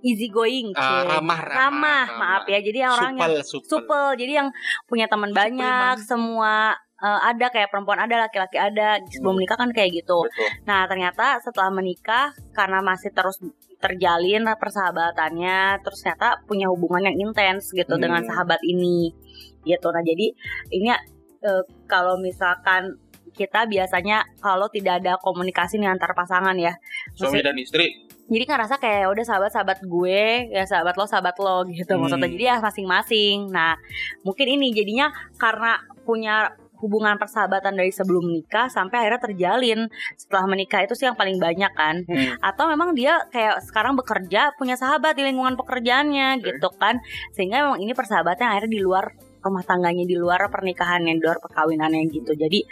easy 0.00 0.32
going, 0.32 0.72
Ah, 0.72 1.04
ramah, 1.20 1.40
ramah, 1.44 2.04
maaf 2.16 2.44
ya. 2.48 2.58
Jadi 2.58 2.78
yang 2.80 2.92
orang 2.96 3.12
yang 3.14 3.44
supel, 3.44 3.44
supel. 3.44 3.68
supel, 3.68 4.06
jadi 4.16 4.32
yang 4.40 4.48
punya 4.88 5.04
teman 5.04 5.30
banyak, 5.30 5.94
man. 5.94 6.00
semua 6.00 6.54
eh, 6.94 7.20
ada 7.20 7.52
kayak 7.52 7.68
perempuan 7.68 8.00
ada, 8.00 8.24
laki-laki 8.24 8.56
ada. 8.56 8.96
Sebelum 9.12 9.36
Hmm. 9.36 9.44
menikah 9.44 9.58
kan 9.60 9.68
kayak 9.70 9.92
gitu. 9.92 10.24
Betul. 10.24 10.48
Nah 10.64 10.88
ternyata 10.88 11.36
setelah 11.44 11.68
menikah 11.68 12.32
karena 12.56 12.80
masih 12.80 13.12
terus 13.12 13.36
terjalin 13.76 14.48
persahabatannya, 14.56 15.84
terus 15.84 16.00
ternyata 16.00 16.40
punya 16.48 16.72
hubungan 16.72 17.04
yang 17.04 17.28
intens 17.28 17.68
gitu 17.70 17.92
Hmm. 17.92 18.00
dengan 18.00 18.24
sahabat 18.24 18.60
ini, 18.64 19.12
gitu. 19.62 19.86
Nah 19.92 20.00
jadi 20.00 20.32
ini 20.72 20.88
eh, 21.44 21.62
kalau 21.84 22.16
misalkan 22.16 22.96
kita 23.34 23.66
biasanya 23.66 24.22
kalau 24.38 24.70
tidak 24.70 25.02
ada 25.02 25.18
komunikasi 25.18 25.76
nih 25.76 25.90
antar 25.90 26.14
pasangan 26.14 26.54
ya, 26.54 26.78
Suami 27.12 27.42
dan 27.42 27.58
istri. 27.58 28.06
jadi 28.24 28.44
kan 28.46 28.56
rasa 28.56 28.78
kayak 28.78 29.10
udah 29.10 29.20
sahabat-sahabat 29.22 29.84
gue 29.84 30.22
ya 30.48 30.64
sahabat 30.64 30.94
lo 30.94 31.04
sahabat 31.04 31.36
lo 31.36 31.66
gitu 31.68 31.92
Hmm. 31.92 32.00
maksudnya 32.00 32.30
jadi 32.30 32.44
ya 32.46 32.56
masing-masing 32.58 33.50
nah 33.50 33.76
mungkin 34.22 34.48
ini 34.48 34.72
jadinya 34.72 35.10
karena 35.36 35.76
punya 36.02 36.48
hubungan 36.76 37.16
persahabatan 37.16 37.74
dari 37.74 37.88
sebelum 37.88 38.24
nikah 38.26 38.68
sampai 38.68 38.96
akhirnya 38.98 39.20
terjalin 39.22 39.80
setelah 40.14 40.44
menikah 40.46 40.80
itu 40.80 40.92
sih 40.92 41.04
yang 41.04 41.16
paling 41.16 41.36
banyak 41.36 41.72
kan 41.72 42.00
Hmm. 42.04 42.36
atau 42.40 42.64
memang 42.66 42.92
dia 42.92 43.18
kayak 43.28 43.60
sekarang 43.62 43.92
bekerja 43.92 44.56
punya 44.56 44.74
sahabat 44.74 45.14
di 45.14 45.24
lingkungan 45.24 45.56
pekerjaannya 45.56 46.40
Oke. 46.40 46.56
gitu 46.56 46.68
kan 46.74 47.00
sehingga 47.32 47.60
memang 47.62 47.80
ini 47.80 47.92
persahabatan 47.92 48.48
akhirnya 48.48 48.72
di 48.72 48.80
luar 48.80 49.12
rumah 49.44 49.62
tangganya 49.62 50.08
di 50.08 50.16
luar 50.16 50.48
pernikahannya 50.48 51.20
di 51.20 51.22
luar 51.22 51.38
perkawinannya 51.38 52.08
gitu. 52.08 52.32
Jadi 52.32 52.64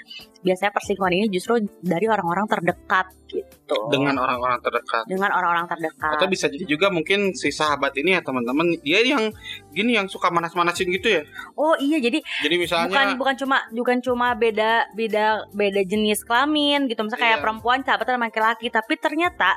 biasanya 0.42 0.72
perselingkuhan 0.74 1.12
ini 1.14 1.26
justru 1.30 1.60
dari 1.84 2.08
orang-orang 2.08 2.48
terdekat 2.48 3.06
gitu. 3.30 3.76
Dengan 3.88 4.18
orang-orang 4.18 4.58
terdekat. 4.64 5.04
dengan 5.06 5.30
orang-orang 5.32 5.66
terdekat. 5.68 6.12
Atau 6.16 6.26
bisa 6.28 6.48
jadi 6.48 6.64
juga 6.66 6.88
mungkin 6.88 7.36
si 7.36 7.52
sahabat 7.52 7.94
ini 8.00 8.16
ya 8.16 8.20
teman-teman 8.24 8.76
dia 8.80 9.00
yang 9.04 9.30
gini 9.70 9.94
yang 9.94 10.08
suka 10.08 10.32
manas-manasin 10.32 10.88
gitu 10.90 11.20
ya. 11.20 11.22
Oh 11.54 11.76
iya 11.78 12.00
jadi 12.00 12.18
Jadi 12.42 12.54
bukan 12.58 12.64
misalnya 12.66 13.14
bukan 13.16 13.34
cuma 13.38 13.56
bukan 13.70 13.98
cuma 14.00 14.26
beda 14.34 14.90
beda 14.96 15.46
beda 15.52 15.80
jenis 15.84 16.24
kelamin 16.24 16.88
gitu. 16.90 17.00
Misalnya 17.04 17.22
kayak 17.22 17.38
Iya. 17.38 17.44
perempuan 17.44 17.78
sahabatan 17.84 18.16
sama 18.18 18.26
laki-laki. 18.28 18.66
Tapi 18.72 18.92
ternyata 18.98 19.50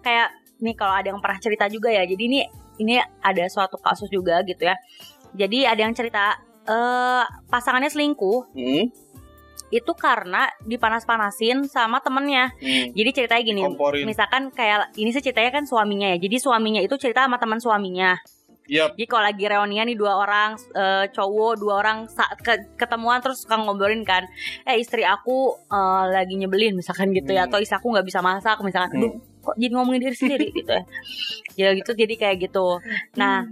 kayak 0.00 0.28
nih 0.60 0.74
kalau 0.76 0.94
ada 0.94 1.08
yang 1.12 1.20
pernah 1.20 1.38
cerita 1.40 1.66
juga 1.68 1.88
ya. 1.92 2.04
Jadi 2.04 2.22
ini 2.26 2.40
ini 2.80 2.96
ada 3.20 3.44
suatu 3.52 3.76
kasus 3.76 4.08
juga 4.08 4.40
gitu 4.48 4.64
ya. 4.64 4.76
Jadi 5.36 5.68
ada 5.68 5.80
yang 5.84 5.94
cerita 5.94 6.40
eh 6.66 7.24
pasangannya 7.46 7.88
selingkuh. 7.88 8.52
Hmm, 8.52 8.84
itu 9.70 9.92
karena 9.94 10.50
dipanas-panasin 10.64 11.62
sama 11.64 12.02
temennya. 12.02 12.50
Hmm, 12.58 12.90
jadi 12.90 13.10
ceritanya 13.14 13.42
gini 13.44 13.62
komporin. 13.62 14.02
misalkan 14.02 14.50
kayak 14.50 14.90
ini 14.96 15.14
sih 15.14 15.22
ceritanya 15.22 15.50
kan 15.52 15.64
suaminya 15.64 16.10
ya. 16.10 16.18
Jadi 16.18 16.36
suaminya 16.36 16.82
itu 16.82 16.98
cerita 16.98 17.22
sama 17.22 17.38
teman 17.38 17.62
suaminya. 17.62 18.18
Yap. 18.66 18.94
Jadi 18.94 19.06
kalau 19.06 19.26
lagi 19.26 19.44
reunian 19.44 19.82
nih 19.82 19.94
dua 19.94 20.14
orang 20.16 20.54
eh, 20.72 21.10
cowok 21.10 21.58
dua 21.58 21.74
orang 21.76 22.06
sa- 22.06 22.30
ke- 22.36 22.70
ketemuan 22.74 23.18
terus 23.18 23.42
suka 23.42 23.58
ngobrolin 23.58 24.06
kan, 24.06 24.22
eh 24.62 24.78
istri 24.78 25.02
aku 25.02 25.58
eh, 25.66 26.04
lagi 26.08 26.34
nyebelin 26.34 26.74
misalkan 26.74 27.10
gitu 27.10 27.30
ya, 27.30 27.46
Hmm. 27.46 27.50
atau 27.50 27.58
istri 27.58 27.74
aku 27.74 27.90
nggak 27.90 28.06
bisa 28.06 28.22
masak 28.22 28.62
misalkan, 28.62 28.94
Hmm. 28.94 28.98
aduh 29.02 29.12
kok 29.40 29.54
jadi 29.56 29.72
ngomongin 29.74 30.02
diri 30.04 30.14
sendiri 30.14 30.46
gitu 30.52 30.70
ya, 30.70 30.82
ya 31.56 31.68
gitu 31.74 31.90
jadi 31.94 32.14
kayak 32.14 32.36
gitu. 32.46 32.78
Nah 33.16 33.42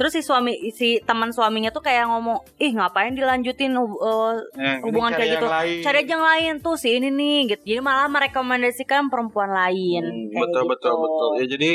terus 0.00 0.16
si 0.16 0.24
suami 0.24 0.72
si 0.72 0.96
teman 1.04 1.28
suaminya 1.28 1.68
tuh 1.68 1.84
kayak 1.84 2.08
ngomong, 2.08 2.40
ih 2.56 2.72
ngapain 2.72 3.12
dilanjutin 3.12 3.76
hub- 3.76 4.00
eh, 4.00 4.34
Eh, 4.56 4.76
hubungan 4.80 5.12
kayak 5.12 5.36
gitu. 5.36 5.44
lain. 5.44 5.84
cari 5.84 5.98
aja 6.00 6.10
yang 6.16 6.24
lain 6.24 6.52
tuh 6.58 6.72
si 6.74 6.96
ini 6.96 7.12
nih 7.12 7.52
gitu, 7.52 7.62
jadi 7.68 7.80
malah 7.84 8.08
merekomendasikan 8.08 9.12
perempuan 9.12 9.52
lain. 9.52 10.00
Hmm, 10.00 10.32
betul 10.32 10.64
gitu. 10.64 10.70
betul 10.72 10.94
betul. 10.96 11.28
Ya 11.36 11.46
jadi 11.46 11.72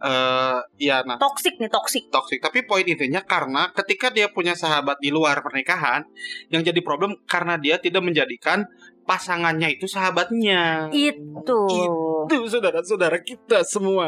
eh 0.00 0.56
ya 0.80 1.04
nah 1.04 1.20
Toxic 1.20 1.60
nih 1.60 1.68
toxic. 1.68 2.08
toxic. 2.08 2.40
Tapi 2.40 2.64
poin 2.64 2.82
intinya 2.82 3.20
karena 3.20 3.68
ketika 3.70 4.08
dia 4.08 4.32
punya 4.32 4.56
sahabat 4.56 4.96
di 4.96 5.12
luar 5.12 5.44
pernikahan, 5.44 6.08
yang 6.48 6.64
jadi 6.64 6.80
problem 6.80 7.20
karena 7.28 7.54
dia 7.54 7.76
tidak 7.76 8.00
menjadikan 8.00 8.64
pasangannya 9.10 9.74
itu 9.74 9.90
sahabatnya. 9.90 10.86
Itu. 10.94 11.66
Itu 12.30 12.46
saudara-saudara 12.46 13.18
kita 13.26 13.66
semua. 13.66 14.06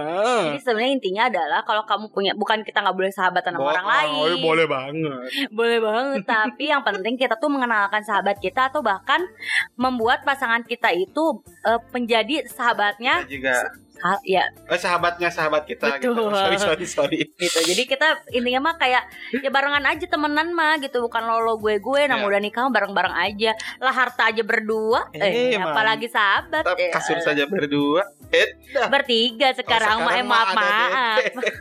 Jadi 0.54 0.62
sebenarnya 0.62 0.92
intinya 0.94 1.22
adalah 1.26 1.60
kalau 1.66 1.82
kamu 1.82 2.06
punya 2.14 2.32
bukan 2.38 2.62
kita 2.62 2.78
nggak 2.86 2.94
boleh 2.94 3.10
sahabatan 3.10 3.58
sama 3.58 3.74
orang 3.74 3.88
lain. 3.90 4.38
Oh, 4.38 4.38
boleh 4.46 4.66
banget. 4.70 5.26
Boleh 5.50 5.78
banget, 5.82 6.22
tapi 6.22 6.70
yang 6.70 6.86
penting 6.86 7.18
kita 7.18 7.34
tuh 7.34 7.50
mengenalkan 7.50 8.06
sahabat 8.06 8.38
kita 8.38 8.70
atau 8.70 8.78
bahkan 8.78 9.26
membuat 9.74 10.22
pasangan 10.22 10.62
kita 10.62 10.94
itu 10.94 11.42
eh, 11.66 11.82
menjadi 11.90 12.46
sahabatnya 12.46 13.26
Kita 13.26 13.34
juga 13.34 13.54
ha- 14.02 14.22
ya 14.22 14.44
eh, 14.66 14.76
sahabatnya 14.76 15.28
sahabat 15.28 15.62
kita 15.64 15.96
gitu. 15.96 16.12
Sorry, 16.28 16.58
sorry, 16.58 16.86
sorry. 16.86 17.18
gitu. 17.32 17.58
Jadi 17.62 17.82
kita 17.84 18.06
intinya 18.30 18.60
mah 18.62 18.74
kayak 18.74 19.02
ya 19.32 19.48
barengan 19.48 19.82
aja 19.84 20.04
temenan 20.04 20.50
mah 20.50 20.76
gitu, 20.76 21.00
bukan 21.00 21.22
lo 21.22 21.40
lo 21.40 21.54
gue 21.56 21.78
gue, 21.78 22.00
nah 22.04 22.18
Ya. 22.18 22.26
udah 22.26 22.38
nikah 22.38 22.66
mah 22.66 22.72
bareng-bareng 22.72 23.14
aja. 23.16 23.54
Lah 23.78 23.94
harta 23.94 24.28
aja 24.28 24.42
berdua, 24.42 25.06
Eh, 25.12 25.54
eh, 25.54 25.56
apalagi 25.56 26.06
sahabat. 26.06 26.62
Tetap 26.62 26.76
ya. 26.76 26.90
kasur 26.90 27.18
saja 27.18 27.46
berdua. 27.46 28.02
Eh, 28.28 28.58
dah. 28.70 28.86
Bertiga 28.86 29.54
sekarang, 29.54 30.02
Oh, 30.02 30.04
mah 30.04 30.14
eh, 30.14 30.20
sekarang 30.20 30.28
maaf 30.28 30.50
maaf. 30.52 31.16
DP. 31.18 31.36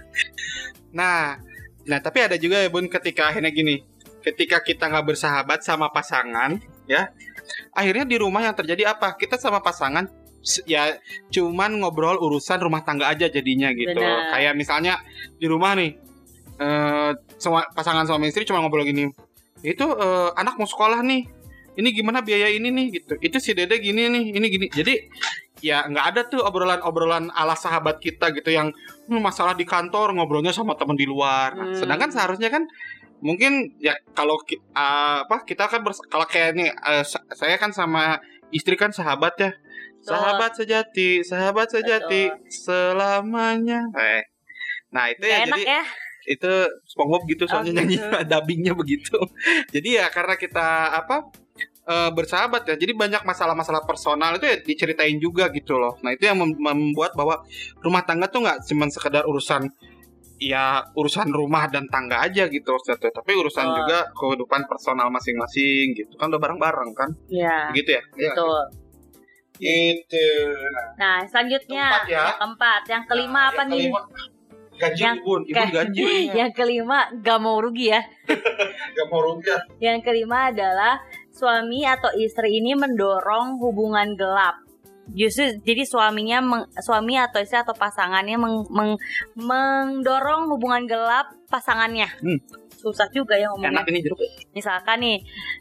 Nah, 0.91 1.39
nah 1.83 1.99
tapi 1.99 2.19
ada 2.19 2.35
juga 2.35 2.59
ya 2.59 2.67
Bun 2.67 2.87
ketika 2.87 3.31
akhirnya 3.31 3.47
gini, 3.47 3.79
ketika 4.19 4.59
kita 4.59 4.85
nggak 4.85 5.07
bersahabat 5.07 5.61
sama 5.61 5.87
pasangan, 5.87 6.59
ya, 6.83 7.09
akhirnya 7.71 8.03
di 8.03 8.19
rumah 8.19 8.43
yang 8.43 8.51
terjadi 8.51 8.91
apa? 8.91 9.15
Kita 9.15 9.39
sama 9.39 9.59
pasangan 9.59 10.05
ya 10.65 10.97
cuman 11.29 11.77
ngobrol 11.77 12.17
urusan 12.17 12.57
rumah 12.59 12.81
tangga 12.81 13.07
aja 13.07 13.27
jadinya 13.27 13.69
gitu. 13.71 13.93
Benar. 13.93 14.33
Kayak 14.33 14.53
misalnya 14.57 14.93
di 15.37 15.45
rumah 15.45 15.77
nih, 15.77 15.95
eh 16.57 17.11
semua 17.37 17.65
pasangan 17.71 18.05
suami 18.05 18.29
istri 18.29 18.43
cuma 18.43 18.61
ngobrol 18.61 18.83
gini, 18.83 19.09
itu 19.61 19.85
eh, 19.85 20.29
anak 20.35 20.57
mau 20.57 20.65
sekolah 20.65 21.01
nih, 21.01 21.25
ini 21.77 21.89
gimana 21.91 22.21
biaya 22.21 22.49
ini 22.49 22.69
nih 22.69 22.85
gitu. 22.97 23.13
Itu 23.17 23.37
si 23.37 23.53
dede 23.53 23.77
gini 23.77 24.09
nih, 24.09 24.23
ini 24.33 24.45
gini. 24.49 24.67
Jadi 24.67 24.95
ya 25.61 25.85
nggak 25.85 26.05
ada 26.09 26.21
tuh 26.25 26.41
obrolan-obrolan 26.41 27.29
ala 27.29 27.53
sahabat 27.53 28.01
kita 28.01 28.33
gitu 28.33 28.49
yang 28.49 28.73
"Hmm, 29.05 29.21
masalah 29.21 29.53
di 29.53 29.61
kantor 29.61 30.17
ngobrolnya 30.17 30.49
sama 30.49 30.73
teman 30.73 30.97
di 30.97 31.05
luar. 31.05 31.53
Nah, 31.53 31.69
Hmm. 31.69 31.77
Sedangkan 31.77 32.09
seharusnya 32.09 32.49
kan 32.49 32.65
mungkin 33.21 33.77
ya 33.77 33.93
kalau 34.17 34.41
uh, 34.41 35.21
apa 35.21 35.45
kita 35.45 35.69
kan 35.69 35.85
kalau 36.09 36.25
kayak 36.25 36.57
nih 36.57 36.73
uh, 36.73 37.05
sa- 37.05 37.21
saya 37.37 37.61
kan 37.61 37.69
sama 37.69 38.17
istri 38.49 38.73
kan 38.73 38.89
sahabat 38.89 39.37
ya. 39.37 39.51
Betul. 40.01 40.11
Sahabat 40.11 40.51
sejati, 40.53 41.09
sahabat 41.21 41.67
sejati 41.69 42.21
selamanya. 42.49 43.85
Eh. 43.93 44.23
Nah, 44.89 45.07
itu 45.07 45.23
ya 45.23 45.45
enak 45.45 45.55
jadi 45.55 45.63
ya. 45.63 45.83
itu 46.27 46.51
SpongeBob 46.85 47.23
gitu 47.25 47.43
soalnya 47.45 47.71
Oh, 47.71 47.75
nyanyi 47.79 47.95
gitu. 47.95 48.07
dubbingnya 48.31 48.73
begitu. 48.73 49.17
Jadi 49.69 49.89
ya 49.95 50.09
karena 50.09 50.35
kita 50.35 50.67
apa 50.91 51.29
eh, 51.85 52.09
bersahabat 52.11 52.65
ya. 52.65 52.75
Jadi 52.75 52.91
banyak 52.93 53.21
masalah-masalah 53.21 53.85
personal 53.85 54.35
itu 54.35 54.45
ya 54.45 54.57
diceritain 54.59 55.17
juga 55.17 55.47
gitu 55.49 55.77
loh. 55.77 55.95
Nah, 56.01 56.11
itu 56.11 56.25
yang 56.25 56.37
mem- 56.37 56.57
membuat 56.57 57.13
bahwa 57.13 57.45
rumah 57.79 58.01
tangga 58.01 58.25
tuh 58.25 58.41
nggak 58.41 58.65
cuma 58.65 58.85
sekedar 58.87 59.23
urusan 59.23 59.69
ya 60.37 60.81
urusan 60.91 61.29
rumah 61.29 61.69
dan 61.69 61.85
tangga 61.85 62.17
aja 62.19 62.49
gitu 62.49 62.73
Ustaz. 62.73 62.97
tapi 62.97 63.31
urusan 63.31 63.61
Oh. 63.61 63.77
juga 63.77 64.09
kehidupan 64.11 64.65
personal 64.65 65.05
masing-masing 65.07 65.93
gitu 65.93 66.17
kan 66.17 66.27
udah 66.27 66.41
bareng-bareng 66.41 66.97
kan 66.97 67.13
Iya. 67.29 67.69
gitu 67.71 67.93
ya 67.93 68.01
Iya. 68.17 68.33
Betul. 68.33 68.61
Gitu 69.61 70.27
Nah, 70.97 71.21
selanjutnya 71.23 71.85
Keempat 71.87 72.05
ya. 72.07 72.17
yang 72.17 72.35
keempat, 72.35 72.81
yang 72.87 73.03
kelima 73.05 73.37
Nah, 73.37 73.45
apa 73.47 73.61
yang 73.61 73.69
nih? 73.69 73.77
kelima, 73.79 73.99
gaji 74.73 74.99
Yang- 74.99 75.17
ibu 75.19 75.33
gaji 75.47 76.01
Yang 76.41 76.51
kelima 76.51 76.97
gak 77.15 77.39
mau 77.39 77.57
rugi 77.57 77.85
ya. 77.87 78.01
gak 78.97 79.05
mau 79.07 79.21
rugi 79.21 79.53
Yang 79.77 79.97
kelima 80.01 80.49
adalah 80.49 80.97
suami 81.29 81.85
atau 81.85 82.09
istri 82.15 82.57
ini 82.57 82.73
mendorong 82.73 83.55
hubungan 83.57 84.13
gelap. 84.13 84.57
Justru 85.11 85.59
jadi 85.61 85.83
suaminya 85.83 86.39
meng- 86.39 86.69
suami 86.77 87.17
atau 87.17 87.37
istri 87.37 87.57
atau 87.57 87.73
pasangannya 87.73 88.37
meng- 88.37 88.69
meng- 88.69 89.01
mendorong 89.35 90.47
hubungan 90.47 90.85
gelap 90.85 91.29
pasangannya. 91.47 92.07
Hmm. 92.17 92.39
Susah 92.71 93.05
juga 93.09 93.35
ya 93.35 93.49
ngomongnya. 93.49 93.77
enak 93.77 93.89
ini 93.89 93.99
jeruk 94.01 94.17
Misalkan 94.51 94.97
nih, 94.99 95.17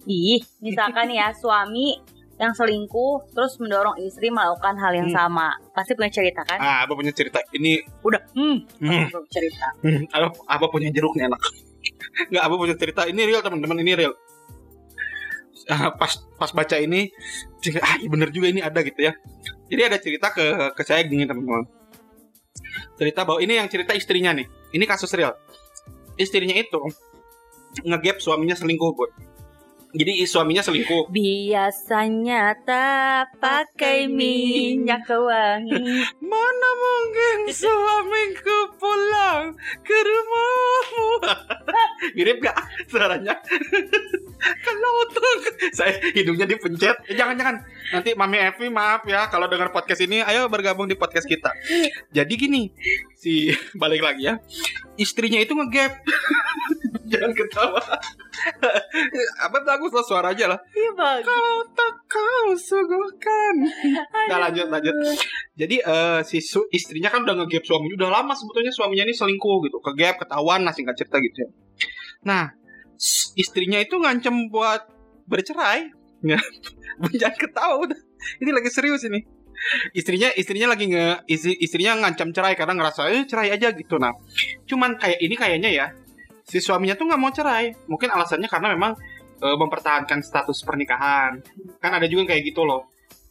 ih, 0.06 0.40
misalkan 0.58 1.04
nih 1.06 1.18
ya 1.18 1.28
suami 1.42 1.98
yang 2.40 2.56
selingkuh 2.56 3.36
terus 3.36 3.60
mendorong 3.60 4.00
istri 4.00 4.32
melakukan 4.32 4.72
hal 4.80 4.96
yang 4.96 5.12
Hmm. 5.12 5.28
sama. 5.28 5.52
Pasti 5.76 5.92
punya 5.92 6.08
cerita 6.08 6.40
kan? 6.42 6.56
ah 6.56 6.88
apa 6.88 6.96
punya 6.96 7.12
cerita? 7.12 7.36
Ini 7.52 7.84
Udah, 8.00 8.16
hmm, 8.32 8.56
hmm, 8.80 9.04
cerita. 9.28 9.68
Hmm, 9.84 10.08
apa, 10.08 10.32
apa 10.48 10.64
punya 10.72 10.88
jeruk 10.88 11.12
nih 11.14 11.28
enak 11.28 11.40
nggak 12.32 12.42
apa 12.42 12.54
punya 12.56 12.74
cerita? 12.80 13.04
Ini 13.04 13.20
real 13.28 13.44
teman-teman 13.44 13.84
ini 13.84 13.92
real. 13.92 14.16
Ah, 15.68 15.92
pas 15.92 16.16
pas 16.40 16.50
baca 16.50 16.76
ini 16.80 17.12
ah 17.84 17.94
iya 18.00 18.08
bener 18.08 18.32
juga 18.32 18.48
ini 18.48 18.64
ada 18.64 18.80
gitu 18.80 19.04
ya. 19.04 19.12
Jadi 19.68 19.82
ada 19.84 20.00
cerita 20.00 20.32
ke 20.32 20.72
ke 20.72 20.82
saya 20.82 21.04
gini 21.04 21.28
teman-teman. 21.28 21.68
Cerita 22.96 23.28
bahwa 23.28 23.44
ini 23.44 23.60
yang 23.60 23.68
cerita 23.68 23.92
istrinya 23.92 24.32
nih. 24.32 24.48
Ini 24.72 24.84
kasus 24.88 25.12
real. 25.12 25.36
Istrinya 26.16 26.56
itu 26.56 26.80
ngegap 27.84 28.18
suaminya 28.18 28.56
selingkuh 28.56 28.96
bud 28.96 29.10
jadi 29.90 30.22
suaminya 30.22 30.62
selingkuh. 30.62 31.10
Biasanya 31.10 32.54
tak 32.62 33.34
pakai 33.42 34.06
minyak 34.06 35.06
wangi. 35.10 36.06
Mana 36.30 36.70
mungkin 36.78 37.50
suamiku 37.50 38.58
pulang 38.78 39.58
ke 39.82 39.96
rumahmu? 39.98 41.08
Mirip 42.16 42.38
gak 42.38 42.56
suaranya? 42.86 43.34
Kalau 44.64 44.94
tuh 45.12 45.36
Saya 45.74 46.00
hidungnya 46.16 46.48
dipencet. 46.48 46.96
Eh, 47.12 47.16
Jangan-jangan 47.18 47.60
Nanti 47.92 48.16
Mami 48.16 48.40
Evi 48.40 48.72
maaf 48.72 49.04
ya 49.04 49.28
Kalau 49.28 49.44
dengar 49.52 49.68
podcast 49.68 50.00
ini 50.00 50.24
Ayo 50.24 50.48
bergabung 50.48 50.88
di 50.88 50.96
podcast 50.96 51.28
kita. 51.28 51.52
Jadi 52.08 52.32
gini 52.40 52.72
Si 53.20 53.52
Balik 53.76 54.00
lagi 54.00 54.32
ya. 54.32 54.40
Istrinya 54.96 55.44
itu 55.44 55.52
ngegap 55.52 56.00
Jangan 57.10 57.32
ketawa. 57.34 57.82
Apa 59.46 59.58
bagus 59.66 59.90
lah 59.90 60.04
suara 60.06 60.28
aja 60.30 60.46
lah. 60.46 60.58
Iya 60.70 60.90
bagus. 60.94 61.26
Kalau 61.26 61.56
tak 61.74 61.94
kau 62.06 62.46
suguhkan. 62.54 63.54
Nah 64.30 64.38
lanjut 64.46 64.70
lanjut. 64.70 64.94
Jadi 65.58 65.82
eh, 65.82 66.20
si 66.22 66.38
su- 66.38 66.70
istrinya 66.70 67.10
kan 67.10 67.26
udah 67.26 67.34
ngegap 67.42 67.66
suaminya. 67.66 68.06
Udah 68.06 68.10
lama 68.22 68.32
sebetulnya 68.38 68.70
suaminya 68.70 69.04
ini 69.10 69.14
selingkuh 69.14 69.66
gitu. 69.66 69.82
Kegap, 69.82 70.22
ketahuan 70.22 70.62
lah 70.62 70.70
singkat 70.70 70.94
cerita 70.94 71.18
gitu 71.18 71.36
ya. 71.42 71.48
Nah 72.30 72.54
istrinya 73.34 73.82
itu 73.82 73.98
ngancem 73.98 74.46
buat 74.48 74.86
bercerai. 75.26 75.90
Ya. 76.22 76.38
Jangan 77.20 77.36
ketawa 77.36 77.74
udah. 77.82 77.98
Ini 78.38 78.50
lagi 78.54 78.70
serius 78.70 79.02
ini. 79.02 79.18
Istrinya 79.92 80.32
istrinya 80.40 80.72
lagi 80.72 80.88
nge 80.88 81.28
istri, 81.28 81.52
istrinya 81.58 81.98
ngancam 82.06 82.30
cerai. 82.30 82.54
Karena 82.54 82.78
ngerasa 82.78 83.10
eh 83.10 83.26
cerai 83.26 83.50
aja 83.50 83.74
gitu. 83.74 83.98
Nah 83.98 84.14
cuman 84.70 84.94
kayak 84.96 85.18
ini 85.18 85.34
kayaknya 85.34 85.70
ya 85.74 85.86
si 86.50 86.58
suaminya 86.58 86.98
tuh 86.98 87.06
nggak 87.06 87.20
mau 87.22 87.30
cerai. 87.30 87.70
Mungkin 87.86 88.10
alasannya 88.10 88.50
karena 88.50 88.74
memang 88.74 88.98
eh, 89.38 89.56
mempertahankan 89.56 90.18
status 90.26 90.66
pernikahan. 90.66 91.38
Kan 91.78 91.92
ada 91.94 92.10
juga 92.10 92.34
kayak 92.34 92.42
gitu 92.50 92.66
loh. 92.66 92.90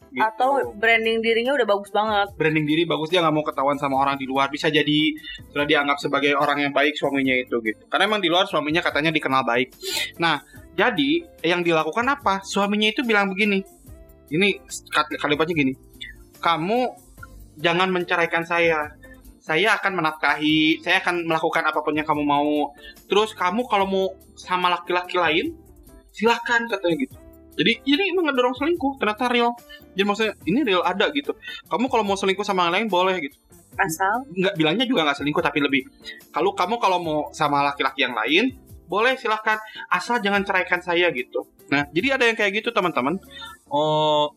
Gitu. 0.10 0.26
Atau 0.26 0.74
branding 0.74 1.22
dirinya 1.22 1.54
udah 1.54 1.68
bagus 1.70 1.94
banget. 1.94 2.34
branding 2.34 2.66
diri 2.66 2.82
bagus 2.90 3.14
dia 3.14 3.22
nggak 3.22 3.36
mau 3.36 3.46
ketahuan 3.46 3.78
sama 3.78 4.02
orang 4.02 4.18
di 4.18 4.26
luar. 4.26 4.50
Bisa 4.50 4.72
jadi 4.72 5.14
sudah 5.54 5.68
dianggap 5.68 6.02
sebagai 6.02 6.34
orang 6.34 6.66
yang 6.66 6.74
baik 6.74 6.98
suaminya 6.98 7.36
itu 7.38 7.62
gitu. 7.62 7.84
Karena 7.92 8.10
emang 8.10 8.24
di 8.24 8.32
luar 8.32 8.50
suaminya 8.50 8.82
katanya 8.82 9.14
dikenal 9.14 9.46
baik. 9.46 9.70
Nah 10.18 10.42
jadi 10.74 11.28
yang 11.46 11.62
dilakukan 11.62 12.08
apa? 12.10 12.42
Suaminya 12.42 12.90
itu 12.90 13.06
bilang 13.06 13.30
begini. 13.30 13.62
Ini 14.34 14.66
kalimatnya 15.22 15.54
gini. 15.54 15.74
Kamu 16.42 16.80
jangan 17.60 17.92
menceraikan 17.94 18.48
saya 18.48 18.98
saya 19.50 19.82
akan 19.82 19.98
menafkahi 19.98 20.86
saya 20.86 21.02
akan 21.02 21.26
melakukan 21.26 21.66
apa 21.66 21.82
pun 21.82 21.98
yang 21.98 22.06
kamu 22.06 22.22
mau. 22.22 22.70
Terus 23.10 23.34
kamu 23.34 23.66
kalau 23.66 23.90
mau 23.90 24.06
sama 24.38 24.70
laki-laki 24.70 25.18
lain 25.18 25.58
silahkan 26.14 26.70
katanya 26.70 26.96
gitu. 27.02 27.18
Jadi 27.58 27.82
ini 27.90 28.14
emang 28.14 28.30
ngedorong 28.30 28.54
selingkuh 28.54 29.02
ternyata 29.02 29.26
real. 29.26 29.58
Jadi 29.98 30.04
maksudnya 30.06 30.34
ini 30.46 30.62
real 30.62 30.86
ada 30.86 31.10
gitu. 31.10 31.34
Kamu 31.66 31.90
kalau 31.90 32.06
mau 32.06 32.14
selingkuh 32.14 32.46
sama 32.46 32.70
yang 32.70 32.74
lain 32.78 32.88
boleh 32.94 33.18
gitu. 33.26 33.42
Asal? 33.74 34.30
Nggak 34.38 34.54
bilangnya 34.54 34.86
juga 34.86 35.10
nggak 35.10 35.18
selingkuh 35.18 35.42
tapi 35.42 35.66
lebih. 35.66 35.82
Kalau 36.30 36.54
kamu 36.54 36.78
kalau 36.78 37.02
mau 37.02 37.20
sama 37.34 37.66
laki-laki 37.66 38.06
yang 38.06 38.14
lain 38.14 38.54
boleh 38.86 39.18
silahkan 39.18 39.58
asal 39.90 40.22
jangan 40.22 40.46
ceraikan 40.46 40.78
saya 40.86 41.10
gitu. 41.10 41.50
Nah 41.74 41.90
jadi 41.90 42.22
ada 42.22 42.30
yang 42.30 42.38
kayak 42.38 42.62
gitu 42.62 42.70
teman-teman. 42.70 43.18
Oh 43.66 44.30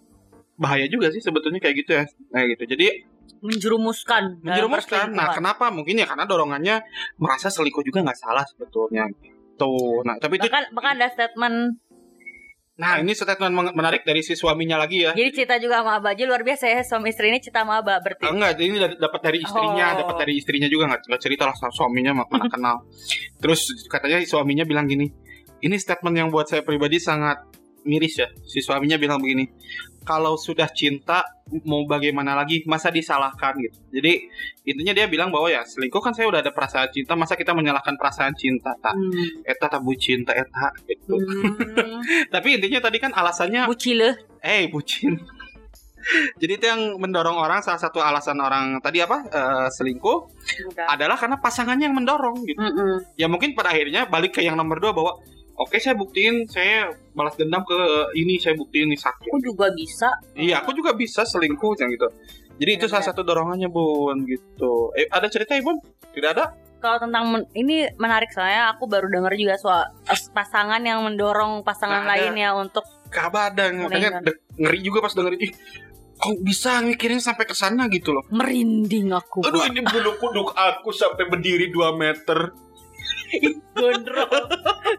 bahaya 0.57 0.89
juga 0.89 1.13
sih 1.13 1.21
sebetulnya 1.21 1.61
kayak 1.61 1.85
gitu 1.85 2.01
ya. 2.01 2.05
Kayak 2.33 2.47
gitu. 2.57 2.65
Jadi 2.75 3.12
menjerumuskan. 3.43 4.39
dalam 4.39 4.71
menjerumuskan 4.71 5.07
nah 5.13 5.35
kenapa 5.35 5.69
mungkin 5.69 5.99
ya 5.99 6.07
karena 6.07 6.25
dorongannya 6.25 6.81
merasa 7.19 7.51
selingkuh 7.51 7.83
juga 7.83 8.01
nggak 8.01 8.19
salah 8.19 8.47
sebetulnya 8.47 9.11
tuh 9.55 10.01
nah 10.07 10.15
tapi 10.17 10.39
itu 10.39 10.47
bahkan 10.47 10.65
bahkan 10.71 10.93
ada 10.97 11.11
statement 11.11 11.83
nah 12.73 12.97
ini 12.97 13.13
statement 13.13 13.53
menarik 13.77 14.01
dari 14.03 14.25
si 14.25 14.33
suaminya 14.33 14.81
lagi 14.81 15.05
ya 15.05 15.13
jadi 15.13 15.29
cerita 15.29 15.61
juga 15.61 15.85
sama 15.85 16.01
Abah 16.01 16.17
aja 16.17 16.25
luar 16.25 16.41
biasa 16.41 16.65
ya 16.67 16.81
suami 16.81 17.13
istri 17.13 17.29
ini 17.29 17.39
cerita 17.39 17.63
sama 17.63 17.85
Abah 17.85 18.01
berarti 18.01 18.25
Ah, 18.25 18.33
enggak, 18.33 18.59
ini 18.59 18.81
dapat 18.97 19.21
dari 19.21 19.39
istrinya, 19.45 19.87
Oh. 19.93 19.99
dapat 20.03 20.15
dari 20.25 20.33
istrinya 20.41 20.69
juga 20.73 20.89
nggak 20.89 21.05
nggak 21.05 21.21
cerita 21.21 21.45
lah 21.45 21.55
sama 21.55 21.69
suaminya 21.69 22.17
mana 22.17 22.49
kenal. 22.57 22.77
Terus 23.39 23.61
katanya 23.93 24.25
suaminya 24.25 24.65
bilang 24.65 24.89
gini, 24.89 25.05
ini 25.61 25.77
statement 25.77 26.17
yang 26.17 26.29
buat 26.33 26.49
saya 26.49 26.65
pribadi 26.65 26.97
sangat 26.97 27.45
miris 27.85 28.19
ya. 28.19 28.29
Si 28.47 28.63
suaminya 28.63 28.97
bilang 28.99 29.19
begini, 29.23 29.49
kalau 30.03 30.35
sudah 30.35 30.67
cinta 30.71 31.23
mau 31.67 31.85
bagaimana 31.87 32.35
lagi 32.35 32.67
masa 32.67 32.91
disalahkan 32.91 33.55
gitu. 33.63 33.79
Jadi 34.01 34.13
intinya 34.67 34.93
dia 34.97 35.07
bilang 35.07 35.31
bahwa 35.31 35.49
ya 35.53 35.63
selingkuh 35.63 36.03
kan 36.03 36.13
saya 36.13 36.27
udah 36.29 36.41
ada 36.43 36.51
perasaan 36.51 36.91
cinta, 36.91 37.15
masa 37.15 37.39
kita 37.39 37.55
menyalahkan 37.55 37.95
perasaan 37.95 38.35
cinta 38.35 38.75
tak? 38.83 38.95
Hmm. 38.95 39.47
Eta 39.47 39.67
tak 39.71 39.83
bucin 39.83 40.27
tak 40.27 40.43
eta 40.49 40.67
gitu. 40.91 41.15
Hmm. 41.19 42.03
Tapi 42.35 42.49
intinya 42.59 42.83
tadi 42.83 42.99
kan 42.99 43.15
alasannya 43.15 43.71
Bucile. 43.71 44.19
eh 44.43 44.67
bucin. 44.69 45.19
Jadi 46.43 46.53
itu 46.59 46.67
yang 46.67 46.99
mendorong 46.99 47.39
orang 47.39 47.63
salah 47.63 47.79
satu 47.79 48.03
alasan 48.03 48.43
orang 48.43 48.83
tadi 48.83 48.99
apa 48.99 49.23
eh, 49.23 49.67
selingkuh 49.71 50.19
Udah. 50.75 50.91
adalah 50.91 51.15
karena 51.15 51.39
pasangannya 51.39 51.87
yang 51.87 51.95
mendorong 51.95 52.43
gitu. 52.43 52.59
Mm-mm. 52.59 53.15
Ya 53.15 53.31
mungkin 53.31 53.55
pada 53.55 53.71
akhirnya 53.71 54.11
balik 54.11 54.35
ke 54.35 54.43
yang 54.43 54.59
nomor 54.59 54.83
dua 54.83 54.91
bahwa 54.91 55.23
oke 55.63 55.79
saya 55.79 55.95
buktiin 55.95 56.45
saya 56.47 56.91
balas 57.13 57.35
dendam 57.35 57.63
ke 57.63 57.79
ini 58.15 58.37
saya 58.37 58.53
buktiin 58.53 58.87
ini 58.87 58.99
sakit. 58.99 59.27
Aku 59.27 59.39
juga 59.39 59.71
bisa. 59.71 60.11
Iya 60.35 60.61
aku 60.61 60.71
juga 60.73 60.93
bisa 60.93 61.23
selingkuh 61.23 61.79
yang 61.79 61.91
gitu. 61.91 62.09
Jadi 62.53 62.71
itu 62.73 62.85
Iya, 62.85 62.93
salah 62.93 63.03
iya. 63.03 63.11
satu 63.11 63.23
dorongannya 63.23 63.69
bun 63.69 64.23
gitu. 64.25 64.91
Eh 64.93 65.07
ada 65.07 65.27
cerita 65.27 65.55
ya 65.55 65.63
bun? 65.63 65.79
Tidak 66.11 66.31
ada? 66.31 66.53
Kalau 66.79 66.99
tentang 66.99 67.25
men- 67.29 67.51
ini 67.53 67.87
menarik 67.95 68.29
soalnya 68.29 68.71
aku 68.71 68.85
baru 68.85 69.07
dengar 69.07 69.31
juga 69.33 69.55
soal 69.55 69.87
pasangan 70.33 70.83
yang 70.83 70.99
mendorong 71.01 71.63
pasangan 71.63 72.03
ada. 72.03 72.11
lainnya 72.13 72.53
untuk 72.53 72.83
Kabadang 73.07 73.87
makanya 73.87 74.25
ngeri 74.57 74.81
juga 74.81 74.99
pas 75.01 75.13
dengerin 75.13 75.37
ih 75.39 75.53
kok 76.15 76.39
bisa 76.41 76.81
mikirin 76.81 77.19
sampai 77.19 77.45
ke 77.45 77.53
sana 77.53 77.87
gitu 77.87 78.11
loh. 78.11 78.23
merinding 78.31 79.11
aku. 79.11 79.43
Aduh 79.43 79.63
ini 79.65 79.83
bulu 79.83 80.17
kuduk 80.17 80.49
aku 80.53 80.91
sampai 80.91 81.27
berdiri 81.27 81.69
2 81.69 81.93
meter. 81.93 82.51
Gondrong. 83.73 84.31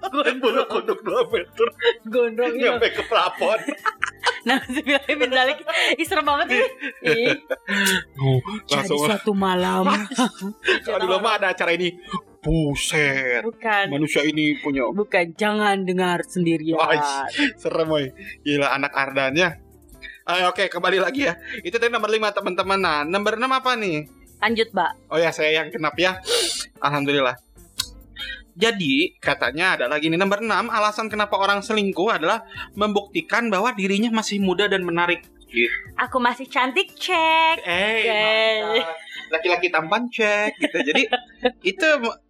Gondrong. 0.09 0.67
kuduk 0.69 0.99
2 1.05 1.33
meter 1.33 1.67
Gondrong 2.07 2.53
itu. 2.53 2.63
nyampe 2.65 2.87
ke 2.93 3.03
plafon. 3.05 3.59
Nah, 4.43 4.59
bin 5.07 5.31
Dalik 5.31 5.63
Ih, 5.95 6.03
serem 6.03 6.27
banget 6.27 6.51
sih. 6.51 6.63
Ih, 7.07 7.31
jadi 8.67 8.91
suatu 8.91 9.31
malam. 9.31 9.87
kalau 10.83 10.99
dulu 10.99 11.23
mah 11.23 11.39
ada 11.39 11.55
acara 11.55 11.71
ini. 11.71 11.95
Buset. 12.43 13.39
Bukan. 13.39 13.87
Manusia 13.87 14.19
ini 14.27 14.59
punya 14.59 14.83
Bukan, 14.91 15.31
jangan 15.39 15.87
dengar 15.87 16.27
sendirian. 16.27 16.75
Wah, 16.75 17.23
serem 17.55 17.87
woy. 17.87 18.11
Gila 18.43 18.67
anak 18.67 18.91
Ardannya. 18.91 19.63
Ah, 20.23 20.47
Oke 20.47 20.71
kembali 20.71 21.03
lagi 21.03 21.27
ya 21.27 21.35
Itu 21.67 21.75
tadi 21.75 21.91
nomor 21.91 22.07
5 22.07 22.31
teman-teman 22.31 22.79
Nah 22.79 23.03
nomor 23.03 23.35
6 23.35 23.43
apa 23.43 23.75
nih 23.75 24.07
Lanjut, 24.39 24.71
Mbak. 24.71 24.91
Oh 25.11 25.19
ya 25.19 25.35
saya 25.35 25.51
yang 25.59 25.67
genap 25.67 25.99
ya 25.99 26.15
Alhamdulillah 26.79 27.35
Jadi 28.53 29.17
katanya 29.17 29.73
ada 29.73 29.85
lagi 29.89 30.13
nih 30.13 30.19
Nomor 30.21 30.45
6 30.45 30.69
alasan 30.69 31.09
kenapa 31.09 31.41
orang 31.41 31.65
selingkuh 31.65 32.09
adalah 32.13 32.45
Membuktikan 32.77 33.49
bahwa 33.49 33.73
dirinya 33.73 34.13
masih 34.13 34.37
muda 34.37 34.69
dan 34.69 34.85
menarik 34.85 35.25
gitu. 35.49 35.73
Aku 36.01 36.17
masih 36.17 36.49
cantik, 36.49 36.93
cek. 36.97 37.61
Eh. 37.65 38.81
Laki-laki 39.29 39.69
tampan 39.69 40.05
cek 40.09 40.57
gitu 40.61 40.77
Jadi 40.85 41.01
itu 41.73 41.87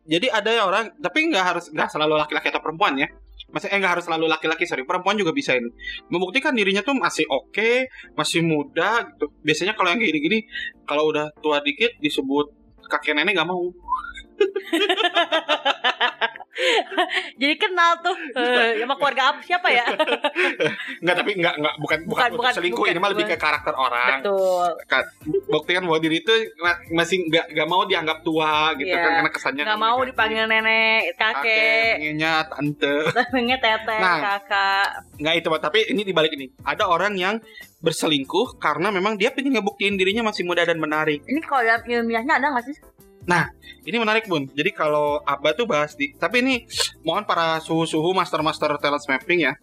Jadi 0.07 0.27
ada 0.31 0.51
orang 0.67 0.95
Tapi 0.99 1.31
nggak 1.31 1.43
harus 1.43 1.65
nggak 1.71 1.91
selalu 1.91 2.19
laki-laki 2.19 2.51
atau 2.51 2.63
perempuan 2.63 2.95
ya 2.99 3.07
Maksudnya 3.53 3.75
eh, 3.75 3.79
nggak 3.83 3.93
harus 3.99 4.05
selalu 4.07 4.25
laki-laki 4.31 4.63
sorry 4.63 4.87
Perempuan 4.87 5.19
juga 5.19 5.35
bisa 5.35 5.55
ini 5.55 5.71
Membuktikan 6.07 6.55
dirinya 6.55 6.83
tuh 6.83 6.95
masih 6.95 7.27
oke 7.27 7.91
Masih 8.15 8.43
muda 8.43 9.11
gitu 9.11 9.31
Biasanya 9.43 9.75
kalau 9.75 9.91
yang 9.91 9.99
gini-gini 9.99 10.47
Kalau 10.87 11.11
udah 11.11 11.31
tua 11.43 11.59
dikit 11.59 11.99
disebut 11.99 12.63
kakek 12.93 13.17
nenek 13.17 13.33
nggak 13.33 13.49
mau 13.49 13.73
Jadi 17.33 17.55
kenal 17.57 17.97
tuh 17.99 18.13
eh, 18.37 18.77
sama 18.77 18.93
keluarga 18.95 19.33
apa 19.33 19.39
siapa 19.41 19.67
ya? 19.67 19.85
Nggak 21.03 21.15
tapi 21.17 21.31
nggak 21.35 21.55
nggak 21.57 21.75
bukan 21.79 21.99
bukan, 22.05 22.29
Bukan, 22.31 22.51
selingkuh 22.53 22.85
bukan, 22.85 22.93
ini 22.93 22.99
mah 23.01 23.11
lebih 23.11 23.25
ke 23.25 23.37
karakter 23.37 23.73
orang 23.73 24.21
Betul. 24.21 24.69
Kan, 24.85 25.03
buktikan 25.49 25.81
bahwa 25.83 25.97
diri 25.97 26.21
itu 26.21 26.29
ma- 26.57 26.77
masih 26.93 27.25
nggak 27.25 27.45
nggak 27.51 27.67
mau 27.67 27.83
dianggap 27.83 28.21
tua 28.21 28.71
gitu 28.77 28.85
Iya. 28.87 29.01
kan 29.01 29.11
karena 29.17 29.31
kesannya 29.31 29.63
Nggak 29.65 29.73
kan 29.73 29.81
mau 29.81 29.99
dipanggil 30.03 30.43
nenek, 30.45 31.01
kakek 31.15 31.41
kakek, 31.41 31.91
pengennya 31.97 32.33
tante 32.45 32.95
pengen 33.33 33.57
teteh, 33.59 33.99
Nah. 33.99 34.19
kakak. 34.21 34.87
nggak 35.17 35.33
itu 35.35 35.47
tapi 35.57 35.79
ini 35.89 36.01
dibalik 36.03 36.31
ini 36.31 36.45
ada 36.61 36.85
orang 36.85 37.13
yang 37.15 37.35
berselingkuh 37.79 38.61
karena 38.61 38.87
memang 38.89 39.17
dia 39.17 39.33
pengen 39.33 39.57
ngebuktiin 39.57 39.97
dirinya 39.97 40.23
masih 40.23 40.45
muda 40.45 40.63
dan 40.63 40.77
menarik 40.77 41.25
Ini 41.25 41.41
kalau 41.43 41.65
dalam 41.65 41.81
ilmiahnya 41.83 42.37
ada 42.37 42.47
nggak 42.53 42.65
sih? 42.65 42.77
Ini 43.83 43.97
menarik 43.99 44.27
bun. 44.27 44.47
Jadi 44.51 44.71
kalau 44.71 45.19
Abah 45.23 45.55
tuh 45.55 45.67
bahas 45.67 45.95
di 45.95 46.15
tapi 46.15 46.39
ini 46.43 46.63
mohon 47.03 47.27
para 47.27 47.59
suhu-suhu 47.59 48.15
master-master 48.15 48.79
talent 48.79 49.03
mapping 49.07 49.47
ya. 49.47 49.53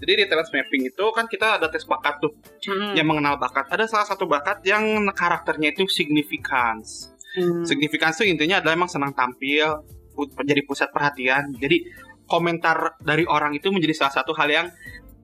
Jadi 0.00 0.12
di 0.20 0.24
talent 0.28 0.48
mapping 0.48 0.82
itu 0.88 1.04
kan 1.12 1.28
kita 1.28 1.60
ada 1.60 1.68
tes 1.68 1.84
bakat 1.84 2.20
tuh 2.20 2.32
Hmm. 2.66 2.96
yang 2.96 3.06
mengenal 3.08 3.36
bakat. 3.36 3.68
Ada 3.68 3.84
salah 3.88 4.06
satu 4.08 4.24
bakat 4.24 4.64
yang 4.64 5.08
karakternya 5.12 5.72
itu 5.76 5.84
significance. 5.88 7.12
Hmm. 7.36 7.68
significance 7.68 8.16
itu 8.24 8.32
intinya 8.32 8.64
adalah 8.64 8.80
emang 8.80 8.88
senang 8.88 9.12
tampil 9.12 9.84
menjadi 10.16 10.64
pusat 10.64 10.88
perhatian. 10.88 11.52
Jadi 11.60 11.84
komentar 12.24 12.96
dari 13.04 13.28
orang 13.28 13.52
itu 13.52 13.68
menjadi 13.68 13.92
salah 13.92 14.14
satu 14.24 14.32
hal 14.32 14.48
yang 14.48 14.66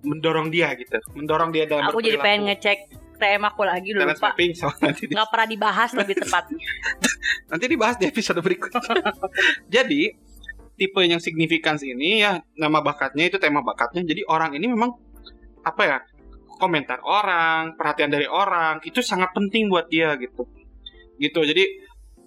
mendorong 0.03 0.51
dia 0.51 0.75
gitu 0.75 0.99
mendorong 1.15 1.55
dia 1.55 1.65
dalam 1.67 1.91
Aku 1.91 2.03
jadi 2.03 2.19
pengen 2.19 2.51
ngecek 2.51 3.02
TM 3.17 3.43
aku 3.45 3.63
lagi 3.65 3.89
dulu 3.93 4.03
talent 4.05 4.21
Pak. 4.21 4.33
mapping 4.35 4.53
so, 4.57 4.69
nanti 4.81 5.09
Nggak 5.09 5.29
pernah 5.29 5.49
dibahas 5.49 5.91
lebih 5.97 6.15
tepatnya. 6.21 6.59
nanti 7.53 7.65
dibahas 7.69 7.97
di 8.01 8.07
episode 8.09 8.41
berikutnya 8.41 8.81
jadi 9.75 10.03
tipe 10.77 11.01
yang 11.05 11.21
significance 11.21 11.85
ini 11.85 12.25
ya 12.25 12.41
nama 12.57 12.81
bakatnya 12.81 13.29
itu 13.29 13.37
tema 13.37 13.61
bakatnya 13.61 14.03
jadi 14.03 14.25
orang 14.27 14.57
ini 14.57 14.73
memang 14.73 14.97
apa 15.63 15.83
ya 15.85 15.99
komentar 16.57 17.05
orang 17.05 17.77
perhatian 17.77 18.11
dari 18.11 18.27
orang 18.27 18.81
itu 18.83 19.05
sangat 19.05 19.31
penting 19.37 19.69
buat 19.69 19.87
dia 19.93 20.17
gitu 20.17 20.49
gitu 21.21 21.41
jadi 21.45 21.65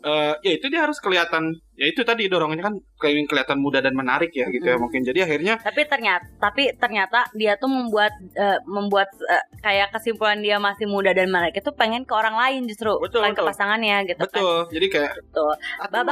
eh, 0.05 0.33
ya 0.39 0.51
itu 0.53 0.69
dia 0.69 0.81
harus 0.81 0.97
kelihatan 0.97 1.49
ya 1.73 1.85
itu 1.85 2.01
tadi 2.01 2.25
dorongannya 2.25 2.61
kan 2.61 2.75
pengen 2.95 3.25
kelihatan 3.25 3.57
muda 3.57 3.81
dan 3.81 3.91
menarik 3.91 4.29
ya 4.31 4.45
gitu 4.47 4.63
ya 4.63 4.75
Mm. 4.75 4.81
mungkin 4.81 5.01
jadi 5.01 5.19
akhirnya 5.25 5.53
tapi 5.59 5.81
ternyata 5.83 6.25
tapi 6.37 6.63
ternyata 6.73 7.25
dia 7.33 7.57
tuh 7.57 7.67
membuat 7.67 8.13
eh, 8.31 8.61
membuat 8.63 9.09
eh, 9.25 9.43
kayak 9.59 9.91
kesimpulan 9.91 10.39
dia 10.39 10.55
masih 10.55 10.85
muda 10.85 11.09
dan 11.09 11.27
menarik 11.27 11.51
itu 11.51 11.71
pengen 11.73 12.05
ke 12.05 12.13
orang 12.13 12.33
lain 12.33 12.63
justru 12.65 12.93
Betul, 12.95 13.25
bukan 13.25 13.33
ke 13.33 13.35
betul. 13.35 13.49
pasangannya 13.49 13.97
gitu 14.05 14.21
kan. 14.21 14.29
betul 14.31 14.57
jadi 14.69 14.87
kayak 14.87 15.11
Betul. 15.25 15.53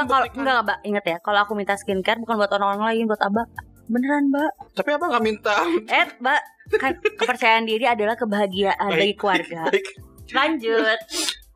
kalau 0.04 0.24
enggak 0.28 0.58
Mbak, 0.64 0.78
inget 0.82 1.04
ya, 1.06 1.16
kalau 1.20 1.38
aku 1.40 1.52
minta 1.54 1.74
skincare 1.74 2.18
bukan 2.18 2.34
buat 2.36 2.52
orang 2.52 2.82
lain, 2.82 3.06
buat 3.06 3.22
Abah. 3.22 3.46
Beneran, 3.84 4.32
Mbak. 4.32 4.52
tapi 4.74 4.90
apa 4.90 5.04
nggak 5.06 5.24
minta 5.24 5.56
Eh, 5.86 6.06
Mbak, 6.18 6.40
kan 6.76 6.92
kepercayaan 7.20 7.64
diri 7.64 7.84
adalah 7.84 8.16
kebahagiaan 8.16 8.90
bagi 8.90 9.12
Baik. 9.12 9.16
keluarga. 9.20 9.60
Baik. 9.68 9.86
Lanjut. 10.32 10.98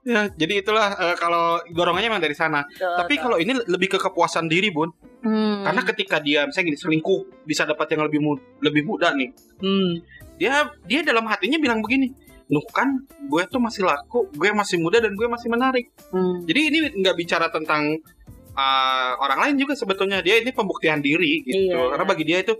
Ya 0.08 0.32
jadi 0.32 0.64
itulah 0.64 0.88
eh, 0.96 1.16
kalau 1.20 1.60
dorongannya 1.68 2.08
memang 2.08 2.24
dari 2.24 2.32
sana 2.32 2.64
Betul, 2.64 2.96
tapi 2.96 3.14
betul. 3.14 3.24
kalau 3.28 3.36
ini 3.36 3.52
lebih 3.68 3.88
ke 3.92 3.98
kepuasan 4.00 4.48
diri 4.48 4.72
bun 4.72 4.88
Hmm. 5.18 5.66
Karena 5.66 5.82
ketika 5.82 6.22
dia 6.22 6.46
misalnya 6.46 6.70
gini 6.70 6.78
selingkuh 6.78 7.42
bisa 7.42 7.66
dapat 7.66 7.90
yang 7.90 8.06
lebih 8.06 8.22
mu- 8.22 8.38
lebih 8.62 8.86
muda 8.86 9.10
nih. 9.10 9.34
Hmm. 9.58 9.98
Dia 10.38 10.70
dia 10.86 11.02
dalam 11.02 11.26
hatinya 11.26 11.58
bilang 11.58 11.82
begini, 11.82 12.14
"Nuh 12.46 12.62
kan 12.70 13.02
gue 13.26 13.42
tuh 13.50 13.58
masih 13.58 13.82
laku, 13.82 14.30
gue 14.30 14.46
masih 14.54 14.78
muda 14.78 15.02
dan 15.02 15.18
gue 15.18 15.26
masih 15.26 15.50
menarik." 15.50 15.90
Hmm. 16.14 16.46
Jadi 16.46 16.60
ini 16.70 16.78
nggak 17.02 17.18
bicara 17.18 17.50
tentang 17.50 17.98
uh, 18.54 19.12
orang 19.18 19.38
lain 19.42 19.54
juga 19.66 19.74
sebetulnya 19.74 20.22
dia 20.22 20.38
ini 20.38 20.54
pembuktian 20.54 21.02
diri 21.02 21.42
gitu. 21.42 21.74
Iya. 21.74 21.98
Karena 21.98 22.04
bagi 22.06 22.22
dia 22.22 22.38
itu 22.38 22.54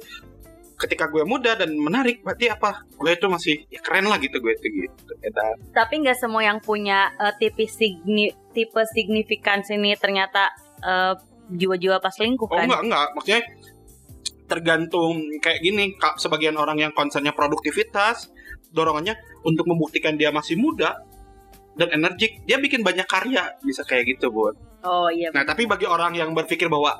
ketika 0.78 1.10
gue 1.10 1.26
muda 1.26 1.58
dan 1.58 1.74
menarik 1.74 2.22
berarti 2.22 2.48
apa? 2.54 2.86
Gue 2.94 3.18
itu 3.18 3.26
masih 3.26 3.54
ya 3.68 3.82
keren 3.82 4.06
lah 4.06 4.16
gitu 4.22 4.38
gue 4.38 4.54
itu 4.54 4.66
gitu. 4.86 5.12
Eta. 5.20 5.42
Tapi 5.74 6.06
nggak 6.06 6.18
semua 6.18 6.46
yang 6.46 6.62
punya 6.62 7.10
eh, 7.18 7.34
tipe 7.36 7.66
signi 7.66 8.30
tipe 8.54 8.78
signifikans 8.94 9.68
ini 9.74 9.98
ternyata 9.98 10.54
eh, 10.80 11.14
jiwa-jiwa 11.48 11.98
pas 11.98 12.12
selingkuh 12.12 12.46
Oh 12.46 12.56
kan? 12.56 12.68
enggak 12.68 12.82
enggak, 12.84 13.06
maksudnya 13.16 13.42
tergantung 14.48 15.20
kayak 15.44 15.60
gini, 15.60 15.92
Kak, 16.00 16.16
sebagian 16.16 16.56
orang 16.56 16.80
yang 16.80 16.92
concernnya 16.96 17.36
produktivitas, 17.36 18.32
dorongannya 18.72 19.14
untuk 19.44 19.68
membuktikan 19.68 20.16
dia 20.16 20.32
masih 20.32 20.56
muda 20.56 21.04
dan 21.76 21.92
energik, 21.92 22.42
dia 22.48 22.56
bikin 22.56 22.80
banyak 22.80 23.04
karya, 23.04 23.54
bisa 23.60 23.84
kayak 23.84 24.16
gitu, 24.16 24.32
Bu. 24.32 24.56
Oh 24.82 25.12
iya. 25.12 25.28
Nah, 25.36 25.44
tapi 25.44 25.68
bagi 25.68 25.84
orang 25.84 26.16
yang 26.16 26.32
berpikir 26.32 26.66
bahwa 26.72 26.96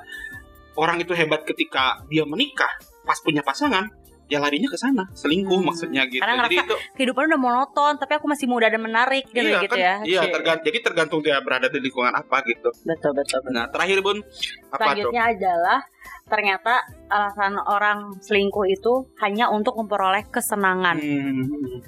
orang 0.76 1.00
itu 1.00 1.16
hebat 1.16 1.42
ketika 1.48 2.04
dia 2.12 2.28
menikah, 2.28 2.70
pas 3.08 3.16
punya 3.18 3.40
pasangan, 3.40 3.88
ya 4.28 4.36
larinya 4.36 4.68
ke 4.68 4.76
sana, 4.76 5.08
selingkuh 5.10 5.56
Hmm. 5.56 5.72
maksudnya 5.72 6.04
gitu. 6.04 6.20
Karena 6.20 6.44
Jadi 6.44 6.54
ngerasa 6.54 6.68
itu 6.68 6.74
Kehidupan 6.92 7.22
udah 7.26 7.40
monoton, 7.40 7.92
tapi 7.96 8.12
aku 8.14 8.28
masih 8.28 8.44
muda 8.44 8.68
dan 8.68 8.78
menarik 8.78 9.24
gitu, 9.26 9.40
iya 9.40 9.64
gitu 9.64 9.72
kan, 9.72 9.80
ya. 9.80 9.94
iya 10.04 10.20
Cie. 10.22 10.32
tergan- 10.36 10.60
jadi 10.60 10.78
tergantung 10.84 11.24
dia 11.24 11.40
berada 11.40 11.66
di 11.66 11.80
lingkungan 11.80 12.12
apa 12.12 12.44
gitu. 12.44 12.68
Betul 12.84 13.16
betul. 13.16 13.40
betul. 13.40 13.56
Nah, 13.56 13.64
terakhir 13.66 13.98
Bun, 13.98 14.20
apa 14.20 14.28
tuh? 14.68 14.76
Selanjutnya 14.76 15.22
adalah 15.26 15.80
ternyata 16.28 16.74
alasan 17.08 17.56
orang 17.58 17.98
selingkuh 18.20 18.68
itu 18.68 18.92
hanya 19.18 19.48
untuk 19.48 19.72
memperoleh 19.74 20.28
kesenangan. 20.28 21.00
Hmm, 21.00 21.80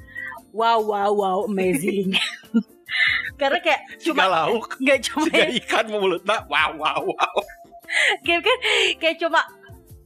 Wow 0.50 0.82
wow 0.82 1.12
wow 1.12 1.38
amazing. 1.46 2.10
Karena 3.38 3.62
kayak 3.62 4.02
Cuma 4.02 4.26
lauk, 4.26 4.74
nggak 4.80 4.98
cuma 5.06 5.30
ikan 5.30 5.86
mulutnya, 5.86 6.42
wow 6.48 6.74
wow 6.74 6.98
wow. 7.06 7.34
kayak 8.22 8.42
kan 8.42 8.58
kayak 8.98 9.16
cuma 9.18 9.46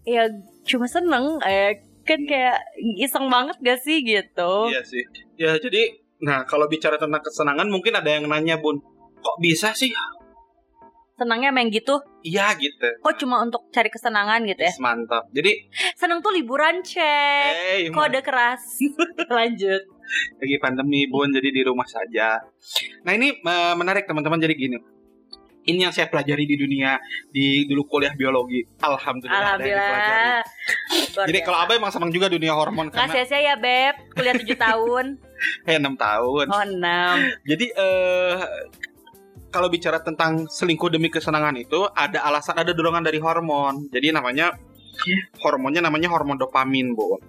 ya 0.05 0.29
cuma 0.65 0.89
seneng 0.89 1.39
eh 1.41 1.79
kan 2.05 2.21
kayak 2.21 2.61
iseng 2.99 3.29
banget 3.29 3.57
gak 3.61 3.81
sih 3.81 4.01
gitu 4.01 4.69
Iya 4.69 4.85
sih. 4.85 5.01
Ya 5.37 5.57
jadi, 5.57 5.89
nah 6.21 6.45
kalau 6.45 6.69
bicara 6.69 6.97
tentang 6.97 7.21
kesenangan 7.21 7.65
mungkin 7.67 7.93
ada 7.93 8.07
yang 8.07 8.29
nanya 8.29 8.61
bun, 8.61 8.77
kok 9.19 9.37
bisa 9.41 9.73
sih? 9.73 9.93
senangnya 11.15 11.55
main 11.55 11.71
gitu 11.71 11.95
Iya 12.27 12.59
gitu. 12.59 12.91
kok 12.99 13.15
cuma 13.23 13.39
untuk 13.39 13.71
cari 13.71 13.87
kesenangan 13.87 14.43
gitu 14.51 14.59
ya 14.59 14.75
Yes, 14.75 14.83
mantap. 14.83 15.31
Jadi, 15.31 15.71
seneng 15.95 16.19
tuh 16.19 16.35
liburan 16.35 16.83
cek 16.83 17.55
eh, 17.55 17.87
kode 17.95 18.19
keras 18.19 18.83
lanjut 19.31 19.95
lagi 20.37 20.57
pandemi 20.61 21.09
bun, 21.09 21.33
jadi 21.33 21.49
di 21.49 21.63
rumah 21.65 21.87
saja. 21.87 22.37
Nah 23.03 23.13
ini 23.15 23.33
eh, 23.33 23.75
menarik 23.75 24.05
teman-teman. 24.05 24.37
Jadi 24.37 24.55
gini, 24.55 24.77
ini 25.65 25.89
yang 25.89 25.93
saya 25.93 26.13
pelajari 26.13 26.45
di 26.45 26.57
dunia 26.61 27.01
di 27.33 27.65
dulu 27.65 27.89
kuliah 27.89 28.13
biologi. 28.13 28.65
Alhamdulillah. 28.85 29.57
ada 29.57 29.65
yang 29.65 29.81
dipelajari. 29.81 30.25
alhamdulillah 30.29 31.27
Jadi 31.29 31.39
kalau 31.41 31.59
abah 31.65 31.75
emang 31.77 31.93
senang 31.93 32.11
juga 32.13 32.27
dunia 32.29 32.53
hormon 32.53 32.93
karena 32.93 33.09
sia-sia 33.13 33.41
ya 33.41 33.55
beb 33.57 33.97
kuliah 34.13 34.35
7 34.37 34.45
tahun 34.57 35.05
eh 35.69 35.77
6 35.81 35.97
tahun. 35.97 36.47
oh 36.53 36.65
6 36.65 37.49
Jadi 37.49 37.67
eh 37.73 38.37
kalau 39.49 39.71
bicara 39.71 40.03
tentang 40.03 40.51
selingkuh 40.51 40.91
demi 40.91 41.07
kesenangan 41.09 41.55
itu 41.55 41.87
ada 41.95 42.27
alasan 42.27 42.59
ada 42.59 42.75
dorongan 42.75 43.07
dari 43.07 43.23
hormon. 43.23 43.87
Jadi 43.89 44.11
namanya 44.11 44.53
hormonnya 45.41 45.81
namanya 45.83 46.11
hormon 46.11 46.39
dopamin, 46.39 46.93
Bu. 46.93 47.23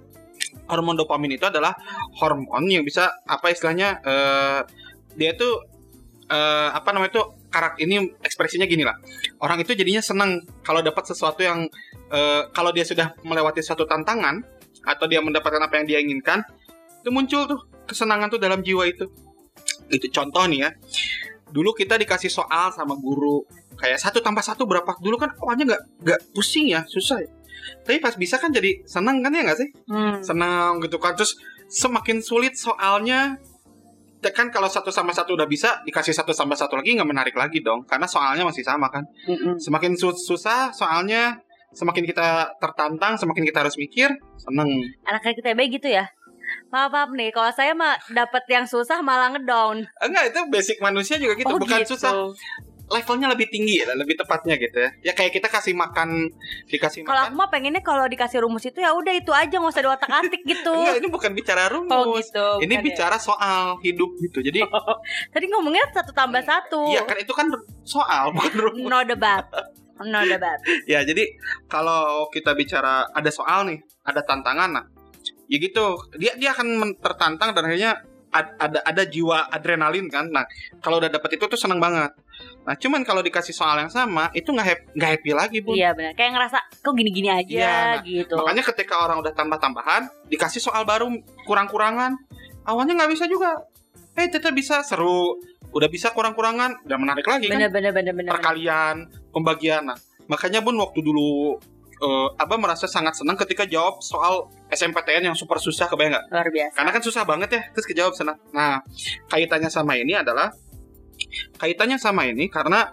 Hormon 0.65 0.97
dopamin 0.97 1.37
itu 1.37 1.45
adalah 1.45 1.77
hormon 2.17 2.65
yang 2.65 2.81
bisa 2.81 3.13
apa 3.29 3.53
istilahnya 3.53 4.01
eh 4.01 4.59
dia 5.13 5.37
tuh 5.37 5.61
eh 6.25 6.69
apa 6.73 6.89
namanya 6.91 7.13
itu 7.13 7.23
karakter 7.49 7.83
ini 7.85 8.13
ekspresinya 8.21 8.67
gini 8.67 8.83
lah. 8.83 8.97
Orang 9.39 9.61
itu 9.61 9.71
jadinya 9.73 10.03
senang 10.03 10.43
kalau 10.61 10.83
dapat 10.83 11.03
sesuatu 11.07 11.41
yang 11.41 11.65
eh, 12.11 12.41
kalau 12.51 12.71
dia 12.75 12.83
sudah 12.83 13.15
melewati 13.23 13.63
suatu 13.63 13.87
tantangan 13.87 14.43
atau 14.85 15.05
dia 15.09 15.23
mendapatkan 15.23 15.61
apa 15.61 15.81
yang 15.81 15.85
dia 15.89 15.99
inginkan, 16.03 16.45
itu 17.01 17.09
muncul 17.09 17.49
tuh 17.49 17.59
kesenangan 17.89 18.29
tuh 18.29 18.39
dalam 18.41 18.61
jiwa 18.61 18.85
itu. 18.85 19.09
Itu 19.89 20.07
contoh 20.13 20.45
nih 20.49 20.59
ya. 20.67 20.69
Dulu 21.49 21.73
kita 21.73 21.95
dikasih 21.95 22.29
soal 22.29 22.73
sama 22.73 22.97
guru 22.97 23.45
kayak 23.77 24.01
satu 24.01 24.19
tambah 24.19 24.43
satu 24.43 24.65
berapa? 24.65 24.97
Dulu 24.99 25.15
kan 25.17 25.31
awalnya 25.41 25.75
nggak 25.75 25.81
nggak 26.03 26.19
pusing 26.35 26.73
ya, 26.73 26.83
susah 26.89 27.21
ya. 27.23 27.29
Tapi 27.81 27.97
pas 27.97 28.13
bisa 28.13 28.37
kan 28.37 28.53
jadi 28.53 28.85
senang 28.85 29.25
kan 29.25 29.33
ya 29.33 29.41
nggak 29.41 29.57
sih? 29.57 29.69
hmm. 29.89 30.21
Senang 30.21 30.81
gitu 30.85 31.01
kan. 31.01 31.17
Terus 31.17 31.37
semakin 31.65 32.21
sulit 32.21 32.53
soalnya 32.53 33.41
ya 33.41 33.54
kan 34.31 34.47
kalau 34.49 34.65
satu 34.65 34.89
sama 34.89 35.11
satu 35.11 35.35
udah 35.35 35.45
bisa 35.45 35.81
dikasih 35.83 36.13
satu 36.13 36.31
tambah 36.31 36.55
satu 36.55 36.79
lagi 36.79 36.95
nggak 36.95 37.05
menarik 37.05 37.35
lagi 37.35 37.59
dong 37.59 37.83
karena 37.83 38.07
soalnya 38.07 38.47
masih 38.47 38.63
sama 38.63 38.87
kan. 38.89 39.03
Mm-mm. 39.27 39.59
semakin 39.59 39.93
su- 39.93 40.15
susah 40.15 40.71
soalnya 40.71 41.37
semakin 41.75 42.07
kita 42.07 42.55
tertantang 42.57 43.19
semakin 43.19 43.43
kita 43.43 43.59
harus 43.67 43.75
mikir 43.75 44.07
seneng. 44.39 44.69
Anak-anak 45.03 45.35
kita 45.35 45.51
baik 45.53 45.71
gitu 45.77 45.91
ya? 45.91 46.07
Maaf 46.71 46.93
maaf 46.93 47.09
nih 47.11 47.33
kalau 47.33 47.51
saya 47.51 47.75
mah 47.75 47.97
dapat 48.09 48.45
yang 48.47 48.63
susah 48.63 49.01
malah 49.01 49.33
ngedown. 49.35 49.83
Enggak 49.99 50.31
itu 50.31 50.39
basic 50.47 50.77
manusia 50.79 51.19
juga 51.19 51.35
gitu 51.35 51.51
Oh, 51.51 51.59
bukan 51.59 51.83
gitu. 51.83 51.97
susah 51.97 52.13
levelnya 52.85 53.27
lebih 53.33 53.49
tinggi 53.49 53.81
ya 53.81 53.89
lebih 53.97 54.13
tepatnya 54.13 54.61
gitu 54.61 54.77
ya. 54.77 54.89
Ya 55.01 55.13
kayak 55.17 55.33
kita 55.33 55.47
kasih 55.49 55.73
makan 55.73 56.29
dikasih 56.69 57.01
kalau 57.01 57.25
aku 57.25 57.33
makan 57.33 57.39
mah 57.41 57.47
pengennya 57.49 57.81
kalau 57.81 58.05
dikasih 58.05 58.45
rumus 58.45 58.61
itu 58.69 58.77
ya 58.77 58.93
udah 58.93 59.13
itu 59.13 59.33
aja 59.33 59.57
nggak 59.57 59.73
usah 59.73 59.83
diotak 59.83 60.11
atik 60.11 60.41
gitu. 60.53 60.73
Enggak 60.73 60.97
ini 61.01 61.07
bukan 61.09 61.31
bicara 61.33 61.63
rumus. 61.69 61.93
oh 61.93 62.13
gitu 62.21 62.47
ini 62.61 62.75
ya? 62.77 62.81
bicara 62.85 63.17
soal 63.17 63.81
hidup 63.81 64.13
gitu. 64.21 64.39
Jadi 64.45 64.61
tadi 65.33 65.45
ngomongnya 65.49 65.89
satu 65.89 66.13
tambah 66.13 66.41
satu. 66.45 66.93
Iya 66.93 67.01
kan 67.09 67.17
itu 67.17 67.33
kan 67.33 67.47
soal 67.81 68.29
bukan 68.37 68.53
rumus. 68.53 68.85
No 68.85 68.99
debat. 69.01 69.45
No 70.05 70.21
debat. 70.31 70.61
Ya 70.85 71.01
jadi 71.01 71.25
kalau 71.65 72.29
kita 72.29 72.53
bicara 72.53 73.09
ada 73.09 73.29
soal 73.33 73.65
nih 73.65 73.81
ada 74.05 74.21
tantangan 74.21 74.69
nah 74.69 74.85
ya 75.49 75.57
gitu. 75.57 75.97
Dia 76.21 76.37
dia 76.37 76.53
akan 76.53 77.01
tertantang 77.01 77.57
dan 77.57 77.65
akhirnya 77.65 77.97
ad- 78.29 78.53
ada 78.61 78.79
ada 78.85 79.03
jiwa 79.09 79.49
adrenalin 79.49 80.05
kan. 80.05 80.29
Nah 80.29 80.45
kalau 80.85 81.01
udah 81.01 81.09
dapet 81.09 81.41
itu 81.41 81.49
tuh 81.49 81.57
seneng 81.57 81.81
banget 81.81 82.13
nah 82.65 82.73
cuman 82.73 83.05
kalau 83.05 83.21
dikasih 83.21 83.53
soal 83.53 83.77
yang 83.77 83.93
sama 83.93 84.33
itu 84.33 84.49
nggak 84.49 84.65
happy 84.65 84.83
nggak 84.97 85.09
happy 85.15 85.31
lagi 85.37 85.57
bu 85.61 85.77
iya 85.77 85.93
benar 85.93 86.17
kayak 86.17 86.33
ngerasa 86.33 86.57
kok 86.81 86.93
gini-gini 86.97 87.29
aja 87.29 87.45
Iya, 87.45 87.69
nah, 87.69 88.01
gitu 88.01 88.33
makanya 88.41 88.63
ketika 88.73 89.05
orang 89.05 89.21
udah 89.21 89.33
tambah-tambahan 89.37 90.09
dikasih 90.33 90.59
soal 90.65 90.81
baru 90.81 91.13
kurang-kurangan 91.45 92.17
awalnya 92.65 92.97
nggak 92.97 93.13
bisa 93.13 93.29
juga 93.29 93.61
eh 94.17 94.25
tetap 94.25 94.51
bisa 94.57 94.81
seru 94.81 95.37
udah 95.75 95.89
bisa 95.91 96.15
kurang-kurangan 96.15 96.87
udah 96.87 96.97
menarik 96.97 97.27
lagi 97.27 97.51
kan 97.51 97.59
bener 97.59 97.69
bener 97.69 97.91
bener 97.91 98.15
bener 98.15 98.31
bener. 98.31 98.31
perkalian, 98.39 98.95
pembagian. 99.35 99.91
Nah, 99.91 99.99
makanya 100.31 100.63
Bun 100.63 100.79
waktu 100.79 101.03
dulu 101.03 101.59
eh, 101.99 102.27
Abah 102.39 102.55
merasa 102.55 102.87
sangat 102.87 103.19
senang 103.19 103.35
ketika 103.35 103.67
jawab 103.67 103.99
soal 103.99 104.47
SMPTN 104.71 105.27
yang 105.27 105.35
super 105.35 105.59
susah 105.59 105.91
kebayang 105.91 106.15
nggak? 106.15 106.25
luar 106.31 106.47
biasa 106.47 106.75
Karena 106.79 106.91
kan 106.95 107.03
susah 107.03 107.23
banget 107.27 107.49
ya, 107.59 107.61
terus 107.75 107.85
kejawab 107.91 108.15
senang. 108.15 108.39
Nah, 108.55 108.79
kaitannya 109.27 109.67
sama 109.67 109.99
ini 109.99 110.15
adalah 110.15 110.47
kaitannya 111.57 111.97
sama 111.97 112.27
ini 112.27 112.47
karena 112.51 112.89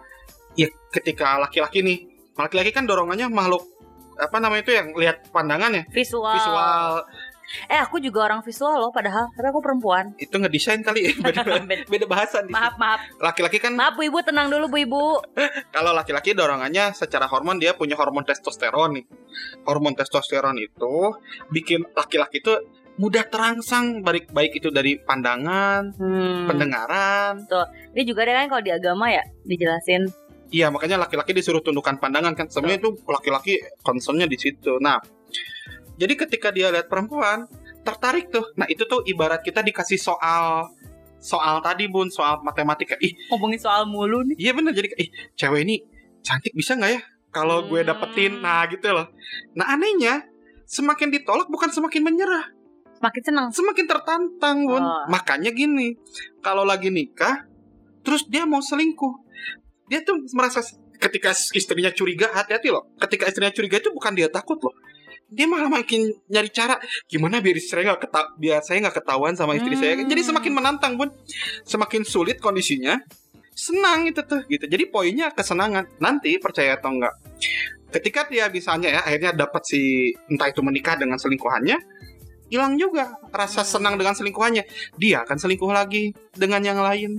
ya 0.53 0.69
ketika 0.93 1.41
laki-laki 1.41 1.81
nih, 1.81 1.97
laki-laki 2.37 2.69
kan 2.69 2.85
dorongannya 2.85 3.29
makhluk 3.29 3.65
apa 4.13 4.37
namanya 4.37 4.61
itu 4.61 4.73
yang 4.77 4.87
lihat 4.93 5.33
pandangan 5.33 5.73
ya, 5.73 5.83
visual. 5.89 6.37
visual 6.37 7.01
eh 7.69 7.79
aku 7.79 7.99
juga 8.01 8.25
orang 8.25 8.41
visual 8.41 8.79
loh 8.79 8.89
padahal 8.89 9.29
tapi 9.35 9.47
aku 9.51 9.61
perempuan 9.61 10.15
itu 10.17 10.33
ngedesain 10.33 10.81
kali 10.81 11.05
ya, 11.05 11.13
beda, 11.21 11.41
Beda- 11.91 12.09
bahasan 12.09 12.49
maaf 12.49 12.75
maaf. 12.79 12.99
Laki-laki 13.19 13.61
kan 13.61 13.75
maaf 13.77 13.93
bu 13.99 14.07
ibu 14.09 14.19
tenang 14.25 14.49
dulu 14.49 14.71
bu 14.73 14.77
ibu 14.81 15.03
kalau 15.75 15.91
laki-laki 15.93 16.33
dorongannya 16.33 16.95
secara 16.97 17.29
hormon 17.29 17.61
dia 17.61 17.77
punya 17.77 17.93
hormon 17.99 18.25
testosteron 18.25 18.97
nih. 18.97 19.05
Hormon 19.67 19.93
testosteron 19.93 20.57
itu 20.57 21.13
bikin 21.53 21.85
laki-laki 21.93 22.41
itu 22.41 22.53
mudah 22.97 23.25
terangsang 23.25 24.05
baik 24.05 24.29
baik 24.29 24.61
itu 24.61 24.69
dari 24.69 25.01
pandangan, 25.01 25.93
hmm. 25.97 26.45
pendengaran. 26.45 27.33
Dia 27.93 28.03
juga 28.05 28.25
ada 28.25 28.43
kan 28.43 28.47
kalau 28.53 28.63
di 28.63 28.71
agama 28.73 29.09
ya 29.09 29.23
dijelasin. 29.45 30.09
Iya, 30.53 30.69
makanya 30.69 31.01
laki-laki 31.01 31.33
disuruh 31.33 31.65
tundukkan 31.65 31.97
pandangan 31.97 32.37
kan. 32.37 32.45
Sebenarnya 32.45 32.85
itu 32.85 32.93
laki-laki 33.09 33.57
concernnya 33.81 34.29
di 34.29 34.37
situ. 34.37 34.77
Nah, 34.77 35.01
jadi 35.97 36.13
ketika 36.13 36.53
dia 36.53 36.69
lihat 36.69 36.85
perempuan 36.85 37.49
tertarik 37.81 38.29
tuh. 38.29 38.53
Nah, 38.53 38.69
itu 38.69 38.85
tuh 38.85 39.01
ibarat 39.09 39.41
kita 39.41 39.65
dikasih 39.65 39.97
soal 39.97 40.69
soal 41.23 41.63
tadi 41.63 41.87
bun 41.87 42.11
soal 42.11 42.43
matematika. 42.43 42.99
Ih, 42.99 43.15
Ngomongin 43.31 43.57
soal 43.57 43.87
mulu 43.87 44.27
nih. 44.27 44.35
Iya 44.37 44.51
bener 44.59 44.75
jadi 44.75 44.91
ih 44.99 45.09
cewek 45.39 45.63
ini 45.63 45.79
cantik 46.19 46.51
bisa 46.51 46.75
nggak 46.75 46.91
ya 46.99 47.01
kalau 47.31 47.63
gue 47.63 47.79
Hmm. 47.79 47.89
dapetin 47.95 48.43
nah 48.43 48.67
gitu 48.67 48.91
loh. 48.91 49.07
Nah 49.55 49.71
anehnya 49.71 50.27
semakin 50.67 51.15
ditolak 51.15 51.47
bukan 51.47 51.71
semakin 51.71 52.03
menyerah, 52.03 52.51
Makin 53.03 53.21
seneng. 53.23 53.47
semakin 53.51 53.85
tertantang 53.85 54.63
bun. 54.63 54.79
Oh. 54.79 55.03
Makanya 55.11 55.51
gini 55.51 55.99
kalau 56.39 56.63
lagi 56.63 56.87
nikah 56.87 57.43
terus 58.03 58.23
dia 58.27 58.47
mau 58.47 58.63
selingkuh, 58.63 59.15
dia 59.91 60.03
tuh 60.07 60.23
merasa 60.31 60.63
ketika 60.99 61.35
istrinya 61.51 61.91
curiga 61.91 62.31
hati-hati 62.31 62.71
loh. 62.71 62.87
Ketika 62.95 63.27
istrinya 63.27 63.51
curiga 63.51 63.83
itu 63.83 63.91
bukan 63.91 64.15
dia 64.15 64.31
takut 64.31 64.55
loh. 64.63 64.71
Dia 65.33 65.49
malah 65.49 65.67
makin 65.67 66.13
nyari 66.29 66.47
cara 66.53 66.77
gimana 67.09 67.43
biar 67.43 67.57
istri 67.57 67.81
saya 67.81 67.91
nggak 67.91 68.01
keta 68.07 68.21
biar 68.37 68.61
saya 68.63 68.77
nggak 68.87 68.95
ketahuan 69.03 69.33
sama 69.35 69.59
istri 69.59 69.75
saya. 69.75 69.99
Hmm. 69.99 70.07
Jadi 70.07 70.21
semakin 70.23 70.51
menantang 70.55 70.93
bun, 70.95 71.09
semakin 71.67 72.07
sulit 72.07 72.39
kondisinya, 72.39 73.01
senang 73.51 74.07
itu 74.07 74.21
tuh 74.23 74.45
gitu. 74.47 74.63
Jadi 74.63 74.83
poinnya 74.87 75.33
kesenangan. 75.33 75.89
Nanti 75.99 76.37
percaya 76.37 76.77
atau 76.77 76.93
enggak, 76.93 77.17
ketika 77.93 78.25
dia 78.29 78.49
misalnya 78.49 78.89
ya 78.89 79.01
akhirnya 79.05 79.31
dapat 79.37 79.61
si 79.65 80.11
entah 80.29 80.49
itu 80.49 80.61
menikah 80.65 80.97
dengan 80.97 81.21
selingkuhannya, 81.21 81.77
hilang 82.53 82.77
juga 82.77 83.17
rasa 83.33 83.65
Hmm. 83.65 83.71
senang 83.73 83.95
dengan 83.97 84.13
selingkuhannya. 84.13 84.63
Dia 84.95 85.25
akan 85.25 85.37
selingkuh 85.41 85.73
lagi 85.73 86.13
dengan 86.31 86.61
yang 86.61 86.77
lain. 86.77 87.17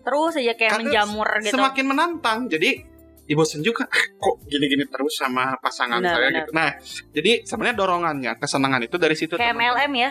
Terus 0.00 0.40
aja 0.40 0.56
kayak 0.56 0.72
Karena 0.72 0.88
menjamur 0.88 1.28
gitu. 1.38 1.52
Semakin 1.52 1.84
menantang. 1.84 2.38
Jadi 2.48 2.70
ya 3.28 3.34
bosen 3.36 3.60
juga 3.60 3.84
kok 4.24 4.36
gini-gini 4.48 4.88
terus 4.88 5.14
sama 5.14 5.54
pasangan 5.60 6.00
Benar, 6.00 6.16
saya 6.16 6.26
benar. 6.26 6.38
gitu. 6.40 6.50
Nah, 6.50 6.70
jadi 7.12 7.32
sebenarnya 7.44 7.76
dorongannya 7.76 8.32
kesenangan 8.40 8.80
itu 8.82 8.96
dari 8.96 9.14
situ. 9.14 9.36
Kayak. 9.36 9.52
MLM 9.54 9.92
ya. 9.94 10.10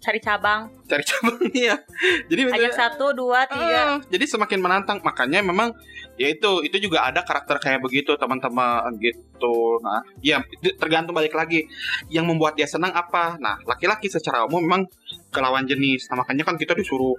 Cari 0.00 0.16
cabang. 0.16 0.72
cari 0.88 1.04
cabangnya. 1.04 1.76
Jadi 2.32 2.40
Ajak 2.40 2.52
misalnya- 2.56 2.72
satu, 2.74 3.12
dua, 3.12 3.44
tiga. 3.44 3.80
Ah, 3.84 3.96
jadi 4.02 4.24
semakin 4.24 4.58
menantang 4.58 4.98
makanya 5.00 5.38
memang 5.40 5.76
ya 6.16 6.28
itu 6.28 6.60
itu 6.60 6.76
juga 6.80 7.04
ada 7.04 7.20
karakter 7.20 7.56
kayak 7.56 7.80
begitu 7.80 8.12
teman-teman 8.12 8.92
gitu 8.98 9.56
nah 9.80 10.04
ya 10.20 10.36
itu 10.52 10.76
tergantung 10.76 11.16
balik 11.16 11.32
lagi 11.32 11.64
yang 12.08 12.28
membuat 12.28 12.52
dia 12.54 12.68
senang 12.68 12.92
apa 12.92 13.36
nah 13.36 13.56
laki-laki 13.62 14.04
secara 14.06 14.44
umum 14.44 14.60
memang 14.60 14.82
kelawan 15.30 15.64
jenis 15.64 16.12
nah 16.12 16.20
makanya 16.20 16.44
kan 16.44 16.56
kita 16.56 16.76
disuruh 16.76 17.16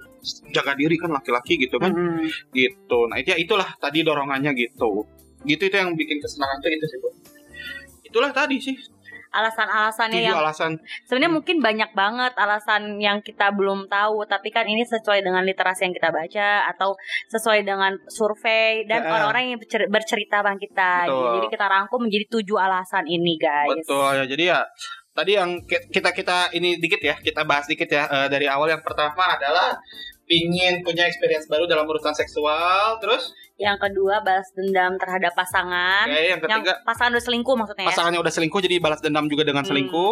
jaga 0.50 0.78
diri 0.78 0.94
kan 0.94 1.10
laki-laki 1.10 1.58
gitu 1.58 1.82
kan 1.82 1.90
Mm-mm. 1.90 2.30
gitu 2.54 3.10
nah 3.10 3.18
itu 3.18 3.34
ya 3.34 3.38
itulah 3.38 3.74
tadi 3.76 4.06
dorongannya 4.06 4.54
gitu 4.54 5.02
gitu 5.42 5.62
itu 5.66 5.74
yang 5.74 5.90
bikin 5.92 6.22
kesenangan 6.22 6.62
tuh 6.62 6.70
itu 6.70 6.86
sih 6.86 6.98
Bu. 6.98 7.08
itulah 8.04 8.30
tadi 8.30 8.56
sih 8.60 8.76
Alasan-alasannya 9.32 10.20
yang 10.22 10.36
alasan 10.36 10.76
sebenarnya 11.02 11.26
Hmm. 11.26 11.36
mungkin 11.36 11.56
banyak 11.58 11.90
banget 11.92 12.32
alasan 12.34 12.82
yang 12.98 13.18
kita 13.18 13.48
belum 13.50 13.88
tahu, 13.88 14.24
tapi 14.24 14.48
kan 14.48 14.64
ini 14.64 14.84
sesuai 14.84 15.20
dengan 15.20 15.40
literasi 15.42 15.84
yang 15.84 15.94
kita 15.94 16.08
baca 16.08 16.48
atau 16.68 16.92
sesuai 17.26 17.60
dengan 17.62 17.96
survei 18.06 18.84
dan 18.84 19.00
orang-orang 19.08 19.42
yang 19.48 19.58
bercer- 19.58 19.88
bercerita 19.88 20.40
bang 20.40 20.56
kita. 20.56 20.92
Betul. 21.06 21.32
Jadi 21.34 21.46
kita 21.50 21.66
rangkum 21.66 22.00
menjadi 22.02 22.26
tujuh 22.30 22.58
alasan 22.58 23.04
ini, 23.06 23.34
guys. 23.34 23.72
betul 23.74 24.04
ya 24.12 24.24
jadi 24.24 24.44
ya 24.46 24.60
tadi 25.12 25.32
yang 25.32 25.50
ki- 25.62 25.88
kita 25.90 26.10
kita 26.10 26.36
ini 26.52 26.76
dikit 26.76 27.00
ya, 27.00 27.16
kita 27.16 27.42
bahas 27.42 27.64
dikit 27.64 27.84
ya 27.86 28.04
eh, 28.06 28.28
dari 28.28 28.44
awal 28.44 28.68
yang 28.68 28.80
pertama 28.80 29.32
adalah 29.32 29.76
ingin 30.24 30.80
punya 30.80 31.04
experience 31.04 31.44
baru 31.44 31.64
dalam 31.64 31.84
urusan 31.84 32.12
seksual, 32.12 32.96
terus 32.98 33.32
Yang 33.54 33.78
kedua 33.84 34.18
balas 34.20 34.48
dendam 34.52 34.96
terhadap 34.96 35.32
pasangan. 35.32 36.04
oke, 36.04 36.18
yang 36.18 36.40
Kan? 36.40 36.48
Yang 36.48 36.62
ketiga 36.64 36.74
pasangan 36.82 37.10
udah 37.12 37.24
selingkuh 37.24 37.54
maksudnya 37.54 37.84
ya. 37.84 37.90
pasangannya 37.90 38.20
udah 38.20 38.32
selingkuh 38.32 38.60
jadi 38.60 38.76
balas 38.78 38.98
dendam 38.98 39.26
juga 39.26 39.42
dengan 39.44 39.62
Hmm. 39.62 39.70
selingkuh. 39.70 40.10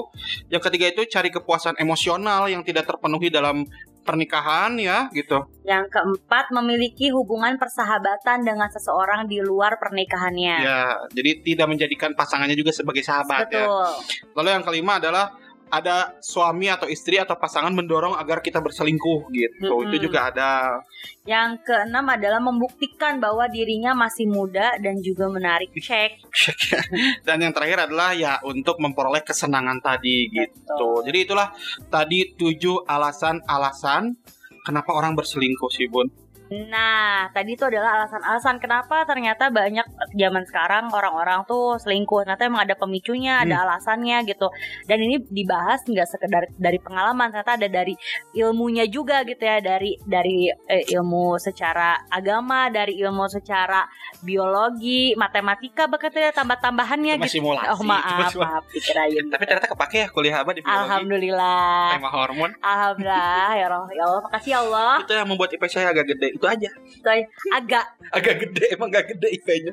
Yang 0.48 0.62
ketiga 0.68 0.86
itu 0.88 1.02
cari 1.08 1.28
kepuasan 1.28 1.74
emosional 1.76 2.46
yang 2.46 2.62
tidak 2.62 2.86
terpenuhi 2.86 3.26
dalam 3.26 3.66
pernikahan 4.00 4.76
ya 4.76 5.10
gitu. 5.10 5.40
Yang 5.62 5.88
keempat 5.88 6.52
memiliki 6.52 7.10
hubungan 7.10 7.56
persahabatan 7.56 8.42
dengan 8.42 8.68
seseorang 8.68 9.26
di 9.26 9.40
luar 9.40 9.76
pernikahannya. 9.76 10.56
Ya, 10.60 10.82
jadi 11.10 11.42
tidak 11.42 11.66
menjadikan 11.68 12.10
pasangannya 12.12 12.54
juga 12.54 12.70
sebagai 12.70 13.02
sahabat 13.02 13.50
ya. 13.50 13.66
Betul. 13.66 13.88
Lalu 14.36 14.48
yang 14.52 14.64
kelima 14.64 14.92
adalah 14.96 15.26
ada 15.70 16.18
suami 16.18 16.66
atau 16.66 16.90
istri 16.90 17.16
atau 17.16 17.38
pasangan 17.38 17.70
mendorong 17.70 18.18
agar 18.18 18.42
kita 18.42 18.58
berselingkuh 18.58 19.30
gitu. 19.30 19.70
Mm-mm. 19.70 19.86
Itu 19.86 20.10
juga 20.10 20.34
ada. 20.34 20.82
Yang 21.22 21.62
keenam 21.62 22.10
adalah 22.10 22.42
membuktikan 22.42 23.22
bahwa 23.22 23.46
dirinya 23.46 23.94
masih 23.94 24.26
muda 24.26 24.74
dan 24.82 24.98
juga 24.98 25.30
menarik 25.30 25.70
cek. 25.70 26.26
Dan 27.26 27.46
yang 27.46 27.54
terakhir 27.54 27.86
adalah 27.86 28.10
ya 28.12 28.42
untuk 28.42 28.82
memperoleh 28.82 29.22
kesenangan 29.22 29.78
tadi 29.78 30.26
gitu. 30.28 30.58
Betul. 30.66 30.98
Jadi 31.06 31.18
itulah 31.22 31.48
tadi 31.86 32.18
tujuh 32.34 32.82
alasan-alasan 32.84 34.18
kenapa 34.66 34.90
orang 34.90 35.14
berselingkuh 35.14 35.70
sih, 35.70 35.86
Bun. 35.86 36.10
Nah, 36.50 37.30
tadi 37.30 37.54
itu 37.54 37.62
adalah 37.62 38.02
alasan-alasan 38.02 38.58
kenapa 38.58 39.06
ternyata 39.06 39.48
banyak 39.48 39.86
zaman 40.10 40.42
sekarang 40.42 40.90
orang-orang 40.90 41.46
tuh 41.46 41.78
selingkuh. 41.78 42.26
Ternyata 42.26 42.42
emang 42.44 42.66
ada 42.66 42.74
pemicunya, 42.74 43.38
Hmm. 43.38 43.46
ada 43.46 43.56
alasannya 43.64 44.26
gitu. 44.26 44.50
Dan 44.84 44.98
ini 45.00 45.22
dibahas 45.24 45.78
nggak 45.82 46.08
sekedar 46.08 46.50
dari 46.52 46.76
pengalaman, 46.76 47.30
ternyata 47.30 47.54
ada 47.54 47.68
dari 47.70 47.94
ilmunya 48.34 48.82
juga 48.86 49.22
gitu 49.22 49.38
ya, 49.40 49.62
dari 49.62 49.94
dari 50.02 50.50
eh, 50.50 50.90
ilmu 50.90 51.38
secara 51.38 52.02
agama, 52.10 52.66
dari 52.66 52.98
ilmu 52.98 53.30
secara 53.30 53.86
biologi, 54.20 55.14
matematika, 55.14 55.86
bahkan 55.86 56.10
ada 56.10 56.34
tambah-tambahannya 56.34 57.14
gitu. 57.22 57.38
simulasi. 57.38 57.70
Oh 57.70 57.82
maaf, 57.82 58.34
Cuma- 58.34 58.58
maaf, 58.58 58.64
dikirain. 58.68 59.24
Tapi 59.28 59.42
ternyata 59.44 59.68
kepake 59.68 59.96
ya 59.96 60.08
kuliah 60.08 60.42
apa 60.42 60.50
di 60.50 60.60
biologi? 60.60 60.82
Alhamdulillah. 60.82 61.94
Tema 61.94 62.10
hormon. 62.10 62.50
Alhamdulillah 62.58 63.48
ya 63.54 63.64
Allah, 63.66 63.86
ya 63.90 64.02
Allah, 64.02 64.20
makasih 64.20 64.50
ya 64.50 64.58
Allah. 64.60 64.92
Itu 65.00 65.12
yang 65.14 65.28
membuat 65.30 65.50
IP 65.52 65.62
saya 65.66 65.90
agak 65.90 66.10
gede. 66.10 66.39
Itu 66.40 66.48
aja. 66.48 66.70
Itu 66.88 67.04
aja. 67.06 67.26
agak 67.52 67.84
Agak 68.16 68.34
gede, 68.40 68.64
emang 68.72 68.88
gak 68.88 69.06
gede 69.06 69.28
IP-nya. 69.30 69.72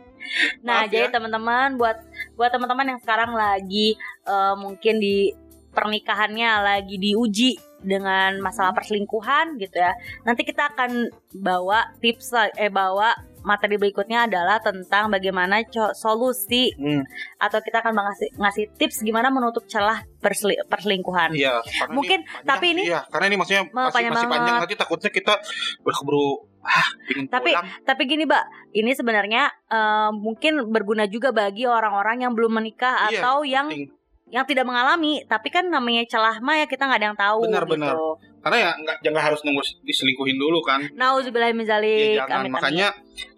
Nah, 0.61 0.84
Maaf 0.84 0.91
jadi 0.91 1.07
ya. 1.07 1.15
teman-teman 1.15 1.74
buat 1.74 1.97
buat 2.36 2.51
teman-teman 2.51 2.91
yang 2.91 2.99
sekarang 2.99 3.32
lagi 3.32 3.95
eh, 4.24 4.55
mungkin 4.55 4.99
di 4.99 5.32
pernikahannya 5.72 6.49
lagi 6.59 6.97
diuji 6.97 7.55
dengan 7.78 8.41
masalah 8.41 8.74
perselingkuhan 8.74 9.55
gitu 9.55 9.78
ya. 9.78 9.93
Nanti 10.22 10.41
kita 10.41 10.68
akan 10.68 11.07
bawa 11.32 11.93
tips 11.97 12.34
eh 12.53 12.68
bawa 12.68 13.13
materi 13.39 13.78
berikutnya 13.78 14.28
adalah 14.28 14.59
tentang 14.59 15.07
bagaimana 15.07 15.61
solusi 15.93 16.74
Hmm, 16.74 17.05
atau 17.38 17.61
kita 17.61 17.80
akan 17.80 17.95
ngasih 17.95 18.30
ngasih 18.36 18.63
tips 18.76 18.99
gimana 18.99 19.30
menutup 19.30 19.63
celah 19.65 20.03
perseli- 20.20 20.59
perselingkuhan. 20.68 21.32
iya. 21.32 21.61
Mungkin, 21.88 22.20
ini 22.20 22.28
panjang 22.28 22.43
tapi 22.43 22.65
ini- 22.74 22.86
Iya, 22.89 23.01
karena 23.07 23.26
ini 23.30 23.38
maksudnya 23.38 23.63
masih, 23.70 23.93
panjang 23.93 24.11
masih 24.11 24.28
panjang. 24.28 24.41
banget. 24.49 24.63
Nanti 24.65 24.76
takutnya 24.76 25.09
kita 25.13 25.34
udah 25.80 25.95
keburu 25.95 26.26
ah, 26.70 26.88
Tapi- 27.30 27.51
pulang. 27.51 27.68
Tapi 27.82 28.01
gini, 28.03 28.24
Mbak, 28.24 28.43
ini 28.74 28.91
sebenarnya 28.91 29.43
eh, 29.68 30.11
mungkin 30.11 30.68
berguna 30.68 31.05
juga 31.05 31.32
bagi 31.32 31.63
orang-orang 31.63 32.22
yang 32.22 32.32
belum 32.32 32.51
menikah 32.53 33.07
Iya, 33.07 33.20
atau 33.20 33.41
yang 33.41 33.68
penting. 33.68 33.89
yang 34.28 34.43
tidak 34.43 34.63
mengalami 34.63 35.24
tapi 35.24 35.47
kan 35.47 35.63
namanya 35.65 36.03
celah 36.03 36.38
mah 36.39 36.59
ya 36.59 36.65
kita 36.65 36.84
nggak 36.84 36.99
ada 36.99 37.07
yang 37.07 37.15
tahu 37.18 37.39
Benar, 37.43 37.63
gitu. 37.63 37.72
benar. 37.74 37.95
Karena 38.38 38.57
ya 38.59 38.70
nggak 38.78 38.97
jangan 39.01 39.22
harus 39.24 39.39
nunggu 39.41 39.63
diselingkuhin 39.82 40.36
dulu 40.36 40.59
kan. 40.61 40.84
Nauzubillah 40.91 41.51
min 41.51 41.63
zalik. 41.63 42.15
Ya, 42.15 42.28
jangan. 42.28 42.47
Makanya 42.49 42.88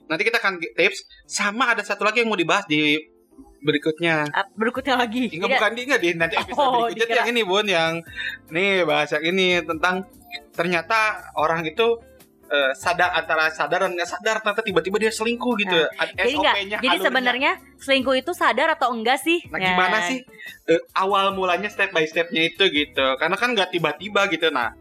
nanti 0.06 0.22
kita 0.24 0.38
akan 0.38 0.58
tips 0.58 1.00
sama 1.24 1.70
ada 1.70 1.82
satu 1.82 2.02
lagi 2.02 2.22
yang 2.22 2.28
mau 2.28 2.36
dibahas 2.36 2.66
di 2.66 2.98
berikutnya. 3.60 4.26
Berikutnya 4.56 4.96
lagi. 4.96 5.30
Enggak 5.30 5.50
bukan 5.54 5.72
di 5.72 5.82
enggak 5.84 6.00
di 6.00 6.10
nanti 6.16 6.36
episode 6.36 6.58
Oh, 6.58 6.86
berikutnya 6.86 7.06
dikira. 7.06 7.20
yang 7.20 7.30
ini 7.30 7.42
Bun 7.44 7.66
yang 7.68 7.94
nih 8.50 8.70
bahas 8.84 9.10
yang 9.12 9.26
ini 9.28 9.48
tentang 9.62 9.96
ternyata 10.52 11.00
orang 11.36 11.62
itu 11.64 12.00
eh, 12.50 12.72
sadar 12.76 13.14
antara 13.14 13.48
sadar 13.54 13.86
dan 13.86 13.94
nggak 13.96 14.10
sadar 14.10 14.36
ternyata 14.42 14.66
tiba-tiba 14.66 14.98
dia 14.98 15.12
selingkuh 15.14 15.54
gitu. 15.62 15.78
Nah, 15.78 16.08
Jadi 16.18 16.34
Jadi 16.82 16.98
sebenarnya 17.00 17.52
selingkuh 17.78 18.16
itu 18.18 18.32
sadar 18.34 18.74
atau 18.74 18.92
enggak 18.92 19.22
sih? 19.22 19.46
Nah 19.54 19.62
Ya. 19.62 19.74
gimana 19.74 19.98
sih 20.10 20.26
eh, 20.68 20.82
awal 20.98 21.32
mulanya 21.38 21.70
step 21.70 21.94
by 21.94 22.04
stepnya 22.10 22.50
itu 22.50 22.66
gitu 22.68 23.08
Karena 23.22 23.38
kan 23.38 23.54
nggak 23.54 23.70
tiba-tiba 23.72 24.26
gitu 24.34 24.50
Nah 24.50 24.74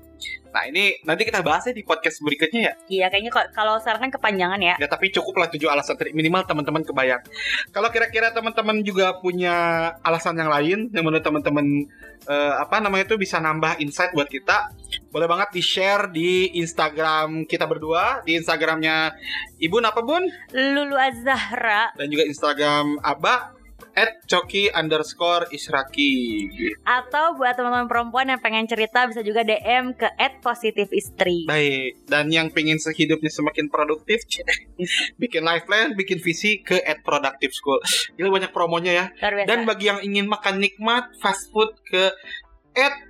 Nah 0.48 0.62
ini 0.64 0.96
nanti 1.04 1.28
kita 1.28 1.44
bahasnya 1.44 1.76
di 1.76 1.84
podcast 1.84 2.24
berikutnya 2.24 2.60
ya. 2.60 2.72
Iya 2.88 3.06
kayaknya 3.12 3.30
kok- 3.32 3.50
kalau 3.52 3.76
sekarang 3.78 4.08
kan 4.08 4.12
kepanjangan 4.16 4.60
ya. 4.60 4.74
Ya 4.80 4.88
tapi 4.88 5.12
cukup 5.12 5.36
lah 5.36 5.48
tujuh 5.52 5.68
alasan 5.68 6.00
tadi. 6.00 6.16
Minimal 6.16 6.48
teman-teman 6.48 6.82
kebayang. 6.84 7.22
Kalau 7.70 7.88
kira-kira 7.92 8.32
teman-teman 8.32 8.80
juga 8.80 9.16
punya 9.20 9.54
alasan 10.00 10.38
yang 10.38 10.48
lain 10.48 10.78
Yang 10.92 11.04
menurut 11.04 11.24
teman-teman 11.24 11.66
eh, 12.24 12.54
Apa 12.58 12.80
namanya 12.80 13.08
itu 13.08 13.16
bisa 13.20 13.38
nambah 13.38 13.78
insight 13.82 14.12
buat 14.16 14.28
kita 14.28 14.72
Boleh 15.12 15.28
banget 15.28 15.52
di-share 15.52 16.08
di 16.08 16.52
Instagram 16.56 17.44
kita 17.44 17.68
berdua. 17.68 18.24
Di 18.24 18.36
Instagramnya 18.40 19.12
Ibu 19.60 19.76
apa 19.84 20.00
bun? 20.00 20.24
Lulu 20.54 20.96
Azahra. 20.96 21.92
Dan 21.96 22.08
juga 22.08 22.24
Instagram 22.24 23.00
Aba 23.04 23.57
At 23.94 24.22
Coki 24.26 24.70
underscore 24.70 25.50
Israki 25.54 26.46
atau 26.82 27.34
buat 27.34 27.54
teman-teman 27.54 27.90
perempuan 27.90 28.26
yang 28.30 28.40
pengen 28.42 28.66
cerita 28.66 29.06
bisa 29.06 29.22
juga 29.22 29.42
DM 29.42 29.94
ke 29.94 30.06
@positifistri. 30.42 31.46
Baik, 31.46 32.06
dan 32.06 32.30
yang 32.30 32.50
pengen 32.50 32.78
hidupnya 32.78 33.30
semakin 33.30 33.66
produktif, 33.70 34.22
bikin 35.22 35.42
life 35.42 35.66
plan, 35.66 35.94
bikin 35.98 36.22
visi 36.22 36.62
ke 36.62 36.78
at 36.82 37.02
productive 37.02 37.50
school. 37.54 37.78
Gila 38.14 38.30
banyak 38.30 38.52
promonya 38.54 38.92
ya. 38.92 39.06
Dan 39.46 39.66
bagi 39.66 39.90
yang 39.90 40.00
ingin 40.02 40.26
makan 40.30 40.62
nikmat 40.62 41.14
fast 41.18 41.50
food 41.50 41.74
ke 41.86 42.10
at 42.78 43.07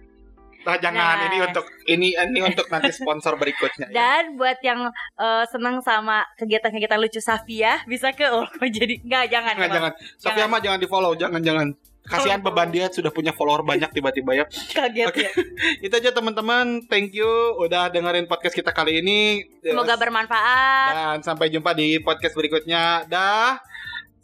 Nah, 0.68 0.76
jangan 0.76 1.16
Nah. 1.16 1.26
ini 1.26 1.36
untuk 1.40 1.64
ini 1.86 2.08
ini 2.12 2.38
untuk 2.44 2.68
nanti 2.68 2.92
sponsor 2.92 3.32
berikutnya. 3.34 3.88
ya. 3.88 3.90
Dan 3.90 4.36
buat 4.36 4.60
yang 4.60 4.92
eh, 5.16 5.44
senang 5.48 5.80
sama 5.80 6.20
kegiatan-kegiatan 6.36 6.96
lucu 6.96 7.18
Safia 7.18 7.80
bisa 7.84 8.12
ke 8.12 8.28
oh 8.28 8.44
jadi 8.68 9.00
enggak 9.00 9.32
jangan. 9.32 9.54
Jangan, 9.56 9.72
jangan. 9.72 9.92
Sofia 10.20 10.44
mah 10.44 10.60
jangan 10.60 10.76
di 10.76 10.84
follow, 10.84 11.14
jangan 11.14 11.40
jangan. 11.40 11.72
Kasihan 12.04 12.40
beban 12.40 12.68
dia 12.68 12.88
sudah 12.88 13.08
punya 13.08 13.32
follower 13.32 13.62
banyak 13.62 13.88
tiba-tiba 13.90 14.34
ya. 14.34 14.44
Kaget 14.48 15.06
Oke. 15.08 15.20
ya. 15.20 15.30
Itu 15.84 15.94
aja 15.94 16.08
teman-teman. 16.08 16.84
Thank 16.84 17.12
you 17.12 17.28
udah 17.58 17.88
dengerin 17.88 18.24
podcast 18.24 18.52
kita 18.52 18.72
kali 18.72 19.00
ini. 19.00 19.44
Semoga 19.60 19.96
bermanfaat. 19.96 20.88
dan 20.88 21.16
sampai 21.20 21.48
jumpa 21.48 21.72
di 21.72 22.00
podcast 22.00 22.32
berikutnya. 22.32 23.04
Dah. 23.04 23.60